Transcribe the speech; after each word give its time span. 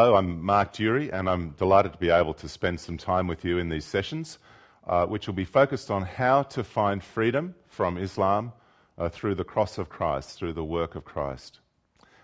Hello, 0.00 0.14
I'm 0.14 0.40
Mark 0.44 0.74
Durie, 0.74 1.10
and 1.10 1.28
I'm 1.28 1.56
delighted 1.58 1.90
to 1.90 1.98
be 1.98 2.08
able 2.08 2.32
to 2.34 2.48
spend 2.48 2.78
some 2.78 2.96
time 2.96 3.26
with 3.26 3.44
you 3.44 3.58
in 3.58 3.68
these 3.68 3.84
sessions, 3.84 4.38
uh, 4.86 5.06
which 5.06 5.26
will 5.26 5.34
be 5.34 5.44
focused 5.44 5.90
on 5.90 6.02
how 6.02 6.44
to 6.44 6.62
find 6.62 7.02
freedom 7.02 7.56
from 7.66 7.98
Islam 7.98 8.52
uh, 8.96 9.08
through 9.08 9.34
the 9.34 9.42
cross 9.42 9.76
of 9.76 9.88
Christ, 9.88 10.38
through 10.38 10.52
the 10.52 10.62
work 10.62 10.94
of 10.94 11.04
Christ. 11.04 11.58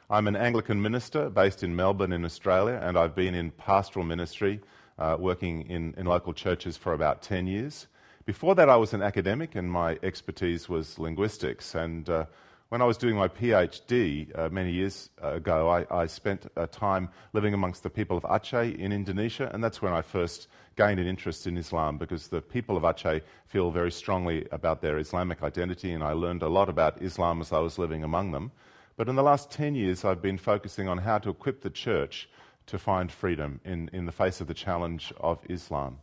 I'm 0.09 0.29
an 0.29 0.37
Anglican 0.37 0.81
minister 0.81 1.29
based 1.29 1.65
in 1.65 1.75
Melbourne, 1.75 2.13
in 2.13 2.25
Australia, 2.25 2.79
and 2.81 2.97
I've 2.97 3.17
been 3.17 3.35
in 3.35 3.51
pastoral 3.51 4.05
ministry, 4.05 4.61
uh, 4.97 5.17
working 5.19 5.69
in, 5.69 5.95
in 5.97 6.07
local 6.07 6.33
churches 6.33 6.77
for 6.77 6.93
about 6.93 7.23
10 7.23 7.49
years. 7.49 7.89
Before 8.25 8.55
that, 8.55 8.71
I 8.71 8.77
was 8.77 8.95
an 8.95 9.03
academic, 9.03 9.57
and 9.57 9.69
my 9.69 9.99
expertise 10.05 10.69
was 10.69 10.97
linguistics. 11.01 11.75
And 11.75 12.09
uh, 12.09 12.27
when 12.75 12.83
I 12.83 12.87
was 12.87 12.99
doing 12.99 13.15
my 13.15 13.29
PhD 13.29 14.37
uh, 14.37 14.49
many 14.49 14.73
years 14.73 15.09
ago, 15.23 15.69
I, 15.69 16.03
I 16.03 16.07
spent 16.07 16.51
uh, 16.57 16.67
time 16.67 17.09
living 17.33 17.55
amongst 17.55 17.85
the 17.85 17.89
people 17.89 18.17
of 18.17 18.25
Aceh 18.25 18.77
in 18.77 18.91
Indonesia, 18.91 19.49
and 19.55 19.63
that's 19.63 19.81
when 19.81 19.93
I 19.93 20.03
first 20.03 20.49
gained 20.75 20.99
an 20.99 21.07
interest 21.07 21.47
in 21.47 21.57
Islam 21.57 21.99
because 21.99 22.27
the 22.27 22.43
people 22.43 22.77
of 22.77 22.83
Aceh 22.83 23.21
feel 23.47 23.71
very 23.71 23.93
strongly 23.93 24.49
about 24.51 24.83
their 24.83 24.99
Islamic 24.99 25.41
identity, 25.45 25.93
and 25.93 26.03
I 26.03 26.15
learned 26.15 26.43
a 26.43 26.49
lot 26.49 26.69
about 26.69 27.01
Islam 27.01 27.41
as 27.41 27.53
I 27.53 27.61
was 27.61 27.79
living 27.79 28.03
among 28.03 28.33
them. 28.33 28.51
But 28.97 29.09
in 29.09 29.15
the 29.15 29.23
last 29.23 29.53
10 29.53 29.77
years, 29.77 30.05
I've 30.05 30.21
been 30.21 30.37
focusing 30.37 30.89
on 30.89 30.99
how 30.99 31.19
to 31.19 31.31
equip 31.31 31.63
the 31.63 31.71
church 31.71 32.29
to 32.67 32.77
find 32.77 33.13
freedom 33.13 33.61
in, 33.65 33.89
in 33.93 34.05
the 34.05 34.11
face 34.11 34.41
of 34.41 34.49
the 34.49 34.53
challenge 34.53 35.13
of 35.21 35.39
Islam. 35.49 36.01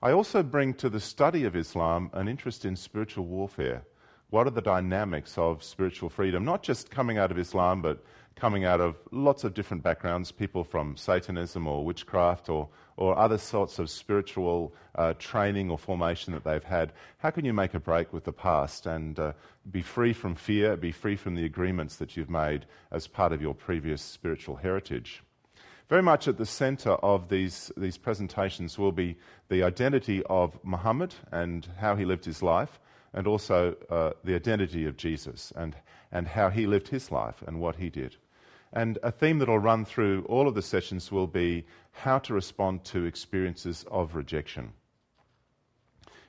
I 0.00 0.12
also 0.12 0.44
bring 0.44 0.74
to 0.74 0.88
the 0.88 1.00
study 1.00 1.42
of 1.42 1.56
Islam 1.56 2.10
an 2.12 2.28
interest 2.28 2.64
in 2.64 2.76
spiritual 2.76 3.24
warfare 3.24 3.82
what 4.36 4.46
are 4.46 4.50
the 4.50 4.60
dynamics 4.60 5.38
of 5.38 5.64
spiritual 5.64 6.10
freedom, 6.10 6.44
not 6.44 6.62
just 6.62 6.90
coming 6.90 7.16
out 7.16 7.30
of 7.30 7.38
Islam, 7.38 7.80
but 7.80 8.04
coming 8.34 8.66
out 8.66 8.82
of 8.82 8.94
lots 9.10 9.44
of 9.44 9.54
different 9.54 9.82
backgrounds, 9.82 10.30
people 10.30 10.62
from 10.62 10.94
Satanism 10.94 11.66
or 11.66 11.86
witchcraft 11.86 12.50
or, 12.50 12.68
or 12.98 13.18
other 13.18 13.38
sorts 13.38 13.78
of 13.78 13.88
spiritual 13.88 14.74
uh, 14.94 15.14
training 15.18 15.70
or 15.70 15.78
formation 15.78 16.34
that 16.34 16.44
they've 16.44 16.62
had. 16.62 16.92
How 17.16 17.30
can 17.30 17.46
you 17.46 17.54
make 17.54 17.72
a 17.72 17.80
break 17.80 18.12
with 18.12 18.24
the 18.24 18.32
past 18.32 18.84
and 18.84 19.18
uh, 19.18 19.32
be 19.70 19.80
free 19.80 20.12
from 20.12 20.34
fear, 20.34 20.76
be 20.76 20.92
free 20.92 21.16
from 21.16 21.34
the 21.34 21.46
agreements 21.46 21.96
that 21.96 22.14
you've 22.14 22.28
made 22.28 22.66
as 22.92 23.06
part 23.06 23.32
of 23.32 23.40
your 23.40 23.54
previous 23.54 24.02
spiritual 24.02 24.56
heritage? 24.56 25.22
Very 25.88 26.02
much 26.02 26.28
at 26.28 26.36
the 26.36 26.44
center 26.44 26.90
of 26.90 27.30
these, 27.30 27.72
these 27.74 27.96
presentations 27.96 28.78
will 28.78 28.92
be 28.92 29.16
the 29.48 29.62
identity 29.62 30.22
of 30.24 30.62
Muhammad 30.62 31.14
and 31.32 31.66
how 31.78 31.96
he 31.96 32.04
lived 32.04 32.26
his 32.26 32.42
life 32.42 32.78
and 33.12 33.26
also 33.26 33.76
uh, 33.90 34.10
the 34.24 34.34
identity 34.34 34.86
of 34.86 34.96
Jesus 34.96 35.52
and, 35.56 35.76
and 36.12 36.28
how 36.28 36.50
he 36.50 36.66
lived 36.66 36.88
his 36.88 37.10
life 37.10 37.42
and 37.46 37.60
what 37.60 37.76
he 37.76 37.90
did. 37.90 38.16
And 38.72 38.98
a 39.02 39.10
theme 39.10 39.38
that 39.38 39.48
will 39.48 39.58
run 39.58 39.84
through 39.84 40.24
all 40.28 40.48
of 40.48 40.54
the 40.54 40.62
sessions 40.62 41.10
will 41.10 41.26
be 41.26 41.64
how 41.92 42.18
to 42.20 42.34
respond 42.34 42.84
to 42.84 43.04
experiences 43.04 43.84
of 43.90 44.14
rejection. 44.14 44.72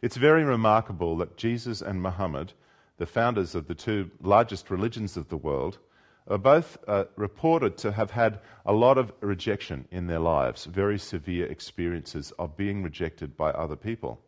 It's 0.01 0.17
very 0.17 0.43
remarkable 0.43 1.17
that 1.17 1.37
Jesus 1.37 1.81
and 1.81 2.01
Muhammad, 2.01 2.53
the 2.97 3.05
founders 3.05 3.55
of 3.55 3.67
the 3.67 3.75
two 3.75 4.11
largest 4.21 4.69
religions 4.69 5.17
of 5.17 5.29
the 5.29 5.37
world, 5.37 5.79
are 6.27 6.37
both 6.37 6.77
uh, 6.87 7.05
reported 7.15 7.77
to 7.77 7.91
have 7.91 8.11
had 8.11 8.39
a 8.65 8.73
lot 8.73 8.97
of 8.97 9.13
rejection 9.21 9.87
in 9.91 10.07
their 10.07 10.19
lives, 10.19 10.65
very 10.65 10.99
severe 10.99 11.45
experiences 11.47 12.31
of 12.37 12.57
being 12.57 12.83
rejected 12.83 13.35
by 13.35 13.49
other 13.51 13.75
people. 13.75 14.21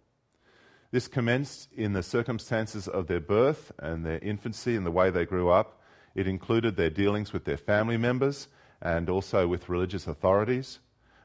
This 0.91 1.07
commenced 1.07 1.71
in 1.73 1.93
the 1.93 2.01
circumstances 2.01 2.87
of 2.87 3.07
their 3.07 3.19
birth 3.19 3.71
and 3.77 4.05
their 4.05 4.17
infancy 4.19 4.75
and 4.75 4.85
the 4.85 4.91
way 4.91 5.11
they 5.11 5.25
grew 5.25 5.49
up. 5.49 5.79
It 6.15 6.27
included 6.27 6.75
their 6.75 6.89
dealings 6.89 7.31
with 7.31 7.45
their 7.45 7.57
family 7.57 7.97
members 7.97 8.47
and 8.81 9.09
also 9.09 9.47
with 9.47 9.69
religious 9.69 10.07
authorities. 10.07 10.79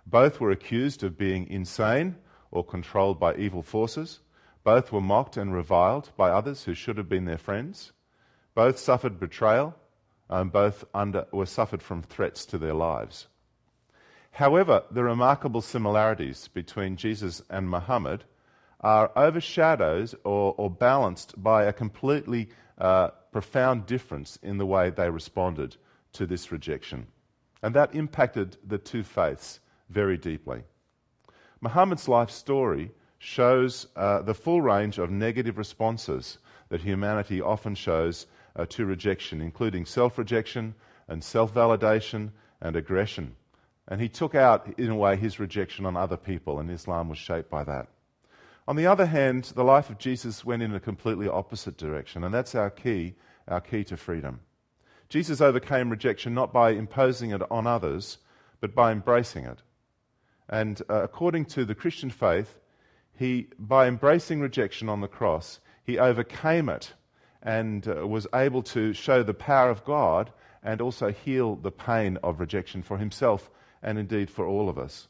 Both 0.07 0.39
were 0.39 0.51
accused 0.51 1.03
of 1.03 1.17
being 1.17 1.49
insane 1.49 2.17
or 2.51 2.63
controlled 2.63 3.19
by 3.19 3.37
evil 3.37 3.63
forces. 3.63 4.21
Both 4.65 4.93
were 4.93 5.01
mocked 5.01 5.39
and 5.39 5.55
reviled 5.55 6.11
by 6.17 6.31
others 6.31 6.65
who 6.65 6.75
should 6.75 6.99
have 6.99 7.09
been 7.09 7.25
their 7.25 7.39
friends. 7.39 7.93
Both 8.55 8.79
suffered 8.79 9.19
betrayal 9.19 9.75
and 10.29 10.53
both 10.53 10.85
under, 10.93 11.27
were 11.33 11.47
suffered 11.47 11.83
from 11.83 12.03
threats 12.03 12.45
to 12.47 12.59
their 12.59 12.75
lives. 12.75 13.29
However, 14.33 14.83
the 14.91 15.05
remarkable 15.05 15.63
similarities 15.63 16.49
between 16.49 16.97
Jesus 16.97 17.41
and 17.49 17.71
Muhammad 17.71 18.25
are 18.85 19.11
overshadowed 19.17 20.15
or, 20.25 20.55
or 20.59 20.71
balanced 20.71 21.43
by 21.43 21.65
a 21.65 21.73
completely 21.73 22.51
uh, 22.77 23.09
profound 23.33 23.87
difference 23.87 24.39
in 24.43 24.59
the 24.59 24.67
way 24.67 24.91
they 24.91 25.09
responded 25.09 25.75
to 26.13 26.27
this 26.27 26.53
rejection. 26.53 27.07
And 27.63 27.75
that 27.75 27.95
impacted 27.95 28.59
the 28.67 28.77
two 28.77 29.03
faiths 29.03 29.61
very 29.89 30.19
deeply. 30.19 30.63
Muhammad's 31.63 32.09
life 32.09 32.31
story 32.31 32.91
shows 33.19 33.87
uh, 33.97 34.21
the 34.21 34.35
full 34.35 34.61
range 34.61 34.99
of 34.99 35.11
negative 35.11 35.57
responses 35.57 36.37
that 36.69 36.83
humanity 36.83 37.41
often 37.41 37.75
shows 37.75 38.27
uh, 38.57 38.67
to 38.67 38.85
rejection, 38.85 39.41
including 39.41 39.87
self 39.87 40.19
rejection 40.19 40.75
and 41.09 41.25
self 41.25 41.55
validation 41.55 42.31
and 42.61 42.77
aggression. 42.77 43.35
And 43.89 43.99
he 43.99 44.09
took 44.11 44.35
out, 44.35 44.79
in 44.79 44.91
a 44.91 44.97
way, 44.97 45.17
his 45.17 45.41
rejection 45.41 45.87
on 45.87 45.97
other 45.97 46.17
people, 46.19 46.59
and 46.61 46.71
Islam 46.71 47.09
was 47.09 47.19
shaped 47.19 47.51
by 47.51 47.65
that. 47.65 47.89
On 48.67 48.77
the 48.77 48.87
other 48.87 49.07
hand, 49.07 49.53
the 49.55 49.65
life 49.65 49.91
of 49.91 49.99
Jesus 49.99 50.45
went 50.45 50.63
in 50.63 50.75
a 50.75 50.81
completely 50.81 51.29
opposite 51.29 51.77
direction, 51.77 52.25
and 52.25 52.33
that's 52.33 52.55
our 52.55 52.71
key, 52.71 53.15
our 53.47 53.61
key 53.61 53.85
to 53.85 53.97
freedom. 53.97 54.41
Jesus 55.11 55.43
overcame 55.43 55.91
rejection 55.91 56.33
not 56.33 56.51
by 56.51 56.71
imposing 56.71 57.31
it 57.31 57.43
on 57.51 57.67
others, 57.67 58.19
but 58.61 58.75
by 58.75 58.91
embracing 58.91 59.45
it. 59.45 59.59
And 60.49 60.81
uh, 60.89 61.03
according 61.03 61.45
to 61.47 61.67
the 61.67 61.75
Christian 61.75 62.09
faith, 62.09 62.59
he, 63.13 63.49
by 63.59 63.87
embracing 63.87 64.41
rejection 64.41 64.89
on 64.89 65.03
the 65.03 65.09
cross, 65.09 65.61
he 65.85 65.99
overcame 65.99 66.71
it 66.71 66.95
and 67.43 67.87
uh, 67.87 68.07
was 68.07 68.27
able 68.35 68.63
to 68.63 68.95
show 68.95 69.23
the 69.23 69.35
power 69.35 69.69
of 69.69 69.85
God 69.85 70.33
and 70.63 70.81
also 70.81 71.13
heal 71.13 71.57
the 71.57 71.71
pain 71.71 72.17
of 72.23 72.41
rejection 72.41 72.83
for 72.83 72.97
himself 72.97 73.51
and 73.83 73.99
indeed 73.99 74.31
for 74.31 74.47
all 74.47 74.71
of 74.71 74.79
us. 74.79 75.09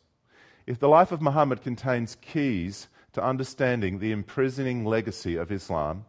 If 0.67 0.81
the 0.81 0.89
life 0.89 1.13
of 1.13 1.23
Muhammad 1.23 1.63
contains 1.63 2.17
keys 2.17 2.89
to 3.15 3.25
understanding 3.25 3.99
the 3.99 4.13
imprisoning 4.13 4.85
legacy 4.85 5.37
of 5.37 5.51
Islam. 5.51 6.05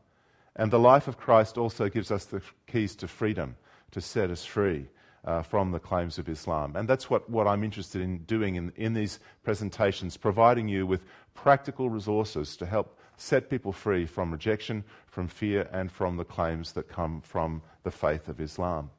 And 0.56 0.72
the 0.72 0.80
life 0.80 1.08
of 1.08 1.18
Christ 1.18 1.58
also 1.58 1.90
gives 1.90 2.12
us 2.12 2.26
the 2.26 2.42
keys 2.68 2.96
to 2.98 3.08
freedom, 3.08 3.56
to 3.92 4.02
set 4.02 4.30
us 4.30 4.46
free 4.46 4.88
uh, 5.24 5.42
from 5.42 5.72
the 5.72 5.80
claims 5.80 6.18
of 6.18 6.30
Islam. 6.30 6.76
And 6.76 6.88
that's 6.88 7.10
what, 7.10 7.30
what 7.30 7.48
I'm 7.48 7.64
interested 7.64 8.02
in 8.02 8.20
doing 8.20 8.56
in, 8.56 8.72
in 8.76 8.94
these 8.94 9.20
presentations, 9.44 10.18
providing 10.18 10.68
you 10.68 10.86
with 10.86 11.04
practical 11.34 11.90
resources 11.90 12.56
to 12.58 12.66
help 12.66 13.00
set 13.18 13.50
people 13.50 13.72
free 13.72 14.06
from 14.06 14.32
rejection, 14.32 14.84
from 15.08 15.28
fear, 15.28 15.70
and 15.72 15.92
from 15.92 16.18
the 16.18 16.26
claims 16.26 16.74
that 16.74 16.90
come 16.90 17.22
from 17.22 17.62
the 17.84 17.92
faith 17.92 18.28
of 18.28 18.40
Islam. 18.40 18.90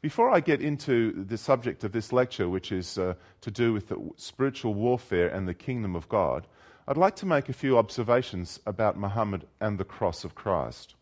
Before 0.00 0.30
I 0.30 0.40
get 0.40 0.60
into 0.60 1.24
the 1.24 1.38
subject 1.38 1.82
of 1.82 1.90
this 1.90 2.12
lecture, 2.12 2.48
which 2.48 2.70
is 2.70 2.98
uh, 2.98 3.14
to 3.40 3.50
do 3.50 3.72
with 3.72 3.88
the 3.88 4.10
spiritual 4.16 4.74
warfare 4.74 5.28
and 5.28 5.48
the 5.48 5.54
kingdom 5.54 5.96
of 5.96 6.08
God, 6.08 6.46
I'd 6.88 6.96
like 6.96 7.16
to 7.16 7.26
make 7.26 7.50
a 7.50 7.52
few 7.52 7.76
observations 7.76 8.60
about 8.64 8.96
Muhammad 8.96 9.46
and 9.60 9.76
the 9.76 9.84
cross 9.84 10.24
of 10.24 10.34
Christ. 10.34 10.94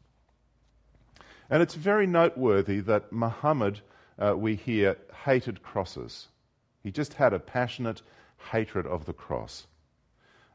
And 1.48 1.62
it's 1.62 1.76
very 1.76 2.08
noteworthy 2.08 2.80
that 2.80 3.12
Muhammad, 3.12 3.82
uh, 4.18 4.36
we 4.36 4.56
hear, 4.56 4.96
hated 5.24 5.62
crosses. 5.62 6.26
He 6.82 6.90
just 6.90 7.14
had 7.14 7.32
a 7.32 7.38
passionate 7.38 8.02
hatred 8.50 8.84
of 8.84 9.04
the 9.04 9.12
cross. 9.12 9.68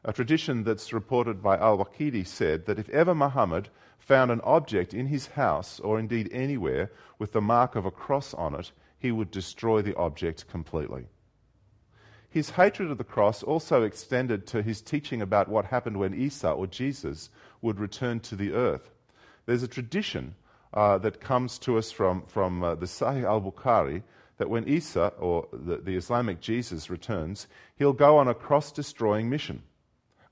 A 0.04 0.12
tradition 0.12 0.64
that's 0.64 0.92
reported 0.92 1.42
by 1.42 1.56
Al 1.56 1.78
Waqidi 1.78 2.26
said 2.26 2.66
that 2.66 2.78
if 2.78 2.90
ever 2.90 3.14
Muhammad 3.14 3.70
found 3.98 4.30
an 4.30 4.42
object 4.42 4.92
in 4.92 5.06
his 5.06 5.28
house, 5.28 5.80
or 5.80 5.98
indeed 5.98 6.28
anywhere, 6.30 6.92
with 7.18 7.32
the 7.32 7.40
mark 7.40 7.74
of 7.74 7.86
a 7.86 7.90
cross 7.90 8.34
on 8.34 8.54
it, 8.54 8.70
he 8.98 9.10
would 9.10 9.30
destroy 9.30 9.80
the 9.80 9.96
object 9.96 10.46
completely. 10.46 11.06
His 12.32 12.48
hatred 12.48 12.90
of 12.90 12.96
the 12.96 13.04
cross 13.04 13.42
also 13.42 13.82
extended 13.82 14.46
to 14.46 14.62
his 14.62 14.80
teaching 14.80 15.20
about 15.20 15.48
what 15.48 15.66
happened 15.66 15.98
when 15.98 16.14
Isa, 16.14 16.50
or 16.50 16.66
Jesus, 16.66 17.28
would 17.60 17.78
return 17.78 18.20
to 18.20 18.34
the 18.34 18.54
earth. 18.54 18.90
There's 19.44 19.62
a 19.62 19.68
tradition 19.68 20.34
uh, 20.72 20.96
that 20.98 21.20
comes 21.20 21.58
to 21.58 21.76
us 21.76 21.90
from, 21.90 22.24
from 22.26 22.64
uh, 22.64 22.74
the 22.76 22.86
Sahih 22.86 23.24
al 23.24 23.42
Bukhari 23.42 24.02
that 24.38 24.48
when 24.48 24.66
Isa, 24.66 25.12
or 25.18 25.46
the, 25.52 25.76
the 25.76 25.94
Islamic 25.94 26.40
Jesus, 26.40 26.88
returns, 26.88 27.48
he'll 27.76 27.92
go 27.92 28.16
on 28.16 28.28
a 28.28 28.34
cross 28.34 28.72
destroying 28.72 29.28
mission. 29.28 29.62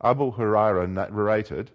Abu 0.02 0.32
Huraira 0.32 0.88
narrated, 0.88 1.70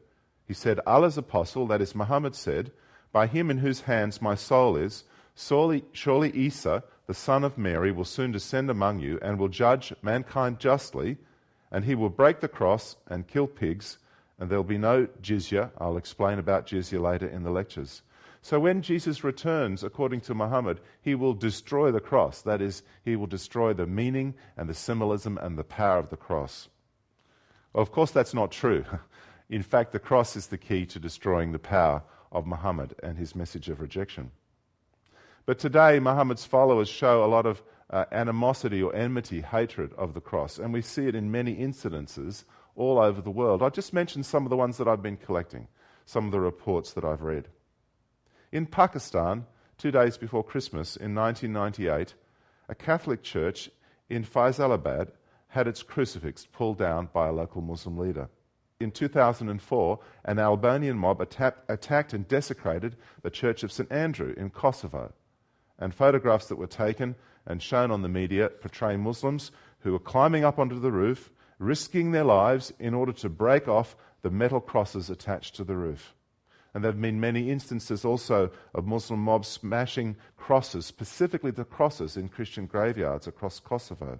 he 0.48 0.56
said, 0.56 0.80
Allah's 0.88 1.20
apostle, 1.20 1.68
that 1.68 1.84
is 1.84 1.94
Muhammad, 1.94 2.36
said, 2.36 2.72
By 3.12 3.28
him 3.28 3.52
in 3.52 3.60
whose 3.60 3.82
hands 3.82 4.24
my 4.24 4.34
soul 4.34 4.76
is, 4.76 5.04
surely, 5.36 5.86
surely 5.92 6.32
Isa 6.36 6.84
the 7.08 7.14
Son 7.14 7.44
of 7.44 7.58
Mary, 7.58 7.92
will 7.92 8.06
soon 8.06 8.32
descend 8.32 8.70
among 8.70 9.00
you 9.00 9.20
and 9.22 9.40
will 9.40 9.48
judge 9.48 9.94
mankind 10.02 10.60
justly, 10.60 11.18
and 11.72 11.86
he 11.86 11.96
will 11.96 12.10
break 12.10 12.40
the 12.40 12.48
cross 12.48 12.96
and 13.08 13.28
kill 13.28 13.48
pigs, 13.48 13.98
and 14.40 14.50
there'll 14.50 14.64
be 14.64 14.78
no 14.78 15.08
jizya. 15.22 15.72
I'll 15.78 15.98
explain 15.98 16.40
about 16.40 16.68
jizya 16.68 17.02
later 17.02 17.28
in 17.28 17.44
the 17.44 17.52
lectures. 17.52 18.02
So 18.42 18.60
when 18.60 18.84
Jesus 18.84 19.24
returns, 19.24 19.84
according 19.84 20.22
to 20.22 20.36
Muhammad, 20.36 20.80
he 21.02 21.16
will 21.16 21.34
destroy 21.34 21.92
the 21.92 22.00
cross. 22.00 22.44
That 22.44 22.62
is, 22.62 22.84
he 23.04 23.16
will 23.16 23.28
destroy 23.28 23.74
the 23.74 23.88
meaning 23.88 24.36
and 24.56 24.70
the 24.70 24.76
symbolism 24.76 25.40
and 25.40 25.58
the 25.58 25.64
power 25.64 25.98
of 25.98 26.10
the 26.10 26.18
cross. 26.18 26.70
Of 27.74 27.92
course, 27.92 28.12
that's 28.12 28.36
not 28.36 28.52
true. 28.52 28.86
In 29.50 29.64
fact, 29.64 29.92
the 29.92 30.00
cross 30.00 30.36
is 30.36 30.48
the 30.48 30.58
key 30.58 30.86
to 30.88 31.00
destroying 31.00 31.52
the 31.52 31.60
power 31.60 32.04
of 32.32 32.46
Muhammad 32.46 32.96
and 33.02 33.18
his 33.18 33.36
message 33.36 33.68
of 33.68 33.82
rejection. 33.82 34.32
But 35.46 35.60
today, 35.60 36.00
Muhammad's 36.00 36.46
followers 36.46 36.90
show 36.90 37.24
a 37.24 37.28
lot 37.28 37.46
of 37.46 37.62
uh, 37.92 38.06
animosity 38.12 38.82
or 38.82 38.96
enmity, 38.96 39.42
hatred 39.42 39.94
of 39.94 40.16
the 40.16 40.22
cross, 40.22 40.58
and 40.58 40.74
we 40.74 40.82
see 40.82 41.08
it 41.08 41.14
in 41.14 41.30
many 41.32 41.56
incidences 41.56 42.46
all 42.76 42.98
over 42.98 43.22
the 43.22 43.30
world. 43.30 43.62
I 43.62 43.70
just 43.70 43.94
mentioned 43.94 44.26
some 44.26 44.44
of 44.44 44.50
the 44.50 44.58
ones 44.58 44.78
that 44.78 44.88
I've 44.88 45.04
been 45.04 45.18
collecting, 45.18 45.68
some 46.06 46.26
of 46.26 46.32
the 46.32 46.40
reports 46.40 46.94
that 46.94 47.06
I've 47.06 47.22
read. 47.22 47.48
In 48.52 48.66
Pakistan, 48.66 49.46
two 49.78 49.92
days 49.92 50.18
before 50.18 50.44
Christmas 50.44 50.96
in 50.96 51.14
1998, 51.14 52.16
a 52.68 52.74
Catholic 52.74 53.22
church 53.22 53.70
in 54.10 54.24
Faisalabad 54.24 55.12
had 55.50 55.68
its 55.68 55.84
crucifix 55.84 56.48
pulled 56.48 56.80
down 56.80 57.10
by 57.14 57.28
a 57.28 57.32
local 57.32 57.62
Muslim 57.62 58.00
leader. 58.00 58.30
In 58.80 58.90
2004, 58.90 60.00
an 60.26 60.40
Albanian 60.40 60.98
mob 60.98 61.22
attacked 61.22 62.14
and 62.14 62.28
desecrated 62.28 62.96
the 63.22 63.30
Church 63.30 63.62
of 63.64 63.72
St. 63.72 63.92
Andrew 63.92 64.34
in 64.36 64.50
Kosovo. 64.50 65.14
And 65.80 65.94
photographs 65.94 66.48
that 66.48 66.58
were 66.58 66.68
taken 66.68 67.16
and 67.46 67.62
shown 67.62 67.92
on 67.92 68.02
the 68.02 68.10
media 68.10 68.50
portray 68.50 68.98
Muslims 68.98 69.52
who 69.80 69.92
were 69.92 70.00
climbing 70.00 70.44
up 70.44 70.58
onto 70.58 70.80
the 70.80 70.92
roof, 70.92 71.32
risking 71.60 72.12
their 72.12 72.24
lives 72.24 72.74
in 72.80 72.94
order 72.94 73.14
to 73.14 73.30
break 73.30 73.68
off 73.68 73.96
the 74.22 74.32
metal 74.32 74.60
crosses 74.60 75.10
attached 75.10 75.56
to 75.56 75.64
the 75.64 75.76
roof. 75.76 76.16
And 76.74 76.84
there 76.84 76.92
have 76.92 77.02
been 77.02 77.20
many 77.20 77.52
instances 77.52 78.04
also 78.04 78.52
of 78.74 78.86
Muslim 78.86 79.20
mobs 79.20 79.48
smashing 79.48 80.18
crosses, 80.36 80.86
specifically 80.86 81.52
the 81.52 81.64
crosses 81.64 82.18
in 82.18 82.28
Christian 82.28 82.66
graveyards 82.66 83.28
across 83.28 83.60
Kosovo. 83.60 84.20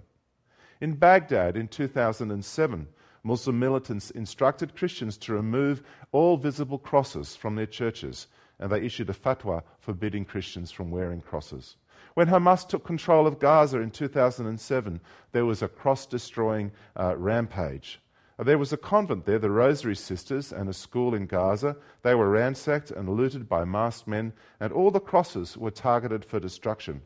In 0.80 0.94
Baghdad 0.94 1.56
in 1.56 1.68
2007, 1.68 2.88
Muslim 3.22 3.58
militants 3.58 4.10
instructed 4.10 4.76
Christians 4.76 5.18
to 5.18 5.34
remove 5.34 5.82
all 6.12 6.36
visible 6.36 6.78
crosses 6.78 7.34
from 7.34 7.56
their 7.56 7.66
churches, 7.66 8.28
and 8.58 8.70
they 8.70 8.80
issued 8.80 9.10
a 9.10 9.14
fatwa 9.14 9.62
forbidding 9.78 10.24
Christians 10.24 10.70
from 10.70 10.90
wearing 10.90 11.20
crosses. 11.20 11.76
When 12.14 12.28
Hamas 12.28 12.66
took 12.66 12.84
control 12.84 13.26
of 13.26 13.38
Gaza 13.38 13.78
in 13.80 13.90
2007, 13.90 15.00
there 15.32 15.44
was 15.44 15.62
a 15.62 15.68
cross 15.68 16.06
destroying 16.06 16.72
uh, 16.98 17.16
rampage. 17.16 18.00
There 18.38 18.58
was 18.58 18.72
a 18.72 18.76
convent 18.76 19.24
there, 19.24 19.38
the 19.38 19.50
Rosary 19.50 19.96
Sisters, 19.96 20.52
and 20.52 20.68
a 20.68 20.74
school 20.74 21.14
in 21.14 21.26
Gaza. 21.26 21.76
They 22.02 22.14
were 22.14 22.28
ransacked 22.28 22.90
and 22.90 23.08
looted 23.08 23.48
by 23.48 23.64
masked 23.64 24.06
men, 24.06 24.34
and 24.60 24.72
all 24.72 24.90
the 24.90 25.00
crosses 25.00 25.56
were 25.56 25.70
targeted 25.70 26.24
for 26.24 26.38
destruction. 26.38 27.00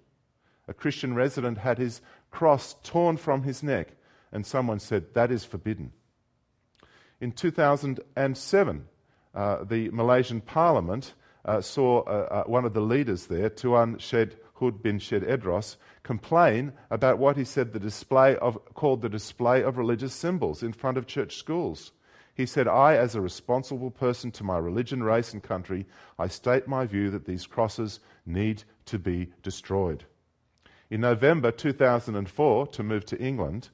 A 0.66 0.74
Christian 0.74 1.14
resident 1.14 1.58
had 1.58 1.78
his 1.78 2.00
cross 2.30 2.76
torn 2.82 3.16
from 3.16 3.44
his 3.44 3.62
neck, 3.62 3.96
and 4.32 4.44
someone 4.44 4.80
said, 4.80 5.14
That 5.14 5.30
is 5.30 5.44
forbidden. 5.44 5.92
In 7.20 7.32
2007, 7.32 8.88
uh, 9.32 9.64
the 9.64 9.90
Malaysian 9.90 10.40
Parliament 10.40 11.14
uh, 11.44 11.60
saw 11.60 12.02
uh, 12.02 12.28
uh 12.30 12.44
one 12.44 12.64
of 12.64 12.74
the 12.74 12.80
leaders 12.80 13.26
there, 13.26 13.48
Tuan 13.48 13.98
Syed 13.98 14.36
Hud 14.54 14.82
bin 14.82 15.00
Syed 15.00 15.22
Edros, 15.22 15.76
complain 16.02 16.72
about 16.90 17.18
what 17.18 17.36
he 17.36 17.44
said 17.44 17.72
the 17.72 17.80
display 17.80 18.36
of, 18.36 18.58
called 18.74 19.00
the 19.00 19.08
display 19.08 19.62
of 19.62 19.78
religious 19.78 20.12
symbols 20.12 20.62
in 20.62 20.72
front 20.72 20.98
of 20.98 21.06
church 21.06 21.36
schools. 21.36 21.92
He 22.34 22.46
said, 22.46 22.68
I, 22.68 22.96
as 22.96 23.14
a 23.14 23.20
responsible 23.20 23.90
person 23.90 24.30
to 24.32 24.44
my 24.44 24.58
religion, 24.58 25.02
race, 25.02 25.32
and 25.32 25.42
country, 25.42 25.86
I 26.18 26.28
state 26.28 26.68
my 26.68 26.86
view 26.86 27.10
that 27.10 27.24
these 27.24 27.46
crosses 27.46 28.00
need 28.24 28.64
to 28.86 28.98
be 28.98 29.32
destroyed. 29.42 30.04
In 30.90 31.00
November 31.00 31.50
2004, 31.50 32.66
to 32.66 32.82
move 32.82 33.04
to 33.06 33.18
England, 33.20 33.68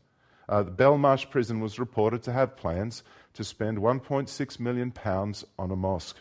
uh, 0.48 0.64
Belmarsh 0.64 1.30
prison 1.30 1.60
was 1.60 1.78
reported 1.78 2.22
to 2.24 2.32
have 2.32 2.56
plans 2.56 3.02
to 3.34 3.44
spend 3.44 3.78
1.6 3.78 4.60
million 4.60 4.90
pounds 4.90 5.44
on 5.58 5.70
a 5.70 5.76
mosque. 5.76 6.18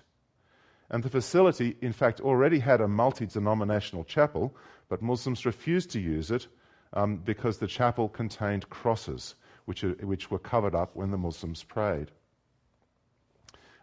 And 0.95 1.03
the 1.03 1.09
facility, 1.09 1.75
in 1.81 1.92
fact, 1.92 2.21
already 2.21 2.59
had 2.59 2.80
a 2.80 2.88
multi 2.88 3.25
denominational 3.25 4.06
chapel, 4.06 4.56
but 4.88 5.01
Muslims 5.01 5.45
refused 5.45 5.92
to 5.92 6.00
use 6.00 6.31
it 6.31 6.47
um, 6.94 7.18
because 7.18 7.57
the 7.57 7.68
chapel 7.68 8.07
contained 8.07 8.69
crosses, 8.69 9.36
which, 9.65 9.83
are, 9.83 9.92
which 9.95 10.31
were 10.31 10.39
covered 10.39 10.74
up 10.74 10.95
when 10.95 11.12
the 11.12 11.18
Muslims 11.18 11.63
prayed. 11.63 12.12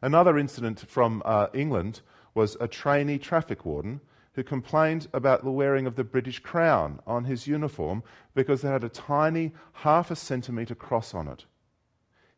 Another 0.01 0.39
incident 0.39 0.81
from 0.89 1.21
uh, 1.27 1.49
England 1.53 2.01
was 2.33 2.57
a 2.61 2.67
trainee 2.67 3.19
traffic 3.19 3.67
warden 3.67 4.01
who 4.33 4.43
complained 4.43 5.07
about 5.13 5.45
the 5.45 5.51
wearing 5.51 5.87
of 5.87 5.97
the 5.97 6.05
British 6.05 6.39
crown 6.39 6.99
on 7.07 7.25
his 7.25 7.47
uniform 7.47 8.03
because 8.35 8.65
it 8.65 8.69
had 8.69 8.85
a 8.85 8.89
tiny 8.89 9.53
half 9.75 10.11
a 10.11 10.17
centimetre 10.17 10.75
cross 10.75 11.13
on 11.13 11.29
it 11.29 11.45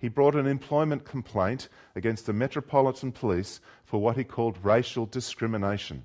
he 0.04 0.10
brought 0.10 0.34
an 0.34 0.46
employment 0.46 1.02
complaint 1.06 1.66
against 1.96 2.26
the 2.26 2.32
Metropolitan 2.34 3.10
Police 3.10 3.62
for 3.86 4.02
what 4.02 4.18
he 4.18 4.22
called 4.22 4.62
racial 4.62 5.06
discrimination. 5.06 6.04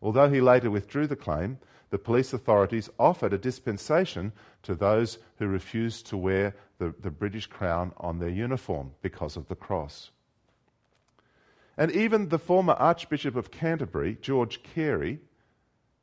Although 0.00 0.30
he 0.30 0.40
later 0.40 0.70
withdrew 0.70 1.08
the 1.08 1.16
claim, 1.16 1.58
the 1.90 1.98
police 1.98 2.32
authorities 2.32 2.88
offered 2.96 3.32
a 3.32 3.38
dispensation 3.38 4.30
to 4.62 4.76
those 4.76 5.18
who 5.38 5.48
refused 5.48 6.06
to 6.06 6.16
wear 6.16 6.54
the, 6.78 6.94
the 7.00 7.10
British 7.10 7.48
crown 7.48 7.92
on 7.96 8.20
their 8.20 8.28
uniform 8.28 8.92
because 9.02 9.36
of 9.36 9.48
the 9.48 9.56
cross. 9.56 10.12
And 11.76 11.90
even 11.90 12.28
the 12.28 12.38
former 12.38 12.74
Archbishop 12.74 13.34
of 13.34 13.50
Canterbury, 13.50 14.16
George 14.20 14.62
Carey, 14.62 15.18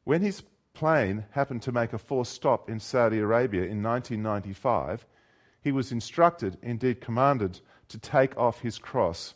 when 0.04 0.22
his 0.22 0.44
plane 0.74 1.24
happened 1.32 1.62
to 1.62 1.72
make 1.72 1.94
a 1.94 1.98
forced 1.98 2.34
stop 2.34 2.70
in 2.70 2.82
Saudi 2.82 3.20
Arabia 3.20 3.62
in 3.62 3.82
1995, 3.82 5.06
he 5.66 5.72
was 5.72 5.92
instructed, 5.92 6.60
indeed 6.62 7.02
commanded, 7.02 7.60
to 7.88 7.98
take 7.98 8.38
off 8.38 8.62
his 8.62 8.78
cross. 8.78 9.34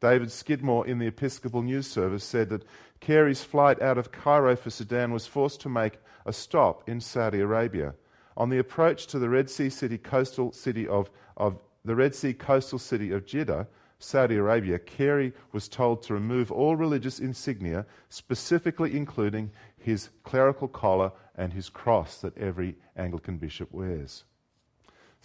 David 0.00 0.30
Skidmore 0.30 0.86
in 0.86 0.98
the 0.98 1.06
Episcopal 1.06 1.62
News 1.62 1.86
Service 1.86 2.24
said 2.24 2.50
that 2.50 2.66
Carey's 3.00 3.42
flight 3.42 3.80
out 3.80 3.96
of 3.96 4.12
Cairo 4.12 4.54
for 4.54 4.68
Sudan 4.68 5.12
was 5.12 5.26
forced 5.26 5.62
to 5.62 5.70
make 5.70 5.94
a 6.26 6.32
stop 6.34 6.86
in 6.86 7.00
Saudi 7.00 7.40
Arabia. 7.40 7.94
On 8.36 8.50
the 8.50 8.58
approach 8.58 9.06
to 9.06 9.18
the 9.18 9.30
Red 9.30 9.48
Sea 9.48 9.70
city 9.70 9.96
coastal 9.96 10.52
city 10.52 10.86
of, 10.86 11.10
of 11.38 11.58
the 11.86 11.96
Red 11.96 12.14
Sea 12.14 12.34
coastal 12.34 12.78
city 12.78 13.10
of 13.10 13.24
Jeddah, 13.24 13.66
Saudi 13.98 14.36
Arabia, 14.36 14.78
Carey 14.78 15.32
was 15.52 15.68
told 15.68 16.02
to 16.02 16.12
remove 16.12 16.52
all 16.52 16.76
religious 16.76 17.18
insignia, 17.18 17.86
specifically 18.10 18.94
including 18.94 19.50
his 19.78 20.10
clerical 20.22 20.68
collar 20.68 21.12
and 21.34 21.54
his 21.54 21.70
cross 21.70 22.20
that 22.20 22.36
every 22.36 22.76
Anglican 22.94 23.38
bishop 23.38 23.72
wears. 23.72 24.24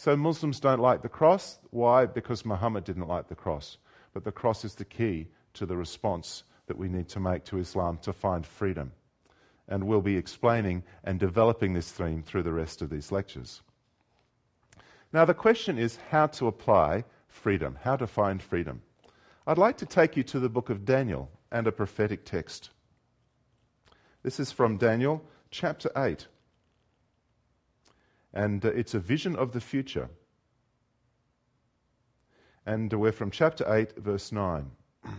So 0.01 0.17
Muslims 0.17 0.60
don't 0.60 0.79
like 0.79 1.03
the 1.03 1.10
cross. 1.10 1.60
Why? 1.70 2.08
Because 2.08 2.43
Muhammad 2.43 2.86
didn't 2.86 3.08
like 3.08 3.27
the 3.27 3.36
cross. 3.36 3.77
But 4.15 4.24
the 4.24 4.31
cross 4.31 4.65
is 4.65 4.74
the 4.74 4.84
key 4.84 5.27
to 5.53 5.67
the 5.67 5.77
response 5.77 6.43
that 6.65 6.79
we 6.79 6.89
need 6.89 7.08
to 7.10 7.20
make 7.20 7.43
to 7.46 7.60
Islam 7.60 8.00
to 8.01 8.12
find 8.12 8.43
freedom. 8.43 8.93
And 9.67 9.84
we'll 9.84 10.01
be 10.01 10.17
explaining 10.17 10.81
and 11.03 11.20
developing 11.20 11.74
this 11.74 11.91
theme 11.91 12.24
through 12.24 12.41
the 12.41 12.51
rest 12.51 12.81
of 12.81 12.89
these 12.89 13.12
lectures. 13.12 13.62
Now, 15.13 15.24
the 15.24 15.36
question 15.36 15.77
is 15.77 16.00
how 16.10 16.25
to 16.25 16.48
apply 16.48 17.03
freedom, 17.27 17.77
how 17.84 17.96
to 17.96 18.08
find 18.08 18.41
freedom. 18.41 18.81
I'd 19.46 19.60
like 19.60 19.77
to 19.77 19.86
take 19.86 20.17
you 20.17 20.24
to 20.24 20.39
the 20.39 20.50
book 20.50 20.72
of 20.72 20.84
Daniel 20.84 21.29
and 21.51 21.67
a 21.67 21.72
prophetic 21.72 22.25
text. 22.25 22.72
This 24.24 24.39
is 24.39 24.51
from 24.51 24.77
Daniel 24.77 25.24
chapter 25.51 25.91
8. 25.96 26.25
And 28.34 28.64
uh, 28.66 28.70
it's 28.70 28.94
a 28.94 29.00
vision 29.00 29.36
of 29.36 29.52
the 29.52 29.62
future. 29.62 30.10
And 32.66 32.92
we're 32.94 33.12
from 33.12 33.32
chapter 33.32 33.66
8, 33.72 33.98
verse 33.98 34.32
9. 34.32 34.72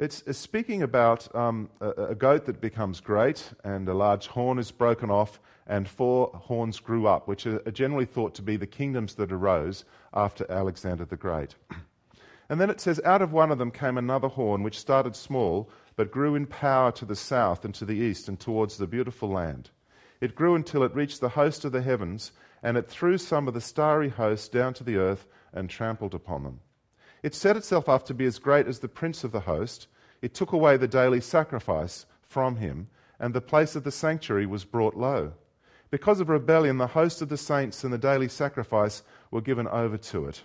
It's, 0.00 0.22
speaking 0.34 0.82
about 0.82 1.28
um, 1.36 1.68
a, 1.82 2.14
goat 2.14 2.46
that 2.46 2.58
becomes 2.58 3.00
great, 3.00 3.52
and 3.64 3.86
a 3.86 3.92
large 3.92 4.28
horn 4.28 4.58
is 4.58 4.70
broken 4.70 5.10
off, 5.10 5.38
and 5.66 5.86
four 5.86 6.28
horns 6.28 6.80
grew 6.80 7.06
up, 7.06 7.28
which 7.28 7.46
are 7.46 7.58
generally 7.70 8.06
thought 8.06 8.34
to 8.36 8.42
be 8.42 8.56
the 8.56 8.66
kingdoms 8.66 9.16
that 9.16 9.30
arose 9.30 9.84
after 10.14 10.50
Alexander 10.50 11.04
the 11.04 11.16
Great. 11.16 11.54
And 12.48 12.60
then 12.60 12.68
it 12.68 12.80
says, 12.80 13.00
Out 13.04 13.22
of 13.22 13.32
one 13.32 13.52
of 13.52 13.58
them 13.58 13.70
came 13.70 13.96
another 13.96 14.26
horn, 14.26 14.64
which 14.64 14.76
started 14.76 15.14
small, 15.14 15.70
but 15.94 16.10
grew 16.10 16.34
in 16.34 16.46
power 16.46 16.90
to 16.92 17.04
the 17.04 17.14
south 17.14 17.64
and 17.64 17.72
to 17.76 17.84
the 17.84 17.94
east 17.94 18.26
and 18.26 18.40
towards 18.40 18.76
the 18.76 18.88
beautiful 18.88 19.28
land. 19.28 19.70
It 20.20 20.34
grew 20.34 20.54
until 20.54 20.82
it 20.82 20.94
reached 20.94 21.20
the 21.20 21.30
host 21.30 21.64
of 21.64 21.72
the 21.72 21.82
heavens, 21.82 22.32
and 22.62 22.76
it 22.76 22.88
threw 22.88 23.16
some 23.16 23.48
of 23.48 23.54
the 23.54 23.60
starry 23.60 24.10
hosts 24.10 24.48
down 24.48 24.74
to 24.74 24.84
the 24.84 24.96
earth 24.96 25.26
and 25.52 25.70
trampled 25.70 26.14
upon 26.14 26.42
them. 26.42 26.60
It 27.22 27.34
set 27.34 27.56
itself 27.56 27.88
up 27.88 28.04
to 28.06 28.14
be 28.14 28.26
as 28.26 28.38
great 28.38 28.66
as 28.66 28.78
the 28.78 28.88
prince 28.88 29.24
of 29.24 29.32
the 29.32 29.40
host. 29.40 29.86
It 30.20 30.34
took 30.34 30.52
away 30.52 30.76
the 30.76 30.88
daily 30.88 31.20
sacrifice 31.20 32.06
from 32.22 32.56
him, 32.56 32.88
and 33.18 33.34
the 33.34 33.40
place 33.40 33.76
of 33.76 33.84
the 33.84 33.90
sanctuary 33.90 34.46
was 34.46 34.64
brought 34.64 34.96
low. 34.96 35.32
Because 35.90 36.20
of 36.20 36.28
rebellion, 36.28 36.78
the 36.78 36.86
host 36.88 37.20
of 37.20 37.28
the 37.28 37.36
saints 37.36 37.82
and 37.82 37.92
the 37.92 37.98
daily 37.98 38.28
sacrifice 38.28 39.02
were 39.30 39.40
given 39.40 39.66
over 39.68 39.96
to 39.96 40.26
it. 40.26 40.44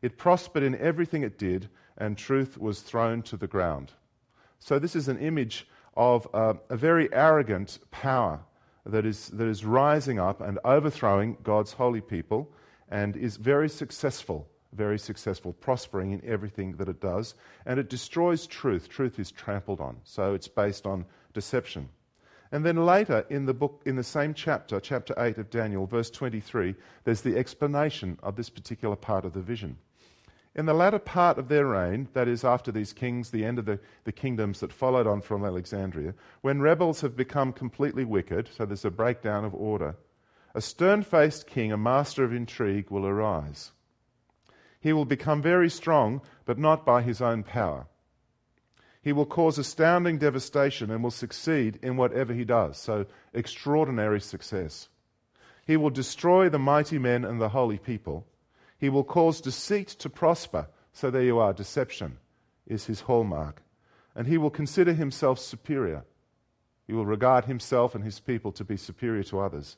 It 0.00 0.18
prospered 0.18 0.62
in 0.62 0.74
everything 0.76 1.22
it 1.22 1.38
did, 1.38 1.68
and 1.96 2.18
truth 2.18 2.58
was 2.58 2.80
thrown 2.80 3.22
to 3.22 3.36
the 3.36 3.46
ground. 3.46 3.92
So, 4.58 4.78
this 4.78 4.96
is 4.96 5.08
an 5.08 5.18
image 5.18 5.68
of 5.96 6.26
uh, 6.34 6.54
a 6.68 6.76
very 6.76 7.12
arrogant 7.12 7.78
power 7.90 8.40
that 8.84 9.06
is, 9.06 9.28
that 9.28 9.46
is 9.46 9.64
rising 9.64 10.18
up 10.18 10.40
and 10.40 10.58
overthrowing 10.64 11.36
God's 11.42 11.72
holy 11.72 12.00
people 12.00 12.50
and 12.88 13.16
is 13.16 13.36
very 13.36 13.68
successful, 13.68 14.48
very 14.72 14.98
successful, 14.98 15.52
prospering 15.52 16.12
in 16.12 16.22
everything 16.24 16.76
that 16.76 16.88
it 16.88 17.00
does. 17.00 17.34
And 17.64 17.78
it 17.78 17.88
destroys 17.88 18.46
truth. 18.46 18.88
Truth 18.88 19.18
is 19.18 19.30
trampled 19.30 19.80
on. 19.80 19.98
So, 20.04 20.34
it's 20.34 20.48
based 20.48 20.86
on 20.86 21.06
deception. 21.32 21.88
And 22.52 22.66
then 22.66 22.84
later 22.84 23.24
in 23.30 23.46
the 23.46 23.54
book, 23.54 23.82
in 23.86 23.96
the 23.96 24.04
same 24.04 24.34
chapter, 24.34 24.78
chapter 24.78 25.14
8 25.16 25.38
of 25.38 25.48
Daniel, 25.48 25.86
verse 25.86 26.10
23, 26.10 26.74
there's 27.04 27.22
the 27.22 27.38
explanation 27.38 28.18
of 28.22 28.36
this 28.36 28.50
particular 28.50 28.94
part 28.94 29.24
of 29.24 29.32
the 29.32 29.40
vision. 29.40 29.78
In 30.54 30.66
the 30.66 30.74
latter 30.74 30.98
part 30.98 31.38
of 31.38 31.48
their 31.48 31.66
reign, 31.66 32.08
that 32.12 32.28
is, 32.28 32.44
after 32.44 32.70
these 32.70 32.92
kings, 32.92 33.30
the 33.30 33.44
end 33.44 33.58
of 33.58 33.64
the, 33.64 33.80
the 34.04 34.12
kingdoms 34.12 34.60
that 34.60 34.72
followed 34.72 35.06
on 35.06 35.22
from 35.22 35.44
Alexandria, 35.44 36.14
when 36.42 36.60
rebels 36.60 37.00
have 37.00 37.16
become 37.16 37.52
completely 37.54 38.04
wicked, 38.04 38.50
so 38.54 38.66
there's 38.66 38.84
a 38.84 38.90
breakdown 38.90 39.46
of 39.46 39.54
order, 39.54 39.96
a 40.54 40.60
stern 40.60 41.02
faced 41.02 41.46
king, 41.46 41.72
a 41.72 41.78
master 41.78 42.22
of 42.22 42.34
intrigue, 42.34 42.90
will 42.90 43.06
arise. 43.06 43.72
He 44.78 44.92
will 44.92 45.06
become 45.06 45.40
very 45.40 45.70
strong, 45.70 46.20
but 46.44 46.58
not 46.58 46.84
by 46.84 47.00
his 47.00 47.22
own 47.22 47.44
power. 47.44 47.86
He 49.00 49.12
will 49.12 49.26
cause 49.26 49.56
astounding 49.56 50.18
devastation 50.18 50.90
and 50.90 51.02
will 51.02 51.10
succeed 51.10 51.78
in 51.82 51.96
whatever 51.96 52.34
he 52.34 52.44
does. 52.44 52.76
So, 52.76 53.06
extraordinary 53.32 54.20
success. 54.20 54.88
He 55.66 55.76
will 55.76 55.90
destroy 55.90 56.48
the 56.48 56.58
mighty 56.58 56.98
men 56.98 57.24
and 57.24 57.40
the 57.40 57.48
holy 57.48 57.78
people. 57.78 58.26
He 58.82 58.88
will 58.88 59.04
cause 59.04 59.40
deceit 59.40 59.86
to 60.00 60.10
prosper. 60.10 60.66
So, 60.92 61.08
there 61.08 61.22
you 61.22 61.38
are, 61.38 61.52
deception 61.52 62.18
is 62.66 62.86
his 62.86 63.02
hallmark. 63.02 63.62
And 64.16 64.26
he 64.26 64.36
will 64.36 64.50
consider 64.50 64.92
himself 64.92 65.38
superior. 65.38 66.04
He 66.88 66.92
will 66.92 67.06
regard 67.06 67.44
himself 67.44 67.94
and 67.94 68.02
his 68.02 68.18
people 68.18 68.50
to 68.50 68.64
be 68.64 68.76
superior 68.76 69.22
to 69.22 69.38
others. 69.38 69.76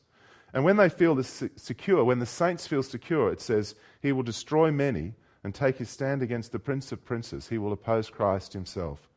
And 0.55 0.65
when 0.65 0.79
they 0.79 0.89
feel 0.89 1.23
secure, 1.23 2.03
when 2.03 2.19
the 2.19 2.25
saints 2.25 2.67
feel 2.67 2.83
secure, 2.83 3.31
it 3.31 3.43
says, 3.43 3.75
He 4.01 4.11
will 4.11 4.23
destroy 4.23 4.71
many 4.71 5.13
and 5.45 5.55
take 5.55 5.77
his 5.77 5.91
stand 5.91 6.23
against 6.23 6.53
the 6.53 6.59
Prince 6.59 6.91
of 6.91 7.05
Princes. 7.05 7.49
He 7.49 7.59
will 7.59 7.75
oppose 7.75 8.09
Christ 8.09 8.55
himself. 8.55 9.11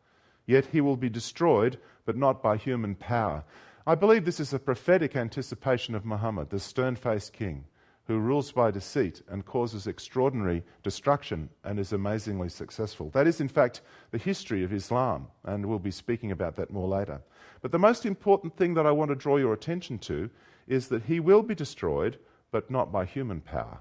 Yet 0.45 0.65
he 0.65 0.81
will 0.81 0.97
be 0.97 1.09
destroyed, 1.09 1.79
but 2.03 2.17
not 2.17 2.43
by 2.43 2.57
human 2.57 2.95
power. 2.95 3.45
I 3.85 3.95
believe 3.95 4.25
this 4.25 4.41
is 4.41 4.51
a 4.51 4.59
prophetic 4.59 5.15
anticipation 5.15 5.95
of 5.95 6.03
Muhammad, 6.03 6.49
the 6.49 6.59
stern 6.59 6.97
faced 6.97 7.31
king, 7.31 7.63
who 8.07 8.19
rules 8.19 8.53
by 8.53 8.71
deceit 8.71 9.21
and 9.27 9.45
causes 9.45 9.85
extraordinary 9.85 10.63
destruction 10.81 11.49
and 11.65 11.77
is 11.77 11.91
amazingly 11.91 12.47
successful. 12.47 13.09
That 13.09 13.27
is, 13.27 13.41
in 13.41 13.49
fact, 13.49 13.81
the 14.11 14.17
history 14.17 14.63
of 14.63 14.71
Islam, 14.71 15.27
and 15.43 15.65
we'll 15.65 15.77
be 15.77 15.91
speaking 15.91 16.31
about 16.31 16.55
that 16.55 16.71
more 16.71 16.87
later. 16.87 17.21
But 17.61 17.73
the 17.73 17.79
most 17.79 18.05
important 18.05 18.55
thing 18.55 18.73
that 18.75 18.85
I 18.85 18.91
want 18.91 19.09
to 19.09 19.15
draw 19.15 19.35
your 19.35 19.53
attention 19.53 19.99
to 19.99 20.29
is 20.67 20.87
that 20.87 21.03
he 21.03 21.19
will 21.19 21.43
be 21.43 21.53
destroyed, 21.53 22.17
but 22.51 22.71
not 22.71 22.93
by 22.93 23.03
human 23.03 23.41
power. 23.41 23.79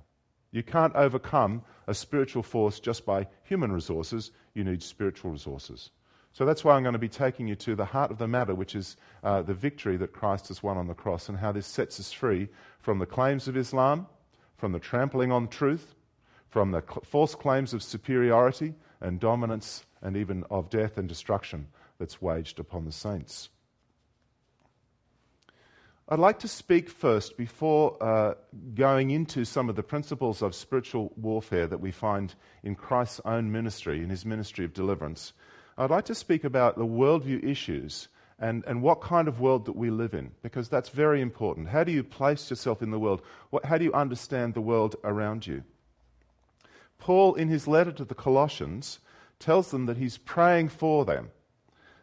You 0.51 0.65
can't 0.65 0.95
overcome 0.97 1.63
a 1.87 1.95
spiritual 1.95 2.43
force 2.43 2.81
just 2.81 3.07
by 3.07 3.29
human 3.45 3.71
resources, 3.71 4.33
you 4.55 4.65
need 4.65 4.83
spiritual 4.83 5.31
resources. 5.31 5.91
So 6.33 6.45
that's 6.45 6.65
why 6.65 6.75
I'm 6.75 6.83
going 6.83 6.93
to 6.93 6.99
be 6.99 7.09
taking 7.09 7.47
you 7.47 7.57
to 7.57 7.75
the 7.75 7.85
heart 7.85 8.11
of 8.11 8.19
the 8.19 8.29
matter, 8.29 8.55
which 8.55 8.75
is 8.75 8.97
uh, 9.23 9.43
the 9.43 9.55
victory 9.55 9.97
that 9.99 10.13
Christ 10.13 10.49
has 10.49 10.63
won 10.63 10.77
on 10.77 10.87
the 10.87 10.95
cross 10.95 11.29
and 11.29 11.39
how 11.39 11.53
this 11.53 11.67
sets 11.67 11.99
us 11.99 12.13
free 12.13 12.49
from 12.81 12.99
the 12.99 13.07
claims 13.07 13.49
of 13.49 13.57
Islam, 13.57 14.07
from 14.57 14.73
the 14.73 14.79
trampling 14.79 15.33
on 15.33 15.49
truth, 15.49 15.95
from 16.49 16.71
the 16.71 16.83
cl- 16.83 17.03
false 17.05 17.35
claims 17.35 17.75
of 17.75 17.83
superiority 17.83 18.75
and 19.01 19.21
dominance, 19.21 19.85
and 20.03 20.17
even 20.17 20.45
of 20.51 20.71
death 20.71 20.99
and 20.99 21.09
destruction 21.09 21.69
that's 21.99 22.23
waged 22.23 22.59
upon 22.59 22.85
the 22.85 22.93
saints. 22.93 23.49
I'd 26.09 26.21
like 26.21 26.39
to 26.41 26.49
speak 26.49 26.89
first, 26.89 27.37
before 27.37 27.97
uh, 28.01 28.35
going 28.77 29.11
into 29.11 29.45
some 29.45 29.69
of 29.69 29.75
the 29.75 29.83
principles 29.83 30.41
of 30.41 30.55
spiritual 30.55 31.13
warfare 31.17 31.67
that 31.67 31.81
we 31.81 31.91
find 31.91 32.33
in 32.63 32.77
Christ's 32.77 33.21
own 33.25 33.51
ministry, 33.51 34.05
in 34.05 34.11
his 34.11 34.25
ministry 34.25 34.65
of 34.65 34.73
deliverance. 34.73 35.33
I'd 35.77 35.91
like 35.91 36.05
to 36.05 36.15
speak 36.15 36.45
about 36.45 36.79
the 36.79 36.87
worldview 36.87 37.43
issues 37.43 38.07
and, 38.39 38.65
and 38.67 38.83
what 38.83 39.01
kind 39.01 39.29
of 39.29 39.41
world 39.41 39.65
that 39.65 39.77
we 39.77 39.91
live 39.91 40.13
in, 40.13 40.33
because 40.43 40.69
that's 40.69 40.91
very 40.91 41.21
important. 41.21 41.69
How 41.69 41.85
do 41.85 41.93
you 41.93 42.05
place 42.05 42.51
yourself 42.51 42.83
in 42.83 42.91
the 42.91 42.99
world? 42.99 43.23
What, 43.51 43.65
how 43.65 43.79
do 43.79 43.85
you 43.85 43.93
understand 43.95 44.55
the 44.55 44.61
world 44.61 44.97
around 45.05 45.47
you? 45.47 45.65
Paul, 46.99 47.35
in 47.35 47.49
his 47.49 47.67
letter 47.67 47.93
to 47.93 48.05
the 48.05 48.15
Colossians, 48.15 48.99
tells 49.39 49.71
them 49.71 49.87
that 49.87 49.97
he's 49.97 50.19
praying 50.19 50.69
for 50.69 51.05
them. 51.05 51.31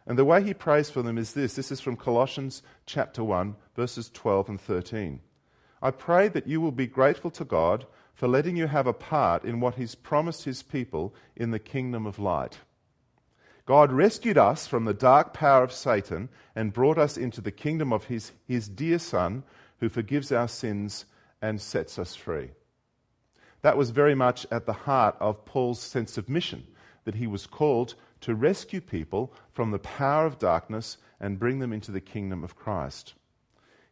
And 0.06 0.18
the 0.18 0.24
way 0.24 0.42
he 0.42 0.54
prays 0.54 0.90
for 0.90 1.02
them 1.02 1.18
is 1.18 1.32
this 1.32 1.54
this 1.54 1.72
is 1.72 1.80
from 1.80 1.96
Colossians 1.96 2.62
chapter 2.84 3.24
1, 3.24 3.56
verses 3.74 4.10
12 4.12 4.48
and 4.50 4.60
13. 4.60 5.20
I 5.80 5.90
pray 5.90 6.28
that 6.28 6.46
you 6.46 6.60
will 6.60 6.72
be 6.72 6.86
grateful 6.86 7.30
to 7.32 7.44
God 7.44 7.86
for 8.12 8.28
letting 8.28 8.56
you 8.56 8.66
have 8.66 8.86
a 8.86 8.92
part 8.92 9.44
in 9.44 9.60
what 9.60 9.74
he's 9.74 9.94
promised 9.94 10.44
his 10.44 10.62
people 10.62 11.14
in 11.36 11.50
the 11.50 11.58
kingdom 11.58 12.06
of 12.06 12.18
light. 12.18 12.58
God 13.66 13.92
rescued 13.92 14.36
us 14.36 14.66
from 14.66 14.84
the 14.84 14.92
dark 14.92 15.32
power 15.32 15.62
of 15.62 15.72
Satan 15.72 16.28
and 16.54 16.72
brought 16.72 16.98
us 16.98 17.16
into 17.16 17.40
the 17.40 17.50
kingdom 17.50 17.92
of 17.92 18.04
his, 18.04 18.32
his 18.46 18.68
dear 18.68 18.98
Son, 18.98 19.42
who 19.80 19.88
forgives 19.88 20.30
our 20.30 20.48
sins 20.48 21.06
and 21.40 21.60
sets 21.60 21.98
us 21.98 22.14
free. 22.14 22.50
That 23.62 23.78
was 23.78 23.90
very 23.90 24.14
much 24.14 24.46
at 24.50 24.66
the 24.66 24.74
heart 24.74 25.16
of 25.18 25.46
Paul's 25.46 25.80
sense 25.80 26.18
of 26.18 26.28
mission, 26.28 26.66
that 27.04 27.14
he 27.14 27.26
was 27.26 27.46
called 27.46 27.94
to 28.20 28.34
rescue 28.34 28.82
people 28.82 29.32
from 29.52 29.70
the 29.70 29.78
power 29.78 30.26
of 30.26 30.38
darkness 30.38 30.98
and 31.18 31.38
bring 31.38 31.58
them 31.58 31.72
into 31.72 31.90
the 31.90 32.00
kingdom 32.00 32.44
of 32.44 32.56
Christ. 32.56 33.14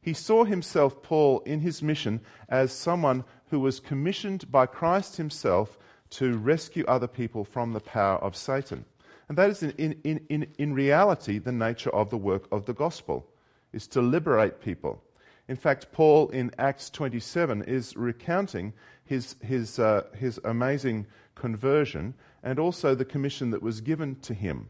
He 0.03 0.13
saw 0.13 0.45
himself, 0.45 1.03
Paul, 1.03 1.41
in 1.47 1.61
his 1.61 1.83
mission 1.83 2.21
as 2.49 2.73
someone 2.73 3.25
who 3.49 3.61
was 3.61 3.81
commissioned 3.81 4.51
by 4.51 4.67
Christ 4.67 5.17
himself 5.17 5.79
to 6.11 6.37
rescue 6.37 6.85
other 6.87 7.07
people 7.07 7.45
from 7.45 7.73
the 7.73 7.81
power 7.81 8.19
of 8.19 8.37
Satan. 8.37 8.85
And 9.33 9.39
that 9.39 9.49
is, 9.49 9.63
in, 9.63 9.99
in, 10.05 10.21
in, 10.29 10.47
in 10.59 10.75
reality, 10.75 11.39
the 11.39 11.53
nature 11.53 11.89
of 11.89 12.11
the 12.11 12.19
work 12.19 12.47
of 12.53 12.67
the 12.67 12.75
gospel, 12.75 13.27
is 13.73 13.87
to 13.87 14.03
liberate 14.03 14.61
people. 14.61 15.03
In 15.49 15.57
fact, 15.57 15.91
Paul 15.91 16.29
in 16.29 16.51
Acts 16.59 16.91
27 16.91 17.63
is 17.63 17.97
recounting 17.97 18.75
his, 19.07 19.37
his, 19.41 19.79
uh, 19.79 20.03
his 20.15 20.39
amazing 20.45 21.07
conversion 21.35 22.13
and 22.43 22.59
also 22.59 22.95
the 22.95 23.07
commission 23.07 23.53
that 23.53 23.63
was 23.63 23.81
given 23.81 24.17
to 24.17 24.35
him. 24.35 24.69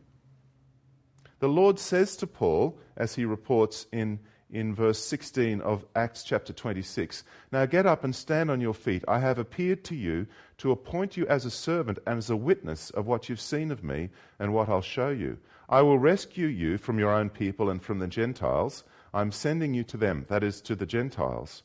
The 1.40 1.48
Lord 1.48 1.80
says 1.80 2.14
to 2.18 2.28
Paul, 2.28 2.78
as 2.96 3.16
he 3.16 3.24
reports 3.24 3.88
in 3.90 4.20
in 4.52 4.74
verse 4.74 4.98
16 4.98 5.62
of 5.62 5.84
Acts 5.96 6.22
chapter 6.22 6.52
26. 6.52 7.24
Now 7.50 7.64
get 7.64 7.86
up 7.86 8.04
and 8.04 8.14
stand 8.14 8.50
on 8.50 8.60
your 8.60 8.74
feet. 8.74 9.02
I 9.08 9.18
have 9.18 9.38
appeared 9.38 9.82
to 9.84 9.96
you 9.96 10.26
to 10.58 10.70
appoint 10.70 11.16
you 11.16 11.26
as 11.26 11.44
a 11.44 11.50
servant 11.50 11.98
and 12.06 12.18
as 12.18 12.28
a 12.30 12.36
witness 12.36 12.90
of 12.90 13.06
what 13.06 13.28
you've 13.28 13.40
seen 13.40 13.70
of 13.70 13.82
me 13.82 14.10
and 14.38 14.52
what 14.52 14.68
I'll 14.68 14.82
show 14.82 15.08
you. 15.08 15.38
I 15.68 15.80
will 15.80 15.98
rescue 15.98 16.46
you 16.46 16.76
from 16.76 16.98
your 16.98 17.10
own 17.10 17.30
people 17.30 17.70
and 17.70 17.82
from 17.82 17.98
the 17.98 18.06
Gentiles. 18.06 18.84
I'm 19.14 19.32
sending 19.32 19.72
you 19.72 19.84
to 19.84 19.96
them, 19.96 20.26
that 20.28 20.44
is, 20.44 20.60
to 20.62 20.76
the 20.76 20.86
Gentiles. 20.86 21.62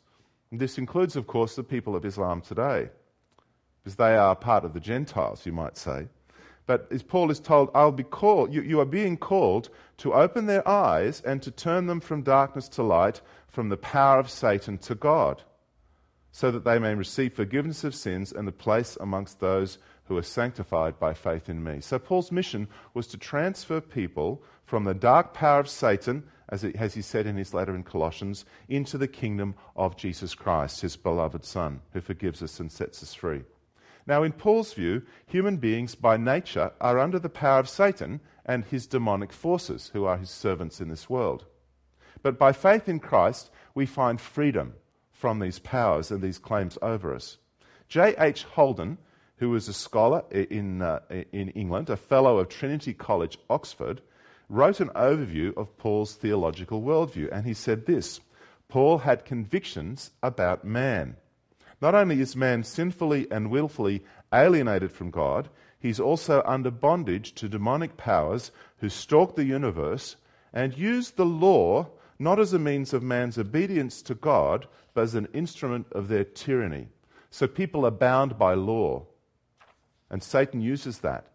This 0.49 0.77
includes, 0.77 1.17
of 1.17 1.27
course, 1.27 1.55
the 1.55 1.63
people 1.63 1.93
of 1.93 2.05
Islam 2.05 2.39
today, 2.39 2.89
because 3.83 3.97
they 3.97 4.15
are 4.15 4.33
part 4.33 4.63
of 4.63 4.73
the 4.73 4.79
Gentiles, 4.79 5.45
you 5.45 5.51
might 5.51 5.77
say. 5.77 6.07
But 6.67 6.87
as 6.91 7.01
Paul 7.01 7.31
is 7.31 7.39
told, 7.39 7.71
I'll 7.73 7.93
be 7.93 8.03
called, 8.03 8.53
you, 8.53 8.61
you 8.61 8.79
are 8.81 8.85
being 8.85 9.17
called 9.17 9.69
to 9.99 10.13
open 10.13 10.45
their 10.45 10.67
eyes 10.67 11.21
and 11.21 11.41
to 11.41 11.49
turn 11.49 11.87
them 11.87 12.01
from 12.01 12.21
darkness 12.21 12.67
to 12.69 12.83
light, 12.83 13.21
from 13.47 13.69
the 13.69 13.77
power 13.77 14.19
of 14.19 14.29
Satan 14.29 14.77
to 14.79 14.93
God, 14.93 15.41
so 16.31 16.51
that 16.51 16.65
they 16.65 16.77
may 16.77 16.93
receive 16.93 17.33
forgiveness 17.33 17.85
of 17.85 17.95
sins 17.95 18.33
and 18.33 18.47
a 18.47 18.51
place 18.51 18.97
amongst 18.99 19.39
those 19.39 19.79
who 20.05 20.17
are 20.17 20.23
sanctified 20.23 20.99
by 20.99 21.13
faith 21.13 21.49
in 21.49 21.63
me. 21.63 21.79
So 21.79 21.97
Paul's 21.97 22.31
mission 22.31 22.67
was 22.93 23.07
to 23.07 23.17
transfer 23.17 23.79
people 23.81 24.43
from 24.65 24.83
the 24.83 24.93
dark 24.93 25.33
power 25.33 25.61
of 25.61 25.69
Satan, 25.69 26.23
as, 26.49 26.65
it, 26.65 26.75
as 26.75 26.93
he 26.93 27.01
said 27.01 27.25
in 27.25 27.37
his 27.37 27.53
letter 27.53 27.75
in 27.75 27.83
Colossians, 27.83 28.43
into 28.67 28.97
the 28.97 29.07
kingdom 29.07 29.55
of 29.77 29.95
Jesus 29.95 30.35
Christ, 30.35 30.81
his 30.81 30.97
beloved 30.97 31.45
Son, 31.45 31.79
who 31.93 32.01
forgives 32.01 32.43
us 32.43 32.59
and 32.59 32.69
sets 32.69 33.01
us 33.01 33.13
free. 33.13 33.43
Now, 34.07 34.23
in 34.23 34.31
Paul's 34.31 34.73
view, 34.73 35.03
human 35.25 35.57
beings 35.57 35.93
by 35.93 36.15
nature 36.15 36.71
are 36.79 36.97
under 36.97 37.19
the 37.19 37.29
power 37.29 37.59
of 37.59 37.67
Satan 37.67 38.21
and 38.45 38.63
his 38.63 38.87
demonic 38.87 39.33
forces, 39.33 39.91
who 39.93 40.05
are 40.05 40.17
his 40.17 40.29
servants 40.29 40.79
in 40.79 40.87
this 40.87 41.09
world. 41.09 41.45
But 42.23 42.39
by 42.39 42.53
faith 42.53 42.87
in 42.87 42.99
Christ, 42.99 43.51
we 43.75 43.85
find 43.85 44.19
freedom 44.19 44.73
from 45.11 45.39
these 45.39 45.59
powers 45.59 46.09
and 46.09 46.21
these 46.21 46.39
claims 46.39 46.77
over 46.81 47.13
us. 47.13 47.37
J.H. 47.89 48.45
Houlden, 48.55 48.97
who 49.37 49.49
was 49.49 49.67
a 49.67 49.73
scholar 49.73 50.23
in, 50.31 50.81
uh, 50.81 50.99
in 51.31 51.49
England, 51.49 51.89
a 51.89 51.97
fellow 51.97 52.37
of 52.37 52.47
Trinity 52.47 52.93
College, 52.93 53.37
Oxford, 53.49 54.01
wrote 54.49 54.79
an 54.79 54.89
overview 54.89 55.55
of 55.57 55.77
Paul's 55.77 56.15
theological 56.15 56.81
worldview, 56.81 57.29
and 57.31 57.45
he 57.45 57.53
said 57.53 57.85
this 57.85 58.21
Paul 58.69 58.99
had 58.99 59.25
convictions 59.25 60.11
about 60.23 60.63
man. 60.63 61.17
Not 61.81 61.95
only 61.95 62.19
is 62.21 62.35
man 62.35 62.63
sinfully 62.63 63.27
and 63.31 63.51
willfully 63.51 64.03
alienated 64.33 64.91
from 64.91 65.11
God, 65.11 65.49
he's 65.79 65.99
also 65.99 66.41
under 66.45 66.71
bondage 66.71 67.33
to 67.35 67.47
demonic 67.47 67.97
powers 67.97 68.51
who 68.77 68.89
stalk 68.89 69.35
the 69.35 69.45
universe 69.45 70.15
and 70.53 70.77
use 70.77 71.11
the 71.11 71.25
law 71.25 71.87
not 72.19 72.39
as 72.39 72.53
a 72.53 72.59
means 72.59 72.93
of 72.93 73.03
man's 73.03 73.37
obedience 73.37 74.01
to 74.01 74.15
God, 74.15 74.67
but 74.93 75.01
as 75.01 75.15
an 75.15 75.27
instrument 75.33 75.87
of 75.91 76.07
their 76.07 76.23
tyranny. 76.23 76.87
So 77.29 77.47
people 77.47 77.85
are 77.85 77.91
bound 77.91 78.39
by 78.39 78.55
law. 78.55 79.05
And 80.09 80.23
Satan 80.23 80.61
uses 80.61 80.99
that. 80.99 81.27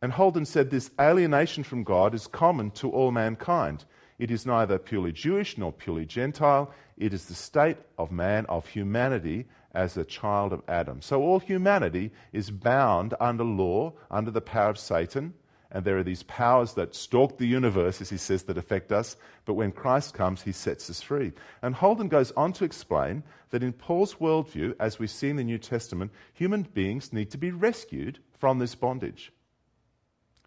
And 0.00 0.12
Houlden 0.12 0.46
said 0.46 0.70
this 0.70 0.90
alienation 1.00 1.64
from 1.64 1.84
God 1.84 2.14
is 2.14 2.26
common 2.26 2.70
to 2.72 2.90
all 2.90 3.10
mankind. 3.10 3.84
It 4.18 4.30
is 4.30 4.46
neither 4.46 4.78
purely 4.78 5.12
Jewish 5.12 5.58
nor 5.58 5.72
purely 5.72 6.04
Gentile. 6.04 6.72
It 7.02 7.12
is 7.12 7.24
the 7.24 7.34
state 7.34 7.78
of 7.98 8.12
man, 8.12 8.46
of 8.46 8.68
humanity, 8.68 9.46
as 9.74 9.96
a 9.96 10.04
child 10.04 10.52
of 10.52 10.62
Adam. 10.68 11.02
So 11.02 11.20
all 11.20 11.40
humanity 11.40 12.12
is 12.32 12.52
bound 12.52 13.14
under 13.18 13.42
law, 13.42 13.94
under 14.08 14.30
the 14.30 14.40
power 14.40 14.70
of 14.70 14.78
Satan. 14.78 15.34
And 15.72 15.84
there 15.84 15.98
are 15.98 16.04
these 16.04 16.22
powers 16.22 16.74
that 16.74 16.94
stalk 16.94 17.38
the 17.38 17.46
universe, 17.46 18.00
as 18.00 18.10
he 18.10 18.18
says, 18.18 18.44
that 18.44 18.56
affect 18.56 18.92
us. 18.92 19.16
But 19.46 19.54
when 19.54 19.72
Christ 19.72 20.14
comes, 20.14 20.42
he 20.42 20.52
sets 20.52 20.88
us 20.88 21.02
free. 21.02 21.32
And 21.60 21.74
Houlden 21.74 22.08
goes 22.08 22.30
on 22.36 22.52
to 22.52 22.64
explain 22.64 23.24
that 23.50 23.64
in 23.64 23.72
Paul's 23.72 24.14
worldview, 24.14 24.76
as 24.78 25.00
we 25.00 25.08
see 25.08 25.28
in 25.28 25.36
the 25.36 25.42
New 25.42 25.58
Testament, 25.58 26.12
human 26.32 26.62
beings 26.62 27.12
need 27.12 27.32
to 27.32 27.38
be 27.38 27.50
rescued 27.50 28.20
from 28.38 28.60
this 28.60 28.76
bondage. 28.76 29.32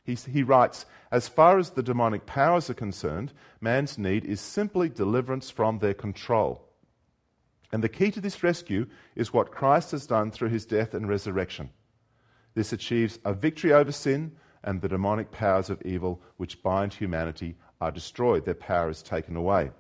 He, 0.05 0.13
he 0.13 0.43
writes, 0.43 0.85
as 1.11 1.27
far 1.27 1.57
as 1.57 1.71
the 1.71 1.83
demonic 1.83 2.25
powers 2.25 2.69
are 2.69 2.75
concerned, 2.75 3.33
man's 3.59 3.97
need 3.97 4.23
is 4.23 4.39
simply 4.39 4.87
deliverance 4.87 5.49
from 5.49 5.79
their 5.79 5.95
control. 5.95 6.61
And 7.71 7.83
the 7.83 7.89
key 7.89 8.11
to 8.11 8.21
this 8.21 8.43
rescue 8.43 8.85
is 9.15 9.33
what 9.33 9.51
Christ 9.51 9.91
has 9.91 10.05
done 10.05 10.29
through 10.29 10.49
his 10.49 10.65
death 10.65 10.93
and 10.93 11.09
resurrection. 11.09 11.71
This 12.53 12.71
achieves 12.71 13.19
a 13.25 13.33
victory 13.33 13.73
over 13.73 13.91
sin, 13.91 14.33
and 14.63 14.81
the 14.81 14.87
demonic 14.87 15.31
powers 15.31 15.69
of 15.69 15.81
evil 15.81 16.21
which 16.37 16.61
bind 16.61 16.93
humanity 16.93 17.55
are 17.81 17.91
destroyed. 17.91 18.45
Their 18.45 18.53
power 18.53 18.89
is 18.89 19.01
taken 19.01 19.35
away. 19.35 19.71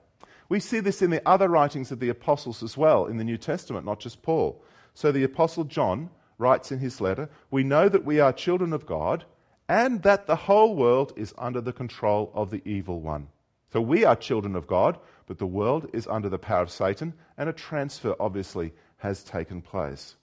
We 0.49 0.59
see 0.59 0.79
this 0.79 1.01
in 1.01 1.09
the 1.09 1.27
other 1.27 1.49
writings 1.49 1.91
of 1.91 1.99
the 1.99 2.09
apostles 2.09 2.61
as 2.61 2.75
well 2.75 3.05
in 3.05 3.17
the 3.17 3.23
New 3.23 3.37
Testament, 3.37 3.85
not 3.85 3.99
just 3.99 4.21
Paul. 4.21 4.63
So 4.93 5.11
the 5.11 5.23
apostle 5.23 5.63
John 5.63 6.09
writes 6.37 6.71
in 6.71 6.79
his 6.79 6.99
letter 6.99 7.29
We 7.51 7.63
know 7.63 7.89
that 7.89 8.05
we 8.05 8.19
are 8.19 8.33
children 8.33 8.73
of 8.73 8.85
God 8.85 9.25
and 9.67 10.03
that 10.03 10.27
the 10.27 10.35
whole 10.35 10.75
world 10.75 11.13
is 11.15 11.33
under 11.37 11.61
the 11.61 11.73
control 11.73 12.31
of 12.33 12.51
the 12.51 12.61
evil 12.65 13.01
one. 13.01 13.27
So 13.73 13.81
we 13.81 14.05
are 14.05 14.15
children 14.15 14.55
of 14.55 14.67
God, 14.67 14.97
but 15.27 15.37
the 15.37 15.47
world 15.47 15.89
is 15.91 16.07
under 16.07 16.29
the 16.29 16.37
power 16.37 16.61
of 16.61 16.71
Satan, 16.71 17.13
and 17.37 17.49
a 17.49 17.53
transfer 17.53 18.15
obviously 18.19 18.73
has 18.97 19.23
taken 19.23 19.61
place. 19.61 20.15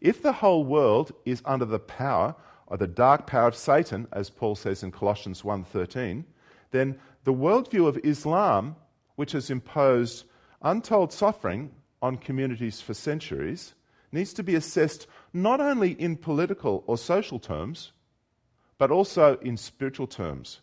If 0.00 0.22
the 0.22 0.32
whole 0.32 0.64
world 0.64 1.12
is 1.24 1.42
under 1.44 1.64
the 1.64 1.78
power 1.78 2.36
or 2.66 2.76
the 2.76 2.86
dark 2.86 3.26
power 3.26 3.48
of 3.48 3.56
Satan, 3.56 4.06
as 4.12 4.30
Paul 4.30 4.54
says 4.54 4.82
in 4.82 4.92
Colossians 4.92 5.42
1:13, 5.42 6.24
then 6.70 6.98
the 7.24 7.32
worldview 7.32 7.88
of 7.88 7.98
Islam, 8.04 8.76
which 9.16 9.32
has 9.32 9.50
imposed 9.50 10.26
untold 10.60 11.12
suffering 11.12 11.70
on 12.02 12.16
communities 12.18 12.82
for 12.82 12.92
centuries, 12.92 13.74
needs 14.12 14.34
to 14.34 14.42
be 14.42 14.54
assessed 14.54 15.06
not 15.32 15.60
only 15.60 15.92
in 15.92 16.16
political 16.16 16.84
or 16.86 16.98
social 16.98 17.38
terms, 17.38 17.92
but 18.78 18.90
also 18.90 19.38
in 19.42 19.56
spiritual 19.56 20.06
terms 20.06 20.60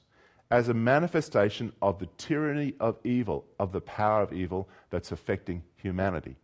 as 0.51 0.67
a 0.67 0.73
manifestation 0.73 1.71
of 1.81 1.97
the 1.97 2.09
tyranny 2.17 2.73
of 2.79 2.97
evil, 3.05 3.45
of 3.57 3.71
the 3.71 3.81
power 3.81 4.21
of 4.21 4.33
evil 4.33 4.67
that's 4.89 5.13
affecting 5.13 5.63
humanity. 5.77 6.35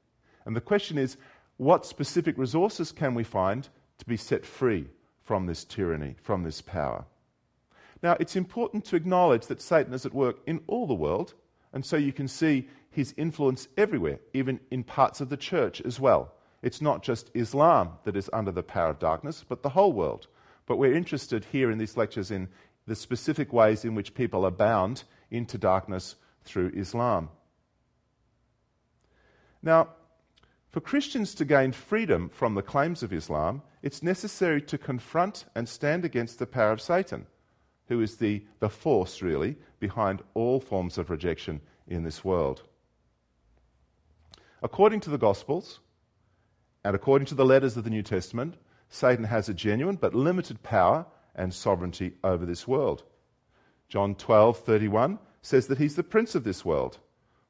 And 0.46 0.56
the 0.56 0.62
question 0.62 0.98
is 0.98 1.18
what 1.58 1.86
specific 1.86 2.38
resources 2.38 2.92
can 2.92 3.14
we 3.14 3.24
find 3.24 3.68
to 3.98 4.06
be 4.06 4.16
set 4.16 4.46
free 4.46 4.88
from 5.24 5.46
this 5.46 5.66
tyranny, 5.66 6.16
from 6.22 6.44
this 6.44 6.62
power? 6.62 7.04
Now, 8.02 8.16
it's 8.20 8.36
important 8.36 8.86
to 8.86 8.96
acknowledge 8.96 9.48
that 9.48 9.62
Satan 9.62 9.94
is 9.94 10.06
at 10.06 10.14
work 10.14 10.38
in 10.46 10.62
all 10.68 10.88
the 10.88 10.94
world, 10.94 11.34
and 11.74 11.84
so 11.84 11.98
you 11.98 12.14
can 12.14 12.28
see 12.28 12.70
his 12.92 13.14
influence 13.18 13.68
everywhere, 13.76 14.20
even 14.34 14.60
in 14.72 14.84
parts 14.84 15.20
of 15.20 15.30
the 15.30 15.38
church 15.38 15.82
as 15.82 16.00
well. 16.00 16.32
It's 16.62 16.82
not 16.82 17.04
just 17.04 17.32
Islam 17.34 17.92
that 18.04 18.16
is 18.16 18.30
under 18.34 18.52
the 18.52 18.64
power 18.64 18.90
of 18.92 19.00
darkness, 19.00 19.44
but 19.48 19.64
the 19.64 19.70
whole 19.70 19.94
world. 19.94 20.28
But 20.68 20.78
we're 20.78 20.94
interested 20.94 21.46
here 21.46 21.72
in 21.72 21.80
these 21.80 21.98
lectures 21.98 22.30
in 22.30 22.50
the 22.86 22.96
specific 22.96 23.52
ways 23.52 23.84
in 23.84 23.96
which 23.96 24.14
people 24.14 24.46
are 24.46 24.52
bound 24.52 25.04
into 25.32 25.58
darkness 25.58 26.16
through 26.44 26.72
Islam. 26.76 27.30
Now, 29.64 29.90
for 30.70 30.82
Christians 30.82 31.34
to 31.36 31.46
gain 31.46 31.72
freedom 31.72 32.30
from 32.30 32.54
the 32.54 32.62
claims 32.62 33.02
of 33.02 33.12
Islam, 33.12 33.64
it's 33.82 34.04
necessary 34.04 34.62
to 34.64 34.78
confront 34.78 35.46
and 35.56 35.68
stand 35.68 36.06
against 36.06 36.38
the 36.38 36.46
power 36.46 36.72
of 36.72 36.82
Satan, 36.82 37.26
who 37.88 38.02
is 38.02 38.18
the, 38.18 38.44
the 38.60 38.70
force, 38.70 39.22
really, 39.22 39.56
behind 39.80 40.22
all 40.34 40.60
forms 40.60 40.98
of 40.98 41.10
rejection 41.10 41.62
in 41.88 42.04
this 42.04 42.24
world. 42.24 42.64
According 44.62 45.00
to 45.02 45.10
the 45.10 45.18
Gospels, 45.18 45.80
and 46.84 46.96
according 46.96 47.26
to 47.28 47.36
the 47.36 47.46
letters 47.46 47.78
of 47.78 47.84
the 47.84 47.90
New 47.90 48.04
Testament, 48.04 48.56
Satan 48.89 49.26
has 49.26 49.50
a 49.50 49.54
genuine 49.54 49.95
but 49.95 50.15
limited 50.15 50.63
power 50.63 51.06
and 51.36 51.54
sovereignty 51.54 52.13
over 52.23 52.45
this 52.45 52.67
world. 52.67 53.04
John 53.89 54.15
12:31 54.15 55.19
says 55.41 55.67
that 55.67 55.78
he's 55.78 55.95
the 55.95 56.04
prince 56.04 56.36
of 56.36 56.43
this 56.43 56.65
world. 56.65 57.00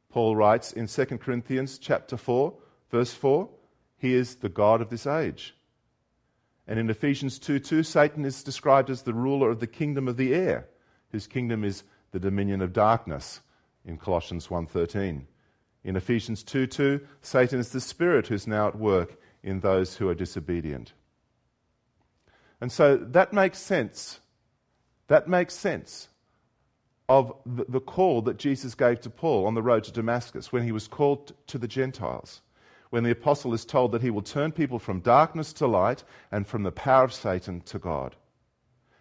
Paul 0.10 0.36
writes 0.36 0.72
in 0.72 0.88
2 0.88 1.18
Corinthians 1.18 1.78
chapter 1.78 2.18
4, 2.18 2.54
verse 2.90 3.14
4, 3.14 3.50
he 3.98 4.14
is 4.14 4.36
the 4.36 4.50
god 4.50 4.82
of 4.82 4.90
this 4.90 5.08
age. 5.08 5.56
And 6.68 6.80
in 6.80 6.90
Ephesians 6.90 7.40
2 7.40 7.60
2, 7.60 7.84
Satan 7.84 8.26
is 8.26 8.44
described 8.44 8.90
as 8.90 9.02
the 9.02 9.14
ruler 9.14 9.50
of 9.50 9.60
the 9.60 9.68
kingdom 9.68 10.08
of 10.08 10.18
the 10.18 10.34
air, 10.34 10.68
whose 11.12 11.28
kingdom 11.28 11.64
is 11.64 11.84
the 12.12 12.20
dominion 12.20 12.62
of 12.62 12.74
darkness 12.74 13.42
in 13.86 13.98
Colossians 13.98 14.48
1:13. 14.48 15.26
In 15.84 15.96
Ephesians 15.96 16.44
2 16.44 16.68
2, 16.68 17.08
Satan 17.22 17.60
is 17.60 17.72
the 17.72 17.80
spirit 17.80 18.28
who's 18.28 18.48
now 18.48 18.68
at 18.68 18.78
work 18.78 19.18
in 19.42 19.62
those 19.62 19.96
who 19.96 20.10
are 20.10 20.16
disobedient. 20.16 20.94
And 22.62 22.72
so 22.72 22.98
that 22.98 23.34
makes 23.34 23.60
sense. 23.60 24.20
That 25.08 25.28
makes 25.28 25.54
sense 25.54 26.10
of 27.10 27.34
the, 27.46 27.80
call 27.80 28.22
that 28.24 28.38
Jesus 28.38 28.76
gave 28.76 29.00
to 29.02 29.10
Paul 29.10 29.46
on 29.46 29.54
the 29.54 29.62
road 29.62 29.86
to 29.86 29.92
Damascus 29.92 30.52
when 30.52 30.64
he 30.64 30.74
was 30.74 30.88
called 30.88 31.34
to 31.48 31.58
the 31.58 31.68
Gentiles. 31.68 32.42
When 32.90 33.04
the 33.04 33.12
apostle 33.12 33.54
is 33.54 33.66
told 33.66 33.92
that 33.92 34.02
he 34.02 34.10
will 34.10 34.22
turn 34.22 34.52
people 34.52 34.80
from 34.80 35.00
darkness 35.00 35.54
to 35.54 35.68
light 35.68 36.04
and 36.32 36.46
from 36.46 36.64
the 36.64 36.72
power 36.72 37.04
of 37.04 37.14
Satan 37.14 37.62
to 37.62 37.80
God. 37.80 38.16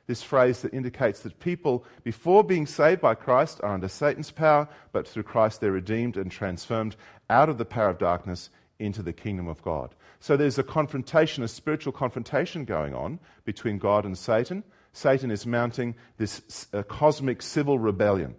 This 0.07 0.23
phrase 0.23 0.63
that 0.63 0.75
indicates 0.75 1.21
that 1.21 1.41
people, 1.41 1.85
before 2.05 2.45
being 2.45 2.67
saved 2.67 3.01
by 3.01 3.17
Christ, 3.17 3.61
are 3.65 3.75
under 3.75 3.89
Satan's 3.89 4.31
power, 4.31 4.69
but 4.93 5.09
through 5.09 5.25
Christ 5.25 5.61
they're 5.61 5.73
redeemed 5.73 6.17
and 6.17 6.31
transformed 6.31 6.95
out 7.29 7.49
of 7.49 7.59
the 7.59 7.65
power 7.65 7.91
of 7.91 7.99
darkness 7.99 8.51
into 8.79 9.03
the 9.03 9.13
kingdom 9.13 9.49
of 9.49 9.63
God. 9.63 9.95
So 10.21 10.37
there's 10.37 10.59
a 10.59 10.63
confrontation, 10.63 11.43
a 11.43 11.49
spiritual 11.49 11.93
confrontation 11.93 12.65
going 12.65 12.95
on 12.95 13.19
between 13.45 13.79
God 13.79 14.05
and 14.05 14.17
Satan. 14.17 14.65
Satan 14.93 15.31
is 15.31 15.47
mounting 15.47 15.95
this 16.19 16.67
uh, 16.73 16.83
cosmic 16.83 17.43
civil 17.43 17.79
rebellion. 17.79 18.35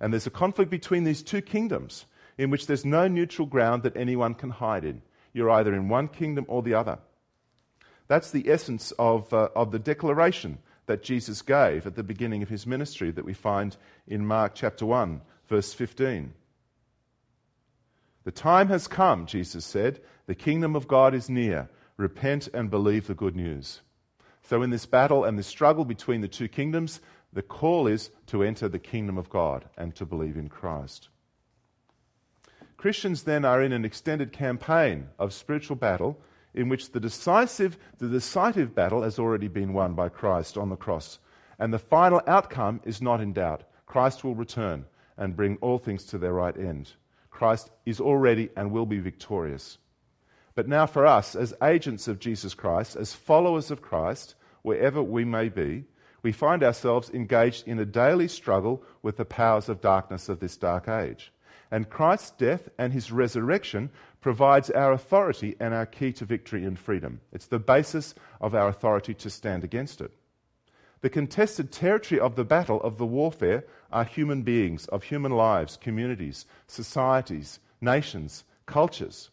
And 0.00 0.12
there's 0.12 0.26
a 0.26 0.30
conflict 0.30 0.70
between 0.70 1.04
these 1.04 1.22
two 1.22 1.42
kingdoms 1.42 2.06
in 2.38 2.50
which 2.50 2.66
there's 2.66 2.84
no 2.84 3.08
neutral 3.08 3.46
ground 3.46 3.82
that 3.82 3.96
anyone 3.96 4.34
can 4.34 4.50
hide 4.50 4.84
in. 4.84 5.02
You're 5.32 5.50
either 5.50 5.74
in 5.74 5.88
one 5.88 6.08
kingdom 6.08 6.44
or 6.48 6.62
the 6.62 6.74
other. 6.74 6.98
That's 8.08 8.30
the 8.30 8.50
essence 8.50 8.92
of, 8.98 9.32
uh, 9.32 9.48
of 9.56 9.72
the 9.72 9.78
declaration 9.78 10.58
that 10.86 11.02
Jesus 11.02 11.42
gave 11.42 11.86
at 11.86 11.96
the 11.96 12.02
beginning 12.02 12.42
of 12.42 12.48
his 12.48 12.66
ministry 12.66 13.10
that 13.10 13.24
we 13.24 13.34
find 13.34 13.76
in 14.06 14.26
Mark 14.26 14.54
chapter 14.54 14.86
1, 14.86 15.20
verse 15.48 15.74
15. 15.74 16.32
The 18.26 18.32
time 18.32 18.66
has 18.70 18.88
come, 18.88 19.24
Jesus 19.24 19.64
said. 19.64 20.00
The 20.26 20.34
kingdom 20.34 20.74
of 20.74 20.88
God 20.88 21.14
is 21.14 21.30
near. 21.30 21.68
Repent 21.96 22.48
and 22.52 22.68
believe 22.68 23.06
the 23.06 23.14
good 23.14 23.36
news. 23.36 23.82
So, 24.42 24.62
in 24.62 24.70
this 24.70 24.84
battle 24.84 25.22
and 25.22 25.38
this 25.38 25.46
struggle 25.46 25.84
between 25.84 26.22
the 26.22 26.28
two 26.28 26.48
kingdoms, 26.48 27.00
the 27.32 27.42
call 27.42 27.86
is 27.86 28.10
to 28.26 28.42
enter 28.42 28.68
the 28.68 28.80
kingdom 28.80 29.16
of 29.16 29.30
God 29.30 29.66
and 29.76 29.94
to 29.94 30.04
believe 30.04 30.36
in 30.36 30.48
Christ. 30.48 31.08
Christians 32.76 33.22
then 33.22 33.44
are 33.44 33.62
in 33.62 33.70
an 33.70 33.84
extended 33.84 34.32
campaign 34.32 35.06
of 35.20 35.32
spiritual 35.32 35.76
battle 35.76 36.18
in 36.52 36.68
which 36.68 36.90
the 36.90 36.98
decisive, 36.98 37.78
the 37.98 38.08
decisive 38.08 38.74
battle 38.74 39.02
has 39.02 39.20
already 39.20 39.46
been 39.46 39.72
won 39.72 39.94
by 39.94 40.08
Christ 40.08 40.58
on 40.58 40.68
the 40.68 40.74
cross. 40.74 41.20
And 41.60 41.72
the 41.72 41.78
final 41.78 42.20
outcome 42.26 42.80
is 42.84 43.00
not 43.00 43.20
in 43.20 43.34
doubt. 43.34 43.62
Christ 43.86 44.24
will 44.24 44.34
return 44.34 44.84
and 45.16 45.36
bring 45.36 45.58
all 45.58 45.78
things 45.78 46.02
to 46.06 46.18
their 46.18 46.32
right 46.32 46.56
end. 46.56 46.90
Christ 47.36 47.70
is 47.84 48.00
already 48.00 48.48
and 48.56 48.70
will 48.70 48.86
be 48.86 48.98
victorious. 48.98 49.76
But 50.54 50.68
now, 50.68 50.86
for 50.86 51.04
us, 51.04 51.36
as 51.36 51.52
agents 51.62 52.08
of 52.08 52.18
Jesus 52.18 52.54
Christ, 52.54 52.96
as 52.96 53.12
followers 53.12 53.70
of 53.70 53.82
Christ, 53.82 54.34
wherever 54.62 55.02
we 55.02 55.22
may 55.22 55.50
be, 55.50 55.84
we 56.22 56.32
find 56.32 56.62
ourselves 56.62 57.10
engaged 57.10 57.68
in 57.68 57.78
a 57.78 57.84
daily 57.84 58.26
struggle 58.26 58.82
with 59.02 59.18
the 59.18 59.26
powers 59.26 59.68
of 59.68 59.82
darkness 59.82 60.30
of 60.30 60.40
this 60.40 60.56
dark 60.56 60.88
age. 60.88 61.30
And 61.70 61.90
Christ's 61.90 62.30
death 62.30 62.70
and 62.78 62.90
his 62.94 63.12
resurrection 63.12 63.90
provides 64.22 64.70
our 64.70 64.92
authority 64.92 65.56
and 65.60 65.74
our 65.74 65.84
key 65.84 66.12
to 66.14 66.24
victory 66.24 66.64
and 66.64 66.78
freedom. 66.78 67.20
It's 67.32 67.48
the 67.48 67.58
basis 67.58 68.14
of 68.40 68.54
our 68.54 68.68
authority 68.68 69.12
to 69.12 69.28
stand 69.28 69.62
against 69.62 70.00
it. 70.00 70.10
The 71.02 71.10
contested 71.10 71.72
territory 71.72 72.20
of 72.20 72.36
the 72.36 72.44
battle, 72.44 72.80
of 72.80 72.98
the 72.98 73.06
warfare, 73.06 73.64
are 73.92 74.04
human 74.04 74.42
beings, 74.42 74.86
of 74.86 75.04
human 75.04 75.32
lives, 75.32 75.76
communities, 75.76 76.46
societies, 76.66 77.60
nations, 77.80 78.44
cultures. 78.64 79.30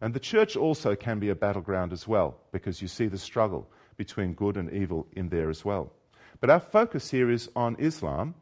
And 0.00 0.14
the 0.14 0.20
church 0.20 0.56
also 0.56 0.96
can 0.96 1.18
be 1.18 1.28
a 1.28 1.34
battleground 1.34 1.92
as 1.92 2.08
well, 2.08 2.38
because 2.52 2.80
you 2.80 2.88
see 2.88 3.06
the 3.06 3.18
struggle 3.18 3.68
between 3.96 4.32
good 4.32 4.56
and 4.56 4.72
evil 4.72 5.06
in 5.12 5.28
there 5.28 5.50
as 5.50 5.64
well. 5.64 5.92
But 6.40 6.48
our 6.48 6.60
focus 6.60 7.10
here 7.10 7.30
is 7.30 7.50
on 7.54 7.76
Islam, 7.78 8.34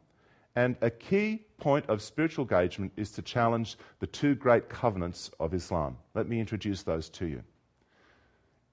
and 0.55 0.77
a 0.81 0.89
key 0.89 1.43
point 1.57 1.85
of 1.89 2.01
spiritual 2.01 2.45
engagement 2.45 2.93
is 2.95 3.11
to 3.11 3.21
challenge 3.21 3.77
the 3.99 4.07
two 4.07 4.35
great 4.35 4.69
covenants 4.69 5.29
of 5.39 5.53
Islam. 5.53 5.97
Let 6.15 6.29
me 6.29 6.39
introduce 6.39 6.83
those 6.83 7.09
to 7.09 7.25
you. 7.27 7.43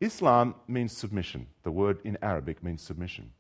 Islam 0.01 0.55
means 0.69 0.97
submission. 0.97 1.47
The 1.65 1.73
word 1.73 1.99
in 2.05 2.17
Arabic 2.23 2.63
means 2.63 2.83
submission. 2.83 3.33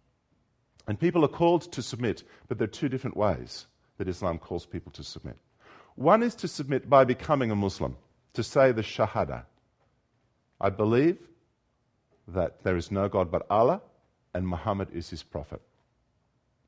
And 0.86 0.98
people 0.98 1.24
are 1.24 1.28
called 1.28 1.72
to 1.72 1.82
submit, 1.82 2.22
but 2.48 2.58
there 2.58 2.64
are 2.64 2.68
two 2.68 2.88
different 2.88 3.16
ways 3.16 3.66
that 3.98 4.08
Islam 4.08 4.38
calls 4.38 4.66
people 4.66 4.92
to 4.92 5.02
submit. 5.02 5.36
One 5.96 6.22
is 6.22 6.34
to 6.36 6.48
submit 6.48 6.88
by 6.88 7.04
becoming 7.04 7.50
a 7.50 7.56
Muslim, 7.56 7.96
to 8.34 8.42
say 8.42 8.72
the 8.72 8.82
Shahada. 8.82 9.44
I 10.60 10.70
believe 10.70 11.18
that 12.28 12.62
there 12.62 12.76
is 12.76 12.90
no 12.90 13.08
God 13.08 13.30
but 13.30 13.46
Allah 13.50 13.80
and 14.34 14.46
Muhammad 14.46 14.88
is 14.92 15.10
his 15.10 15.22
prophet. 15.22 15.60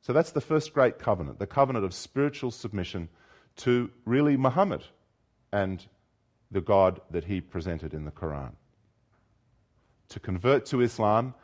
So 0.00 0.12
that's 0.12 0.31
the 0.31 0.40
first 0.40 0.72
great 0.72 0.98
covenant, 0.98 1.38
the 1.38 1.46
covenant 1.46 1.85
of 1.85 1.92
spiritual 1.92 2.50
submission 2.50 3.09
to 3.57 3.90
really 4.04 4.37
Muhammad 4.37 4.85
and 5.52 5.85
the 6.50 6.61
God 6.61 7.00
that 7.11 7.24
he 7.24 7.40
presented 7.40 7.92
in 7.92 8.04
the 8.04 8.11
Quran. 8.11 8.52
To 10.11 10.20
convert 10.20 10.64
to 10.66 10.81
Islam 10.81 11.35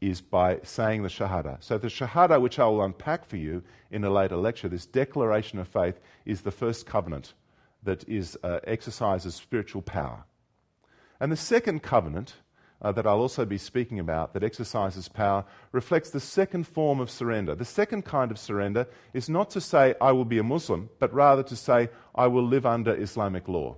is 0.00 0.20
by 0.20 0.60
saying 0.62 1.02
the 1.02 1.08
Shahada. 1.08 1.56
So, 1.60 1.78
the 1.78 1.88
Shahada, 1.88 2.40
which 2.40 2.58
I 2.58 2.66
will 2.66 2.82
unpack 2.82 3.24
for 3.24 3.36
you 3.36 3.62
in 3.90 4.04
a 4.04 4.10
later 4.10 4.36
lecture, 4.36 4.68
this 4.68 4.86
declaration 4.86 5.58
of 5.58 5.68
faith, 5.68 6.00
is 6.24 6.42
the 6.42 6.50
first 6.50 6.86
covenant 6.86 7.34
that 7.82 8.08
is, 8.08 8.36
uh, 8.42 8.60
exercises 8.64 9.34
spiritual 9.34 9.82
power. 9.82 10.24
And 11.20 11.32
the 11.32 11.36
second 11.36 11.82
covenant 11.82 12.34
uh, 12.80 12.92
that 12.92 13.06
I'll 13.06 13.20
also 13.20 13.44
be 13.44 13.58
speaking 13.58 13.98
about 13.98 14.34
that 14.34 14.44
exercises 14.44 15.08
power 15.08 15.44
reflects 15.72 16.10
the 16.10 16.20
second 16.20 16.66
form 16.66 17.00
of 17.00 17.10
surrender. 17.10 17.54
The 17.54 17.64
second 17.64 18.04
kind 18.04 18.30
of 18.30 18.38
surrender 18.38 18.86
is 19.12 19.28
not 19.28 19.50
to 19.50 19.60
say, 19.60 19.94
I 20.00 20.12
will 20.12 20.24
be 20.24 20.38
a 20.38 20.44
Muslim, 20.44 20.88
but 20.98 21.12
rather 21.12 21.42
to 21.42 21.56
say, 21.56 21.88
I 22.14 22.28
will 22.28 22.46
live 22.46 22.66
under 22.66 22.94
Islamic 22.94 23.48
law. 23.48 23.76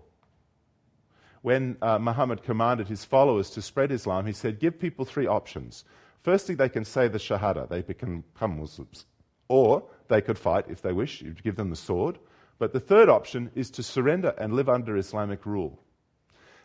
When 1.43 1.79
uh, 1.81 1.99
Muhammad 1.99 2.43
commanded 2.43 2.89
his 2.89 3.05
followers 3.05 3.49
to 3.51 3.63
spread 3.63 3.91
Islam, 3.91 4.27
he 4.27 4.33
said, 4.33 4.61
Give 4.61 4.79
people 4.79 5.07
three 5.07 5.27
options. 5.27 5.85
Firstly, 6.23 6.55
they 6.55 6.69
can 6.69 6.85
say 6.85 7.09
the 7.09 7.19
Shahada, 7.19 7.69
they 7.69 7.83
become 7.83 8.25
Muslims. 8.41 9.07
Or 9.49 9.83
they 10.09 10.21
could 10.21 10.39
fight 10.39 10.67
if 10.69 10.83
they 10.83 10.93
wish, 10.93 11.23
you 11.23 11.35
give 11.43 11.57
them 11.57 11.71
the 11.71 11.77
sword. 11.77 12.19
But 12.59 12.73
the 12.73 12.81
third 12.81 13.09
option 13.09 13.51
is 13.55 13.71
to 13.73 13.83
surrender 13.83 14.35
and 14.39 14.53
live 14.53 14.69
under 14.69 14.97
Islamic 14.97 15.47
rule. 15.47 15.81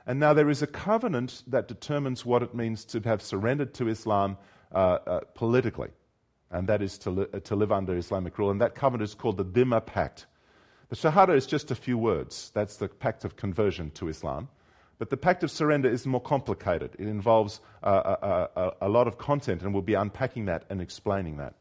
And 0.05 0.19
now 0.19 0.33
there 0.33 0.49
is 0.49 0.61
a 0.61 0.67
covenant 0.67 1.43
that 1.47 1.67
determines 1.67 2.25
what 2.25 2.43
it 2.43 2.53
means 2.53 2.85
to 2.85 2.99
have 3.01 3.21
surrendered 3.21 3.73
to 3.75 3.87
Islam 3.87 4.37
uh, 4.73 4.77
uh, 5.07 5.19
politically, 5.33 5.89
and 6.51 6.67
that 6.67 6.81
is 6.81 6.97
to, 6.99 7.09
li- 7.09 7.25
uh, 7.33 7.39
to 7.39 7.55
live 7.55 7.71
under 7.71 7.97
Islamic 7.97 8.37
rule. 8.37 8.51
And 8.51 8.61
that 8.61 8.75
covenant 8.75 9.09
is 9.09 9.15
called 9.15 9.37
the 9.37 9.45
Dhimma 9.45 9.85
Pact. 9.85 10.27
The 10.89 10.95
Shahada 10.95 11.35
is 11.35 11.47
just 11.47 11.71
a 11.71 11.75
few 11.75 11.97
words. 11.97 12.51
That's 12.53 12.77
the 12.77 12.87
pact 12.87 13.25
of 13.25 13.35
conversion 13.35 13.89
to 13.91 14.09
Islam. 14.09 14.49
But 14.97 15.09
the 15.09 15.17
pact 15.17 15.43
of 15.43 15.51
surrender 15.51 15.89
is 15.89 16.05
more 16.05 16.21
complicated. 16.21 16.95
It 16.97 17.07
involves 17.07 17.59
uh, 17.83 18.15
a, 18.21 18.59
a, 18.59 18.71
a 18.81 18.89
lot 18.89 19.07
of 19.07 19.17
content, 19.17 19.61
and 19.61 19.73
we'll 19.73 19.83
be 19.83 19.93
unpacking 19.93 20.45
that 20.45 20.63
and 20.69 20.81
explaining 20.81 21.37
that. 21.37 21.55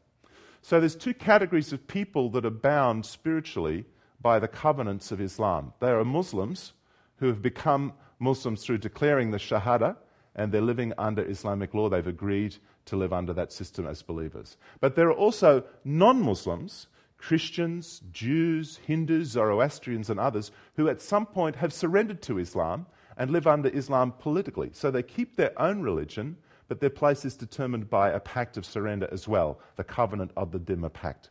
So 0.61 0.79
there's 0.79 0.95
two 0.95 1.13
categories 1.13 1.73
of 1.73 1.85
people 1.85 2.29
that 2.31 2.45
are 2.45 2.49
bound 2.49 3.05
spiritually 3.05 3.85
by 4.21 4.39
the 4.39 4.47
covenants 4.47 5.11
of 5.11 5.21
Islam. 5.21 5.73
They 5.79 5.91
are 5.91 6.03
Muslims 6.03 6.73
who 7.17 7.27
have 7.27 7.41
become 7.41 7.93
Muslims 8.19 8.63
through 8.63 8.79
declaring 8.79 9.31
the 9.31 9.37
Shahada 9.37 9.97
and 10.35 10.51
they're 10.51 10.61
living 10.61 10.93
under 10.97 11.23
Islamic 11.23 11.73
law. 11.73 11.89
They've 11.89 12.05
agreed 12.05 12.57
to 12.85 12.95
live 12.95 13.13
under 13.13 13.33
that 13.33 13.51
system 13.51 13.87
as 13.87 14.01
believers. 14.01 14.57
But 14.79 14.95
there 14.95 15.07
are 15.07 15.13
also 15.13 15.63
non 15.83 16.21
Muslims, 16.21 16.87
Christians, 17.17 18.01
Jews, 18.11 18.79
Hindus, 18.85 19.29
Zoroastrians, 19.29 20.09
and 20.09 20.19
others 20.19 20.51
who 20.75 20.89
at 20.89 21.01
some 21.01 21.25
point 21.25 21.55
have 21.55 21.73
surrendered 21.73 22.21
to 22.23 22.39
Islam 22.39 22.85
and 23.17 23.31
live 23.31 23.47
under 23.47 23.69
Islam 23.69 24.11
politically. 24.11 24.69
So 24.73 24.91
they 24.91 25.03
keep 25.03 25.35
their 25.35 25.59
own 25.61 25.81
religion, 25.81 26.37
but 26.67 26.79
their 26.79 26.89
place 26.89 27.25
is 27.25 27.35
determined 27.35 27.89
by 27.89 28.09
a 28.09 28.19
pact 28.19 28.57
of 28.57 28.65
surrender 28.65 29.07
as 29.11 29.27
well, 29.27 29.59
the 29.75 29.83
covenant 29.83 30.31
of 30.35 30.51
the 30.51 30.59
Dhimma 30.59 30.91
Pact. 30.91 31.29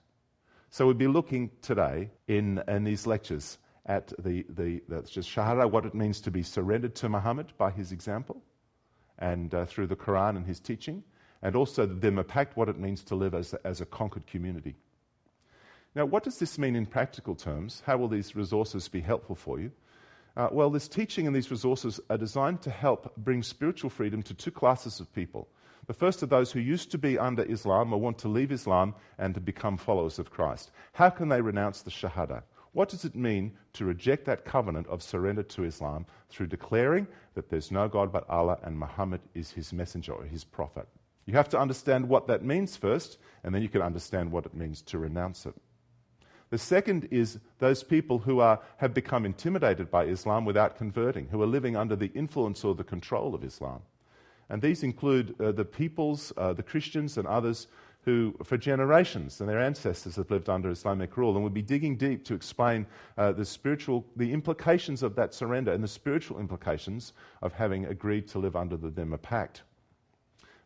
So 0.71 0.87
we'll 0.87 0.95
be 0.95 1.07
looking 1.07 1.51
today 1.63 2.11
in, 2.27 2.63
in 2.69 2.85
these 2.85 3.07
lectures 3.07 3.59
at 3.87 4.13
the, 4.19 4.45
the 4.49 4.83
that's 4.89 5.11
just 5.11 5.29
Shahada, 5.29 5.71
what 5.71 5.85
it 5.85 5.95
means 5.95 6.21
to 6.23 6.31
be 6.31 6.43
surrendered 6.43 6.95
to 6.97 7.09
Muhammad 7.09 7.53
by 7.59 7.71
his 7.71 7.93
example 7.93 8.43
and 9.19 9.55
uh, 9.55 9.67
through 9.67 9.87
the 9.87 9.97
Quran 9.97 10.37
and 10.37 10.47
his 10.47 10.59
teaching, 10.59 11.05
and 11.43 11.55
also 11.55 11.87
the 11.87 11.95
Dhimma 11.95 12.27
Pact, 12.27 12.57
what 12.57 12.69
it 12.69 12.79
means 12.79 13.05
to 13.05 13.15
live 13.15 13.35
as 13.35 13.55
as 13.65 13.81
a 13.81 13.87
conquered 13.87 14.27
community. 14.27 14.75
Now, 15.95 16.05
what 16.07 16.25
does 16.25 16.39
this 16.39 16.59
mean 16.59 16.75
in 16.75 16.87
practical 16.87 17.37
terms? 17.37 17.83
How 17.87 17.97
will 17.97 18.09
these 18.09 18.35
resources 18.35 18.89
be 18.89 19.01
helpful 19.01 19.37
for 19.37 19.61
you? 19.61 19.71
Uh, 20.37 20.49
well, 20.51 20.71
this 20.71 20.89
teaching 20.89 21.27
and 21.27 21.37
these 21.37 21.51
resources 21.51 22.01
are 22.11 22.19
designed 22.19 22.61
to 22.63 22.71
help 22.71 23.15
bring 23.17 23.43
spiritual 23.43 23.89
freedom 23.89 24.23
to 24.23 24.35
two 24.35 24.51
classes 24.51 24.99
of 24.99 25.13
people. 25.15 25.49
The 25.87 25.95
first 25.95 26.23
are 26.23 26.27
those 26.27 26.51
who 26.51 26.61
used 26.61 26.91
to 26.91 26.99
be 26.99 27.19
under 27.19 27.45
Islam 27.45 27.93
or 27.93 28.01
want 28.01 28.19
to 28.19 28.29
leave 28.29 28.51
Islam 28.51 28.95
and 29.19 29.35
to 29.35 29.41
become 29.41 29.77
followers 29.77 30.19
of 30.19 30.31
Christ. 30.31 30.73
How 30.93 31.11
can 31.11 31.29
they 31.29 31.41
renounce 31.41 31.83
the 31.83 31.91
Shahada? 31.91 32.43
What 32.73 32.89
does 32.89 33.05
it 33.05 33.15
mean 33.15 33.53
to 33.75 33.85
reject 33.85 34.25
that 34.25 34.45
covenant 34.45 34.89
of 34.89 35.03
surrender 35.03 35.45
to 35.45 35.65
Islam 35.65 36.07
through 36.31 36.49
declaring 36.49 37.07
that 37.35 37.49
there's 37.49 37.71
no 37.71 37.87
God 37.87 38.11
but 38.11 38.29
Allah 38.29 38.59
and 38.65 38.77
Muhammad 38.77 39.21
is 39.35 39.53
his 39.53 39.73
messenger 39.73 40.13
or 40.13 40.25
his 40.25 40.43
prophet? 40.43 40.89
You 41.27 41.35
have 41.35 41.49
to 41.51 41.59
understand 41.59 42.09
what 42.09 42.27
that 42.27 42.45
means 42.45 42.77
first, 42.77 43.19
and 43.45 43.55
then 43.55 43.63
you 43.63 43.69
can 43.69 43.81
understand 43.81 44.33
what 44.33 44.47
it 44.47 44.55
means 44.55 44.83
to 44.83 44.99
renounce 44.99 45.47
it. 45.47 45.55
The 46.51 46.59
second 46.59 47.09
is 47.11 47.39
those 47.59 47.83
people 47.83 48.19
who 48.19 48.41
are, 48.41 48.61
have 48.77 48.95
become 48.95 49.25
intimidated 49.25 49.91
by 49.91 50.05
Islam 50.05 50.45
without 50.45 50.77
converting, 50.77 51.29
who 51.29 51.43
are 51.43 51.47
living 51.47 51.77
under 51.77 51.97
the 51.97 52.13
influence 52.15 52.65
or 52.65 52.75
the 52.75 52.85
control 52.85 53.35
of 53.35 53.45
Islam. 53.45 53.81
And 54.51 54.61
these 54.61 54.83
include 54.83 55.35
uh, 55.41 55.53
the 55.53 55.65
peoples, 55.65 56.33
uh, 56.37 56.53
the 56.53 56.63
Christians, 56.63 57.17
and 57.17 57.27
others 57.27 57.67
who, 58.05 58.35
for 58.45 58.59
generations, 58.59 59.41
and 59.41 59.49
their 59.49 59.61
ancestors 59.61 60.17
have 60.17 60.31
lived 60.31 60.51
under 60.51 60.71
Islamic 60.71 61.17
rule. 61.17 61.33
And 61.35 61.43
we'll 61.43 61.51
be 61.51 61.63
digging 61.63 61.97
deep 61.97 62.25
to 62.27 62.35
explain 62.35 62.87
uh, 63.17 63.33
the 63.33 63.47
spiritual, 63.47 64.05
the 64.17 64.31
implications 64.31 65.03
of 65.03 65.17
that 65.17 65.33
surrender 65.33 65.73
and 65.73 65.83
the 65.83 65.89
spiritual 65.89 66.39
implications 66.39 67.15
of 67.41 67.55
having 67.55 67.87
agreed 67.87 68.29
to 68.29 68.39
live 68.39 68.55
under 68.57 68.77
the 68.77 68.91
Dhimma 68.91 69.21
Pact. 69.23 69.63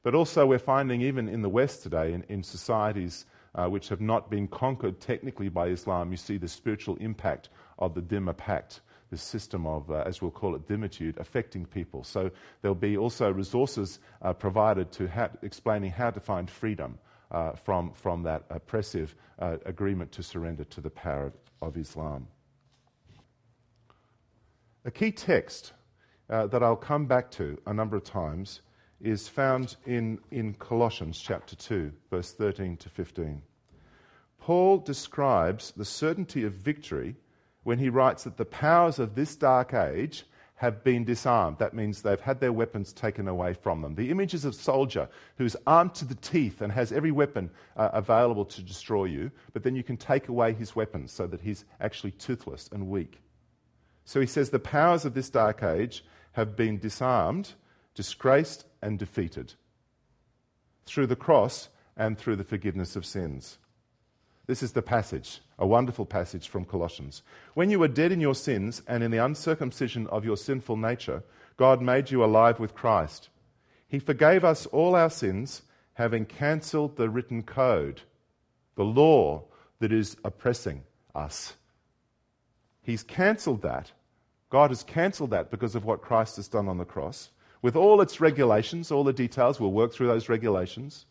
But 0.03 0.15
also, 0.15 0.47
we're 0.47 0.59
finding, 0.59 1.01
even 1.03 1.29
in 1.29 1.43
the 1.43 1.49
West 1.49 1.83
today, 1.83 2.13
in, 2.13 2.25
in 2.29 2.43
societies 2.43 3.27
uh, 3.59 3.69
which 3.69 3.89
have 3.89 4.01
not 4.01 4.31
been 4.31 4.47
conquered 4.47 5.01
technically 5.01 5.49
by 5.49 5.67
Islam, 5.67 6.11
you 6.11 6.17
see 6.17 6.39
the 6.39 6.49
spiritual 6.49 6.97
impact 6.97 7.49
of 7.79 7.95
the 7.95 8.01
Dhimma 8.01 8.37
Pact 8.37 8.81
this 9.11 9.23
system 9.23 9.67
of, 9.67 9.91
uh, 9.91 10.03
as 10.07 10.21
we'll 10.21 10.31
call 10.31 10.55
it, 10.55 10.67
dhimmitude, 10.67 11.17
affecting 11.19 11.65
people. 11.65 12.05
So 12.05 12.31
there'll 12.61 12.75
be 12.75 12.97
also 12.97 13.31
resources 13.31 14.01
uh, 14.23 14.33
provided 14.33 14.93
to 14.93 15.09
ha- 15.09 15.31
explaining 15.43 15.91
how 15.91 16.11
to 16.11 16.21
find 16.21 16.51
freedom 16.51 16.99
uh, 17.31 17.53
from, 17.53 17.93
from 17.93 18.23
that 18.25 18.45
oppressive 18.51 19.15
uh, 19.39 19.57
agreement 19.65 20.13
to 20.13 20.23
surrender 20.23 20.65
to 20.65 20.81
the 20.81 20.91
power 20.91 21.27
of, 21.27 21.33
of 21.63 21.77
Islam. 21.77 22.29
A 24.85 24.91
key 24.91 25.11
text 25.11 25.73
uh, 26.31 26.47
that 26.47 26.63
I'll 26.63 26.77
come 26.77 27.07
back 27.07 27.31
to 27.33 27.59
a 27.67 27.75
number 27.75 27.97
of 27.97 28.05
times 28.05 28.61
is 29.01 29.29
found 29.29 29.77
in, 29.87 30.19
in 30.31 30.55
Colossians 30.55 31.19
chapter 31.21 31.57
2, 31.57 31.93
verse 32.11 32.33
13 32.33 32.77
to 32.79 32.89
15. 32.89 33.43
Paul 34.41 34.79
describes 34.79 35.73
the 35.77 35.85
certainty 35.85 36.45
of 36.45 36.53
victory 36.53 37.17
when 37.65 37.79
he 37.79 37.89
writes 37.89 38.25
that 38.25 38.37
the 38.37 38.45
powers 38.45 38.99
of 38.99 39.15
this 39.15 39.37
dark 39.37 39.75
age 39.75 40.25
have 40.59 40.83
been 40.83 41.05
disarmed. 41.05 41.59
That 41.59 41.75
means 41.75 42.03
they've 42.03 42.21
had 42.21 42.41
their 42.41 42.53
weapons 42.53 42.93
taken 42.93 43.29
away 43.29 43.55
from 43.55 43.81
them. 43.81 43.95
The 43.95 44.11
image 44.11 44.35
is 44.35 44.45
of 44.45 44.55
a 44.55 44.57
soldier 44.57 45.09
who's 45.37 45.55
armed 45.67 45.95
to 45.95 46.05
the 46.05 46.17
teeth 46.17 46.61
and 46.61 46.73
has 46.73 46.91
every 46.91 47.13
weapon 47.13 47.51
uh, 47.77 47.91
available 47.93 48.45
to 48.47 48.63
destroy 48.63 49.05
you, 49.05 49.31
but 49.53 49.63
then 49.63 49.77
you 49.77 49.85
can 49.85 49.97
take 49.97 50.29
away 50.29 50.53
his 50.53 50.75
weapons 50.75 51.13
so 51.13 51.29
that 51.29 51.43
he's 51.43 51.65
actually 51.81 52.11
toothless 52.13 52.69
and 52.73 52.89
weak. 52.89 53.21
So 54.05 54.21
he 54.21 54.27
says 54.27 54.51
the 54.51 54.59
powers 54.59 55.05
of 55.05 55.15
this 55.15 55.31
dark 55.31 55.63
age 55.63 56.05
have 56.33 56.57
been 56.57 56.79
disarmed, 56.79 57.53
disgraced, 57.95 58.65
and 58.83 58.99
defeated 58.99 59.55
through 60.87 61.07
the 61.07 61.17
cross 61.17 61.69
and 61.97 62.19
through 62.19 62.37
the 62.37 62.45
forgiveness 62.45 62.97
of 62.97 63.07
sins. 63.07 63.59
This 64.49 64.63
is 64.63 64.73
the 64.73 64.81
passage, 64.81 65.43
a 65.59 65.67
wonderful 65.67 66.07
passage 66.07 66.49
from 66.49 66.65
Colossians. 66.65 67.23
When 67.53 67.69
you 67.69 67.79
were 67.79 67.87
dead 67.87 68.13
in 68.13 68.21
your 68.21 68.35
sins 68.35 68.81
and 68.89 69.03
in 69.03 69.11
the 69.11 69.23
uncircumcision 69.23 70.07
of 70.07 70.25
your 70.25 70.39
sinful 70.39 70.79
nature, 70.79 71.23
God 71.59 71.83
made 71.83 72.11
you 72.11 72.25
alive 72.25 72.59
with 72.59 72.75
Christ. 72.75 73.29
He 73.89 73.99
forgave 73.99 74.47
us 74.47 74.65
all 74.65 74.97
our 74.97 75.11
sins, 75.11 75.63
having 75.93 76.25
cancelled 76.25 76.97
the 76.97 77.11
written 77.11 77.43
code, 77.43 78.01
the 78.75 78.85
law 78.85 79.45
that 79.81 79.93
is 79.93 80.17
oppressing 80.25 80.83
us. 81.15 81.53
He's 82.81 83.03
cancelled 83.03 83.61
that. 83.61 83.93
God 84.49 84.71
has 84.71 84.83
cancelled 84.83 85.31
that 85.33 85.51
because 85.51 85.75
of 85.75 85.85
what 85.85 86.01
Christ 86.01 86.37
has 86.37 86.49
done 86.49 86.69
on 86.69 86.79
the 86.79 86.87
cross. 86.87 87.29
With 87.61 87.77
all 87.77 88.01
its 88.01 88.19
regulations, 88.19 88.91
all 88.91 89.05
the 89.05 89.13
details, 89.13 89.61
we'll 89.61 89.73
work 89.73 89.93
through 89.93 90.07
those 90.07 90.31
regulations. 90.31 91.05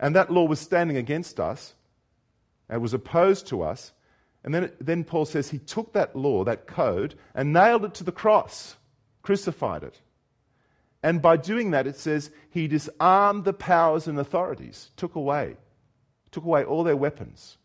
And 0.00 0.16
that 0.16 0.32
law 0.32 0.44
was 0.44 0.58
standing 0.58 0.96
against 0.96 1.38
us 1.38 1.74
and 2.68 2.82
was 2.82 2.94
opposed 2.94 3.46
to 3.48 3.62
us. 3.62 3.92
And 4.44 4.54
then, 4.54 4.70
then 4.80 5.04
Paul 5.04 5.24
says 5.24 5.50
he 5.50 5.58
took 5.58 5.92
that 5.92 6.14
law, 6.14 6.44
that 6.44 6.66
code, 6.66 7.14
and 7.34 7.52
nailed 7.52 7.84
it 7.84 7.94
to 7.94 8.04
the 8.04 8.12
cross, 8.12 8.76
crucified 9.22 9.82
it. 9.82 10.00
And 11.02 11.22
by 11.22 11.36
doing 11.36 11.70
that, 11.70 11.86
it 11.86 11.96
says 11.96 12.30
he 12.50 12.66
disarmed 12.66 13.44
the 13.44 13.52
powers 13.52 14.06
and 14.06 14.18
authorities, 14.18 14.90
took 14.96 15.14
away, 15.14 15.56
took 16.30 16.44
away 16.44 16.64
all 16.64 16.82
their 16.82 16.96
weapons, 16.96 17.56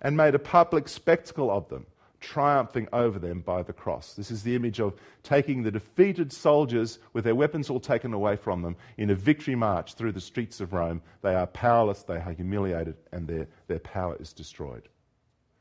and 0.00 0.16
made 0.16 0.34
a 0.34 0.40
public 0.40 0.88
spectacle 0.88 1.50
of 1.50 1.68
them, 1.68 1.86
triumphing 2.20 2.88
over 2.92 3.18
them 3.18 3.40
by 3.40 3.62
the 3.62 3.72
cross. 3.72 4.14
This 4.14 4.30
is 4.30 4.42
the 4.42 4.56
image 4.56 4.80
of 4.80 4.94
taking 5.22 5.62
the 5.62 5.70
defeated 5.70 6.32
soldiers 6.32 6.98
with 7.12 7.24
their 7.24 7.34
weapons 7.34 7.70
all 7.70 7.80
taken 7.80 8.12
away 8.12 8.36
from 8.36 8.62
them 8.62 8.76
in 8.96 9.10
a 9.10 9.14
victory 9.14 9.54
march 9.54 9.94
through 9.94 10.12
the 10.12 10.20
streets 10.20 10.60
of 10.60 10.72
Rome. 10.72 11.02
They 11.22 11.34
are 11.34 11.46
powerless, 11.46 12.02
they 12.02 12.16
are 12.16 12.32
humiliated, 12.32 12.96
and 13.12 13.26
their, 13.26 13.46
their 13.66 13.78
power 13.78 14.16
is 14.18 14.32
destroyed. 14.32 14.88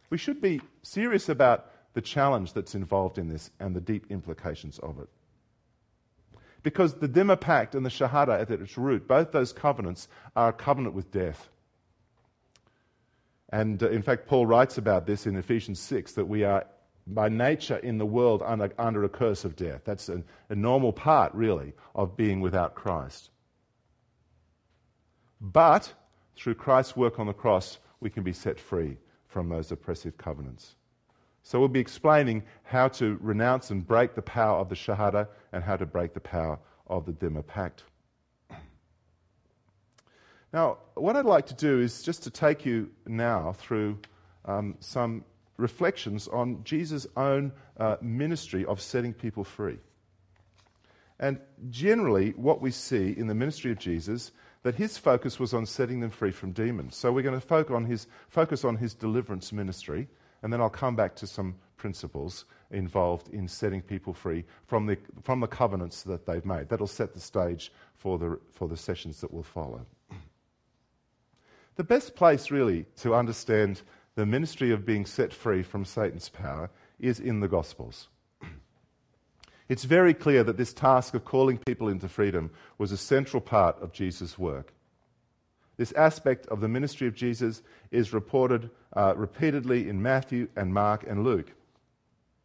We 0.09 0.17
should 0.17 0.41
be 0.41 0.61
serious 0.83 1.29
about 1.29 1.71
the 1.93 2.01
challenge 2.01 2.53
that's 2.53 2.75
involved 2.75 3.17
in 3.17 3.29
this 3.29 3.49
and 3.59 3.75
the 3.75 3.81
deep 3.81 4.05
implications 4.09 4.79
of 4.79 4.99
it. 4.99 5.09
Because 6.63 6.95
the 6.95 7.07
Dhimma 7.07 7.39
Pact 7.39 7.75
and 7.75 7.85
the 7.85 7.89
Shahada 7.89 8.41
at 8.41 8.51
its 8.51 8.77
root, 8.77 9.07
both 9.07 9.31
those 9.31 9.53
covenants 9.53 10.07
are 10.35 10.49
a 10.49 10.53
covenant 10.53 10.95
with 10.95 11.11
death. 11.11 11.49
And 13.49 13.81
uh, 13.81 13.89
in 13.89 14.01
fact, 14.01 14.27
Paul 14.27 14.45
writes 14.45 14.77
about 14.77 15.05
this 15.05 15.25
in 15.25 15.35
Ephesians 15.35 15.79
6 15.79 16.13
that 16.13 16.25
we 16.25 16.43
are 16.43 16.65
by 17.07 17.29
nature 17.29 17.77
in 17.77 17.97
the 17.97 18.05
world 18.05 18.43
under, 18.45 18.71
under 18.77 19.03
a 19.03 19.09
curse 19.09 19.45
of 19.45 19.55
death. 19.55 19.81
That's 19.85 20.09
a, 20.09 20.21
a 20.49 20.55
normal 20.55 20.91
part, 20.91 21.33
really, 21.33 21.73
of 21.95 22.17
being 22.17 22.41
without 22.41 22.75
Christ. 22.75 23.29
But 25.39 25.93
through 26.35 26.55
Christ's 26.55 26.97
work 26.97 27.19
on 27.19 27.27
the 27.27 27.33
cross, 27.33 27.79
we 27.99 28.09
can 28.09 28.23
be 28.23 28.33
set 28.33 28.59
free 28.59 28.97
from 29.27 29.49
those 29.49 29.71
oppressive 29.71 30.17
covenants. 30.17 30.75
So 31.43 31.59
we'll 31.59 31.69
be 31.69 31.79
explaining 31.79 32.43
how 32.63 32.89
to 32.89 33.17
renounce 33.21 33.71
and 33.71 33.87
break 33.87 34.15
the 34.15 34.21
power 34.21 34.59
of 34.59 34.67
the 34.67 34.75
Shahada 34.75 35.27
and 35.53 35.63
how 35.63 35.77
to 35.77 35.85
break 35.85 36.13
the 36.13 36.19
power 36.19 36.59
of 36.87 37.05
the 37.05 37.13
Dhimma 37.13 37.45
Pact. 37.47 37.83
Now, 40.53 40.77
what 40.95 41.15
I'd 41.15 41.25
like 41.25 41.47
to 41.47 41.53
do 41.53 41.79
is 41.79 42.01
just 42.01 42.23
to 42.23 42.29
take 42.29 42.65
you 42.65 42.89
now 43.05 43.53
through 43.57 43.99
um, 44.45 44.75
some 44.79 45.25
reflections 45.57 46.27
on 46.27 46.63
Jesus' 46.63 47.07
own 47.17 47.51
uh, 47.77 47.97
ministry 48.01 48.65
of 48.65 48.79
setting 48.79 49.13
people 49.13 49.43
free. 49.43 49.77
And 51.19 51.39
generally, 51.69 52.31
what 52.31 52.61
we 52.61 52.71
see 52.71 53.13
in 53.17 53.27
the 53.27 53.35
ministry 53.35 53.71
of 53.71 53.79
Jesus, 53.79 54.31
that 54.63 54.75
his 54.75 54.97
focus 54.97 55.39
was 55.39 55.53
on 55.53 55.65
setting 55.65 55.99
them 55.99 56.11
free 56.11 56.31
from 56.31 56.51
demons. 56.51 56.95
So 56.95 57.11
we're 57.11 57.23
going 57.23 57.39
to 57.39 57.45
focus 57.45 57.73
on 57.75 57.85
his, 57.85 58.07
focus 58.29 58.63
on 58.63 58.77
his 58.77 58.93
deliverance 58.93 59.51
ministry 59.51 60.07
and 60.43 60.53
then 60.53 60.61
I'll 60.61 60.69
come 60.69 60.95
back 60.95 61.15
to 61.17 61.27
some 61.27 61.55
principles 61.77 62.45
involved 62.71 63.29
in 63.29 63.47
setting 63.47 63.81
people 63.81 64.13
free 64.13 64.43
from 64.65 64.85
the, 64.85 64.97
from 65.23 65.39
the 65.39 65.47
covenants 65.47 66.03
that 66.03 66.25
they've 66.25 66.45
made. 66.45 66.69
That'll 66.69 66.87
set 66.87 67.13
the 67.13 67.19
stage 67.19 67.71
for 67.95 68.17
the, 68.17 68.39
for 68.51 68.67
the 68.67 68.77
sessions 68.77 69.21
that 69.21 69.33
will 69.33 69.43
follow. 69.43 69.85
The 71.77 71.83
best 71.83 72.15
place, 72.15 72.49
really, 72.49 72.85
to 72.97 73.13
understand 73.13 73.83
the 74.15 74.25
ministry 74.25 74.71
of 74.71 74.83
being 74.83 75.05
set 75.05 75.31
free 75.31 75.61
from 75.61 75.85
Satan's 75.85 76.27
power 76.27 76.71
is 76.99 77.19
in 77.19 77.39
the 77.39 77.47
Gospels. 77.47 78.09
It's 79.69 79.83
very 79.83 80.13
clear 80.13 80.43
that 80.43 80.57
this 80.57 80.73
task 80.73 81.13
of 81.13 81.25
calling 81.25 81.57
people 81.59 81.89
into 81.89 82.07
freedom 82.07 82.49
was 82.77 82.91
a 82.91 82.97
central 82.97 83.41
part 83.41 83.79
of 83.81 83.91
Jesus' 83.91 84.39
work. 84.39 84.73
This 85.75 85.91
aspect 85.91 86.47
of 86.47 86.61
the 86.61 86.67
ministry 86.67 87.05
of 87.05 87.13
Jesus 87.13 87.61
is 87.91 88.13
reported 88.13 88.71
uh, 88.95 89.13
repeatedly 89.15 89.87
in 89.87 90.01
Matthew 90.01 90.47
and 90.55 90.73
Mark 90.73 91.05
and 91.05 91.23
Luke. 91.23 91.51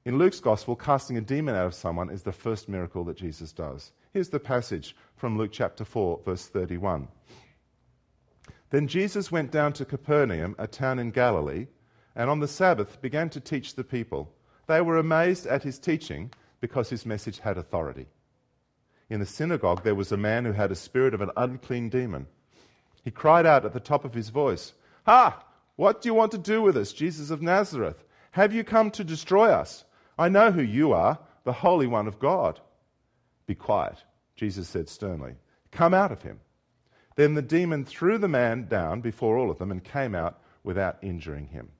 In 0.05 0.18
Luke's 0.18 0.40
gospel, 0.40 0.77
casting 0.77 1.16
a 1.16 1.23
demon 1.23 1.55
out 1.55 1.66
of 1.66 1.75
someone 1.75 2.11
is 2.11 2.25
the 2.25 2.33
first 2.33 2.68
miracle 2.68 3.05
that 3.05 3.16
Jesus 3.16 3.53
does. 3.53 3.92
Here's 4.12 4.29
the 4.29 4.40
passage 4.40 4.95
from 5.16 5.38
Luke 5.38 5.53
chapter 5.53 5.85
4, 5.87 6.21
verse 6.25 6.49
31. 6.49 7.09
Then 8.73 8.89
Jesus 8.89 9.31
went 9.31 9.51
down 9.51 9.75
to 9.75 9.85
Capernaum, 9.85 10.57
a 10.59 10.67
town 10.67 10.99
in 10.99 11.11
Galilee, 11.11 11.67
and 12.17 12.31
on 12.31 12.41
the 12.41 12.49
Sabbath 12.49 13.03
began 13.03 13.29
to 13.31 13.39
teach 13.39 13.75
the 13.75 13.85
people. 13.85 14.33
They 14.67 14.81
were 14.81 14.97
amazed 14.97 15.47
at 15.47 15.63
his 15.63 15.79
teaching 15.79 16.33
because 16.59 16.89
his 16.89 17.05
message 17.05 17.39
had 17.39 17.59
authority. 17.59 18.07
In 19.11 19.21
the 19.21 19.27
synagogue, 19.27 19.85
there 19.85 19.95
was 19.95 20.11
a 20.11 20.17
man 20.17 20.47
who 20.47 20.53
had 20.53 20.73
a 20.73 20.75
spirit 20.75 21.13
of 21.13 21.21
an 21.21 21.31
unclean 21.37 21.91
demon. 21.91 22.27
He 23.05 23.11
cried 23.11 23.45
out 23.45 23.67
at 23.67 23.75
the 23.75 23.81
top 23.81 24.07
of 24.07 24.15
his 24.15 24.31
voice, 24.31 24.73
Ha! 25.05 25.45
What 25.77 26.01
do 26.01 26.09
you 26.09 26.15
want 26.15 26.33
to 26.33 26.39
do 26.39 26.63
with 26.63 26.79
us, 26.79 26.95
Jesus 26.95 27.29
of 27.29 27.43
Nazareth? 27.43 28.03
Have 28.31 28.55
you 28.55 28.65
come 28.65 28.91
to 28.93 29.05
destroy 29.05 29.51
us? 29.51 29.85
I 30.19 30.31
know 30.31 30.51
who 30.51 30.63
you 30.63 30.95
are, 30.95 31.19
the 31.45 31.53
Holy 31.53 31.87
One 31.87 32.09
of 32.09 32.19
God. 32.19 32.59
Be 33.45 33.55
quiet, 33.55 33.99
Jesus 34.35 34.67
said 34.67 34.89
sternly. 34.89 35.35
Come 35.73 35.93
out 35.93 36.11
of 36.11 36.23
him. 36.23 36.41
Then 37.16 37.35
the 37.35 37.42
demon 37.42 37.85
threw 37.85 38.18
the 38.18 38.29
man 38.29 38.66
down 38.68 39.01
before 39.01 39.37
all 39.37 39.51
of 39.51 39.59
them 39.59 39.70
and 39.70 39.83
came 39.85 40.14
out 40.14 40.40
without 40.64 40.98
injuring 41.03 41.48
him. 41.48 41.70